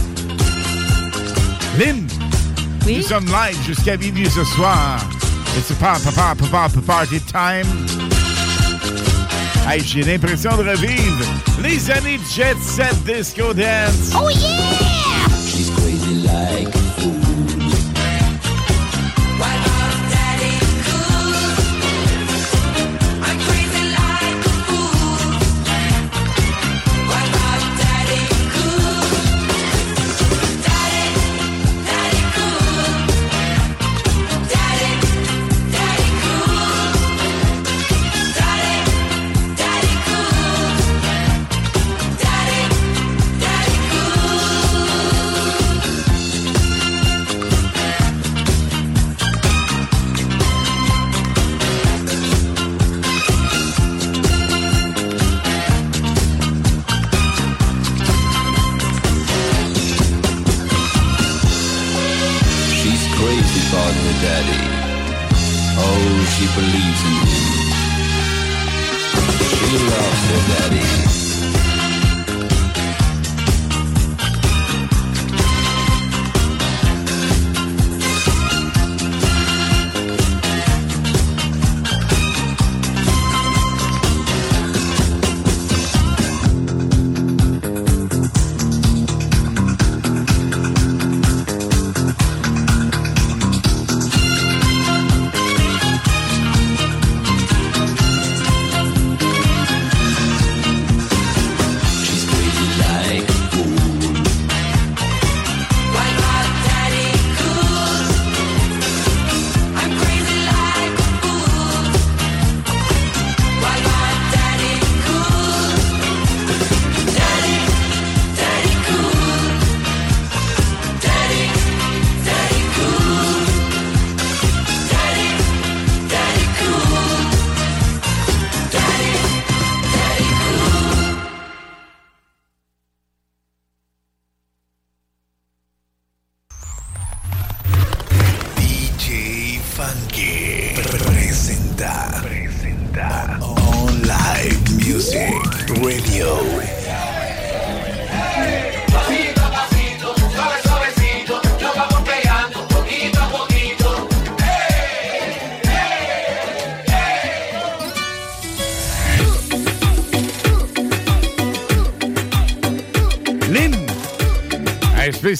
[1.78, 2.07] Lynn,
[2.87, 5.01] nous sommes live jusqu'à minuit ce soir.
[5.59, 8.18] It's a pa- pa- pa- pa- party time.
[9.71, 11.27] Hey, j'ai l'impression de revivre
[11.63, 14.15] les années Jet Set Disco Dance.
[14.17, 15.29] Oh yeah!
[15.47, 16.78] She's crazy like
[63.69, 64.63] about her daddy.
[65.77, 67.49] Oh, she believes in him.
[69.59, 71.18] She loves her daddy.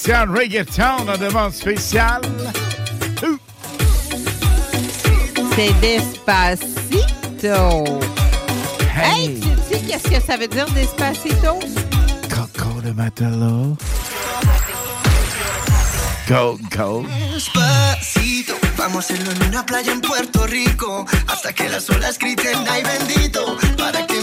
[0.09, 2.23] reggaeton, la demande spéciale.
[3.23, 3.39] Uh.
[5.55, 7.85] C'est Despacito.
[8.95, 11.59] Hey, hey tu sais qu'est-ce que ça veut dire Despacito?
[12.29, 13.77] Coco de Matalo.
[16.27, 17.07] Go, go.
[17.33, 21.07] Despacito, vamos a hacerlo en una playa en Puerto Rico.
[21.27, 23.57] Hasta que las olas griten, ay bendito.
[23.77, 24.21] Para que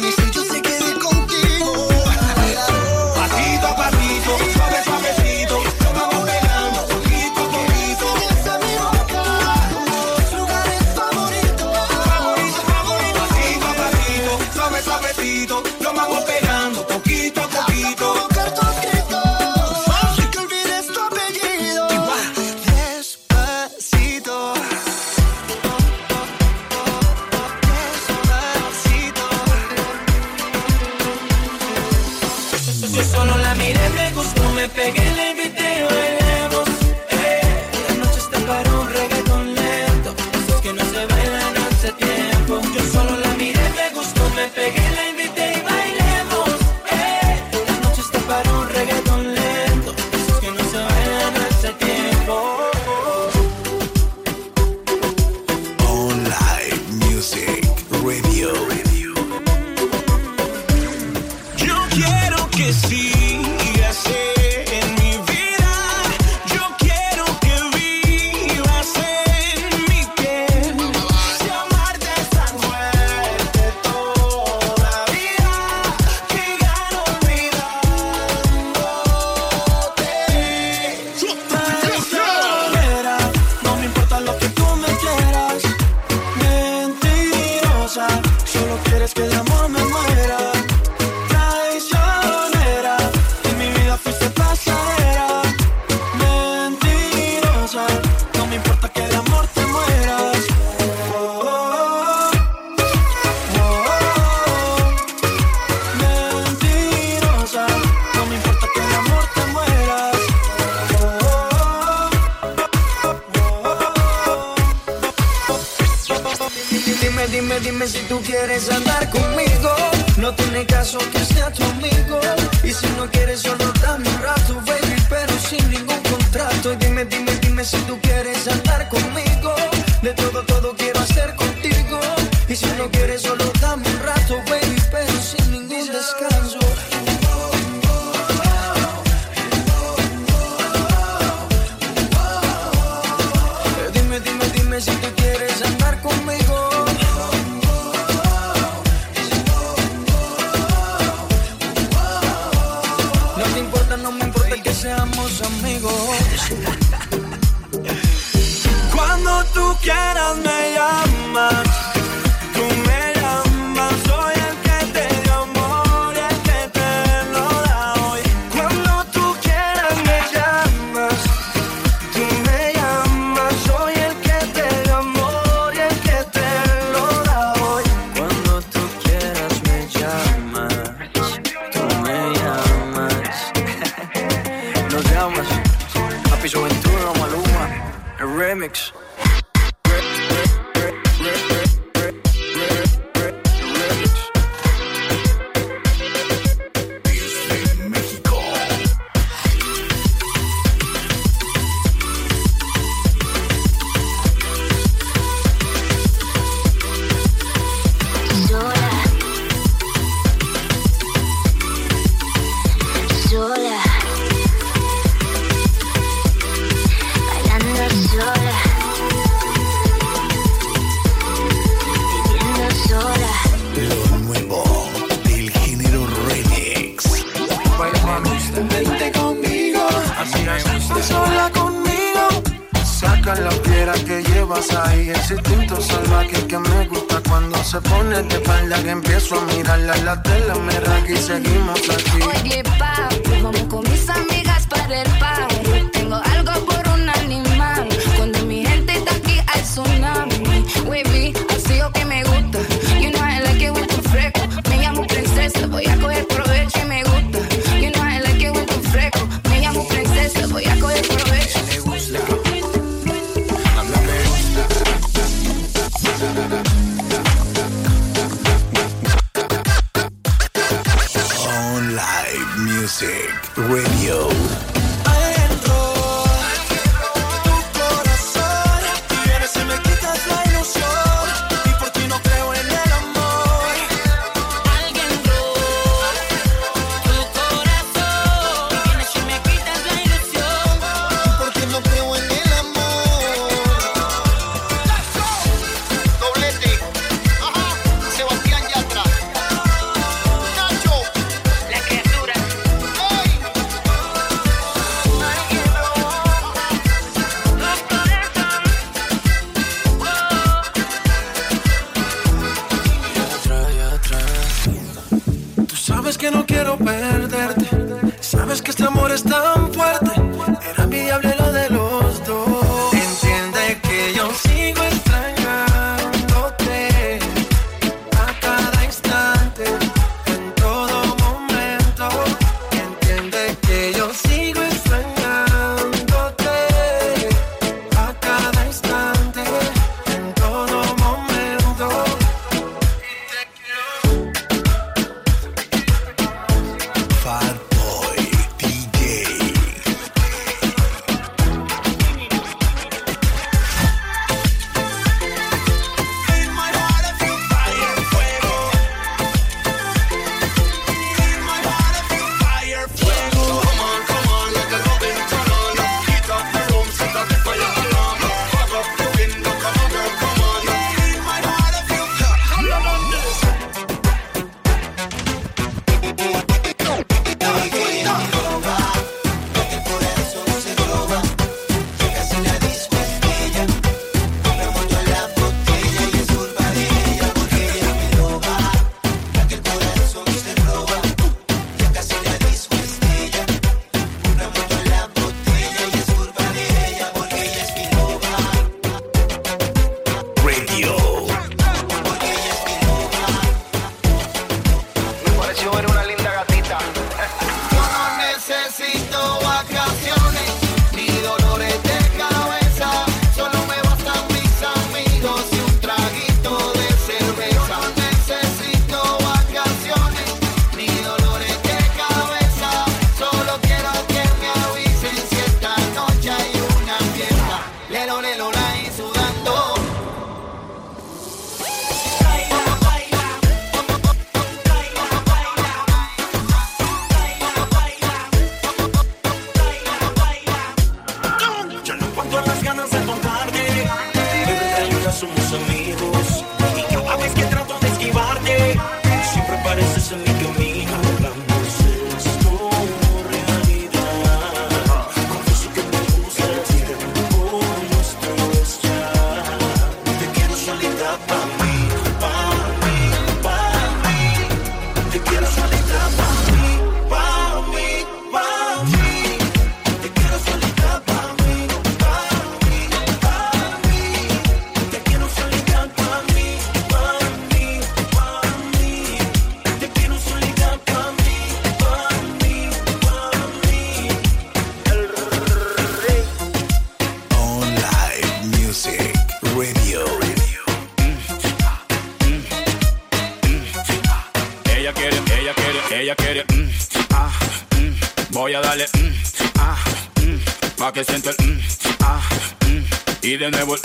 [503.46, 503.85] y de nuevo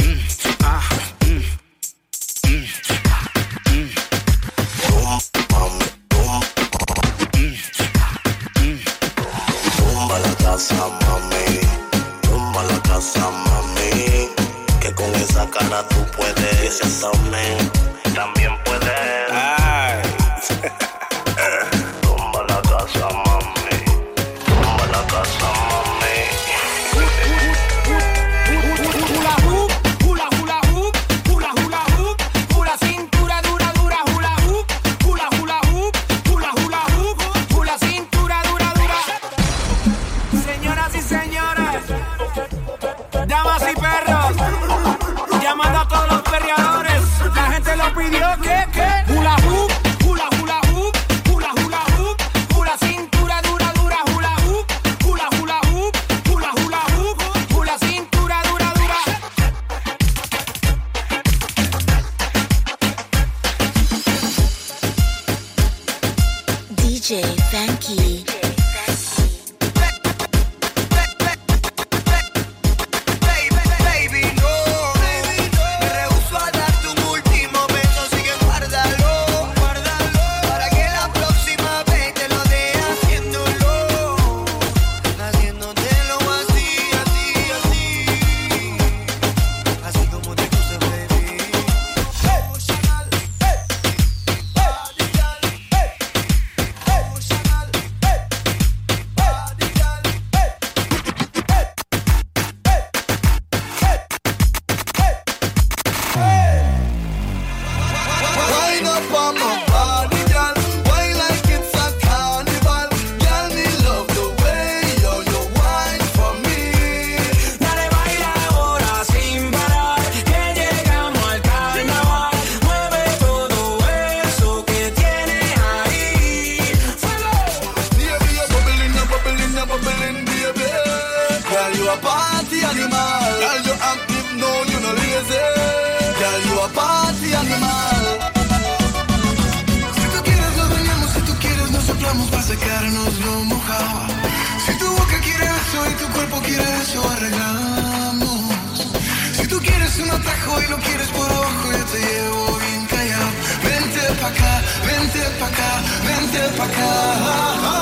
[155.40, 157.79] пока, вентиль пока.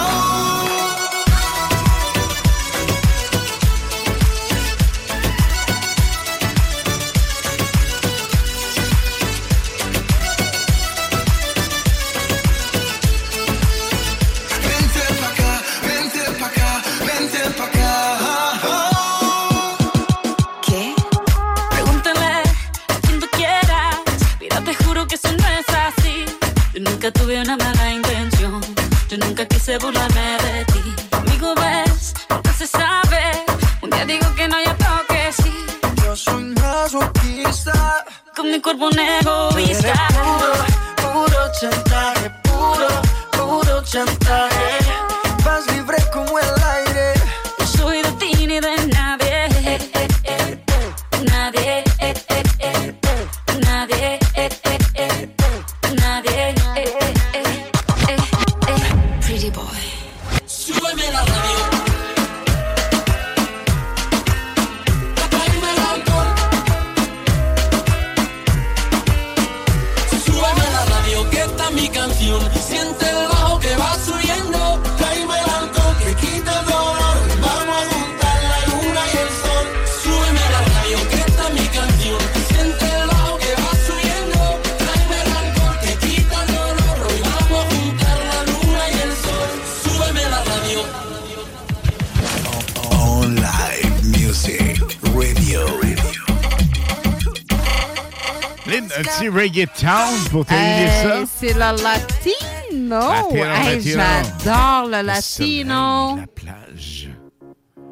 [100.31, 101.09] Pour terminer Hey, ça.
[101.17, 102.89] Euh, C'est le latino.
[102.91, 104.03] Latino, Hey, latino.
[104.45, 106.17] J'adore le Le latino.
[106.17, 107.09] La plage.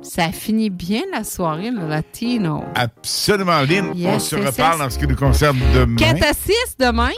[0.02, 2.64] Ça finit bien la soirée, le latino.
[2.74, 3.92] Absolument, Lynn.
[3.94, 5.96] Yes, on se reparle en ce qui nous concerne demain.
[5.96, 7.10] 4 à 6 demain.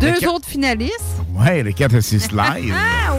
[0.00, 1.20] Deux quatre- autres finalistes.
[1.34, 2.74] Ouais, le 4 à 6 live.
[2.74, 3.14] Ah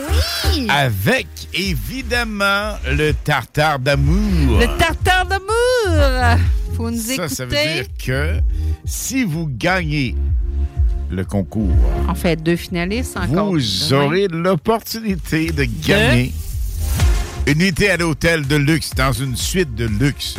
[0.52, 0.68] oui!
[0.70, 4.60] Avec, évidemment, le tartare d'amour.
[4.60, 6.40] Le tartare d'amour!
[6.76, 7.36] Faut nous Ça, écouter.
[7.36, 8.40] ça veut dire que
[8.86, 10.16] si vous gagnez
[11.14, 11.72] le concours,
[12.08, 13.52] En fait, deux finalistes encore.
[13.52, 16.34] vous aurez l'opportunité de gagner
[17.48, 20.38] une nuitée à l'hôtel de luxe dans une suite de luxe.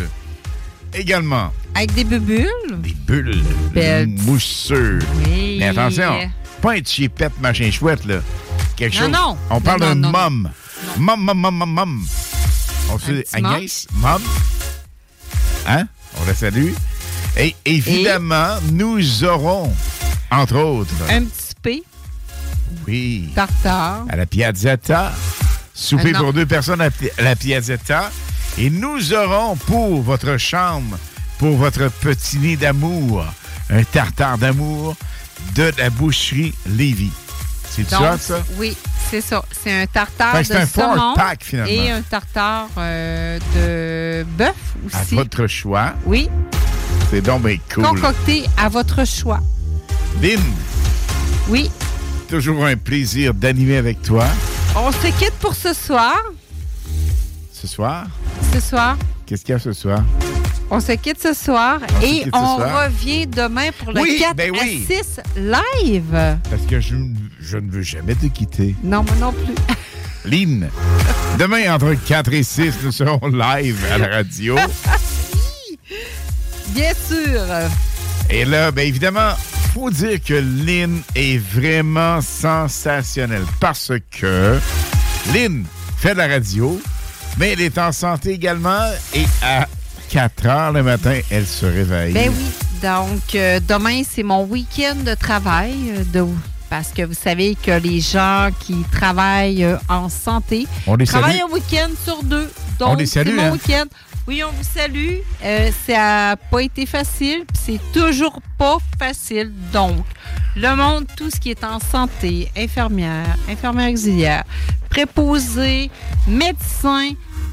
[0.92, 2.46] Également, Avec des bubules.
[2.78, 4.08] des bulles Belles.
[4.08, 5.00] mousseux.
[5.26, 5.56] Oui.
[5.58, 6.30] Mais attention,
[6.62, 8.20] pas un chipette machin chouette, là.
[8.76, 9.12] Quelque Non, chose.
[9.12, 9.36] non.
[9.50, 10.50] On parle d'un mum.
[10.98, 12.06] Mum, mum, mum, mum, mum.
[12.92, 14.22] On se Agnès, mum?
[15.66, 15.86] Hein?
[16.20, 16.72] On la salue.
[17.36, 17.54] Et?
[17.64, 19.72] évidemment, nous aurons,
[20.36, 21.82] entre autres, Un petit P.
[22.86, 24.04] oui, Tartare.
[24.08, 25.12] à la Piazzetta,
[25.74, 26.88] souper Ah, pour deux personnes à,
[27.18, 28.10] à la Piazzetta.
[28.58, 30.96] Et nous aurons pour votre chambre,
[31.38, 33.24] pour votre petit nid d'amour,
[33.70, 34.94] un tartare d'amour
[35.56, 37.10] de la boucherie Lévis.
[37.68, 38.38] C'est ça, ça?
[38.56, 38.76] Oui,
[39.10, 39.44] c'est ça.
[39.50, 41.72] C'est un tartare Fait de un saumon pack, finalement.
[41.72, 44.54] et un tartare euh, de bœuf
[44.92, 45.14] À aussi.
[45.16, 45.94] votre choix.
[46.06, 46.28] Oui,
[47.10, 47.82] C'est donc bien cool.
[47.84, 49.40] concocté à votre choix.
[50.22, 50.40] Lynn,
[51.48, 51.70] Oui,
[52.28, 54.26] toujours un plaisir d'animer avec toi
[54.76, 56.16] on se quitte pour ce soir.
[57.52, 58.06] ce soir?
[58.52, 60.02] Ce soir, Qu'est-ce qu'il y a ce soir?
[60.70, 62.84] on se quitte ce soir On et on soir.
[62.86, 64.84] revient demain pour le Oui, 4 ben oui.
[64.90, 66.36] à 6 live.
[66.50, 66.96] Parce que je,
[67.40, 68.74] je ne veux jamais te quitter.
[68.82, 69.54] Non, moi non plus.
[70.24, 70.68] Lynn,
[71.38, 74.56] demain, entre 4 et 6, nous serons live à la radio.
[76.70, 77.42] Bien sûr.
[78.30, 79.34] Et là, bien évidemment,
[79.74, 84.58] faut dire que Lynn est vraiment sensationnelle parce que
[85.34, 85.64] Lynn
[85.98, 86.80] fait de la radio,
[87.38, 88.80] mais elle est en santé également
[89.14, 89.66] et à
[90.10, 92.12] 4 heures le matin, elle se réveille.
[92.12, 92.44] Ben oui.
[92.82, 95.74] Donc, euh, demain, c'est mon week-end de travail.
[95.96, 96.24] euh, de,
[96.70, 101.38] parce que vous savez que les gens qui travaillent euh, en santé On les travaillent
[101.38, 101.50] salue.
[101.50, 102.50] un week-end sur deux.
[102.80, 103.52] On Donc, les salue, c'est mon hein?
[103.52, 103.84] week-end.
[104.26, 105.16] Oui, on vous salue.
[105.44, 109.52] Euh, ça n'a pas été facile, puis c'est toujours pas facile.
[109.72, 110.04] Donc,
[110.56, 114.44] le monde, tout ce qui est en santé, infirmière, infirmière auxiliaire,
[114.88, 115.90] préposé,
[116.26, 117.10] médecin,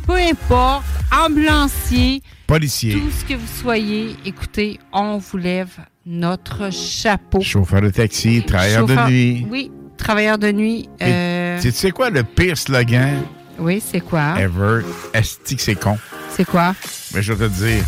[0.07, 5.69] peu importe, ambulancier, Policier, tout ce que vous soyez, écoutez, on vous lève
[6.05, 7.41] notre chapeau.
[7.41, 9.47] chauffeur de taxi, travailleur Chauffeur- de nuit.
[9.49, 10.89] Oui, travailleur de nuit.
[11.01, 13.21] euh, Tu sais quoi le pire slogan?
[13.61, 14.35] Oui, c'est quoi?
[14.39, 14.83] ever?
[15.13, 15.97] Est-ce que c'est con?
[16.35, 16.73] C'est quoi?
[17.13, 17.83] Mais je vais te dire.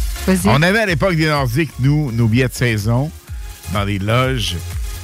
[0.45, 3.09] On avait à l'époque des Nordiques, nous, nos billets de saison,
[3.73, 4.55] dans les loges.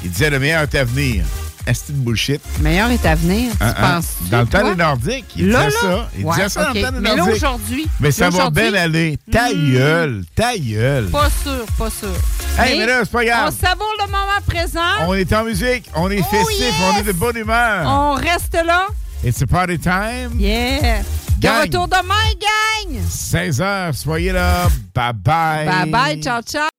[0.04, 1.26] Ils disaient le meilleur est à venir.
[1.68, 2.42] Est-ce de bullshit?
[2.62, 3.96] Meilleur est à venir, tu Hein, hein?
[3.96, 5.92] penses Dans le temps des Nordiques, ils Là, disaient là?
[5.98, 6.10] ça.
[6.18, 7.36] Ils Ouais, disaient ça dans le temps des Mais là, Nordiques.
[7.36, 9.18] aujourd'hui- Mais ça va bien aller.
[9.32, 9.72] Ta Hmm.
[9.74, 11.06] gueule, ta gueule.
[11.10, 12.10] Pas sûr, pas sûr.
[12.58, 13.54] Hey, mais là, c'est pas grave.
[13.54, 15.08] On savoure le moment présent.
[15.08, 16.74] On est en musique, on est festif, yes!
[16.94, 17.86] on est de bonne humeur.
[17.88, 18.88] On reste là.
[19.24, 20.40] It's a party time.
[20.40, 21.04] Yeah.
[21.40, 21.62] De Gang.
[21.64, 23.00] retour demain, gang.
[23.04, 24.70] 16h, soyez là.
[24.94, 25.66] Bye bye.
[25.66, 26.79] Bye bye, ciao, ciao.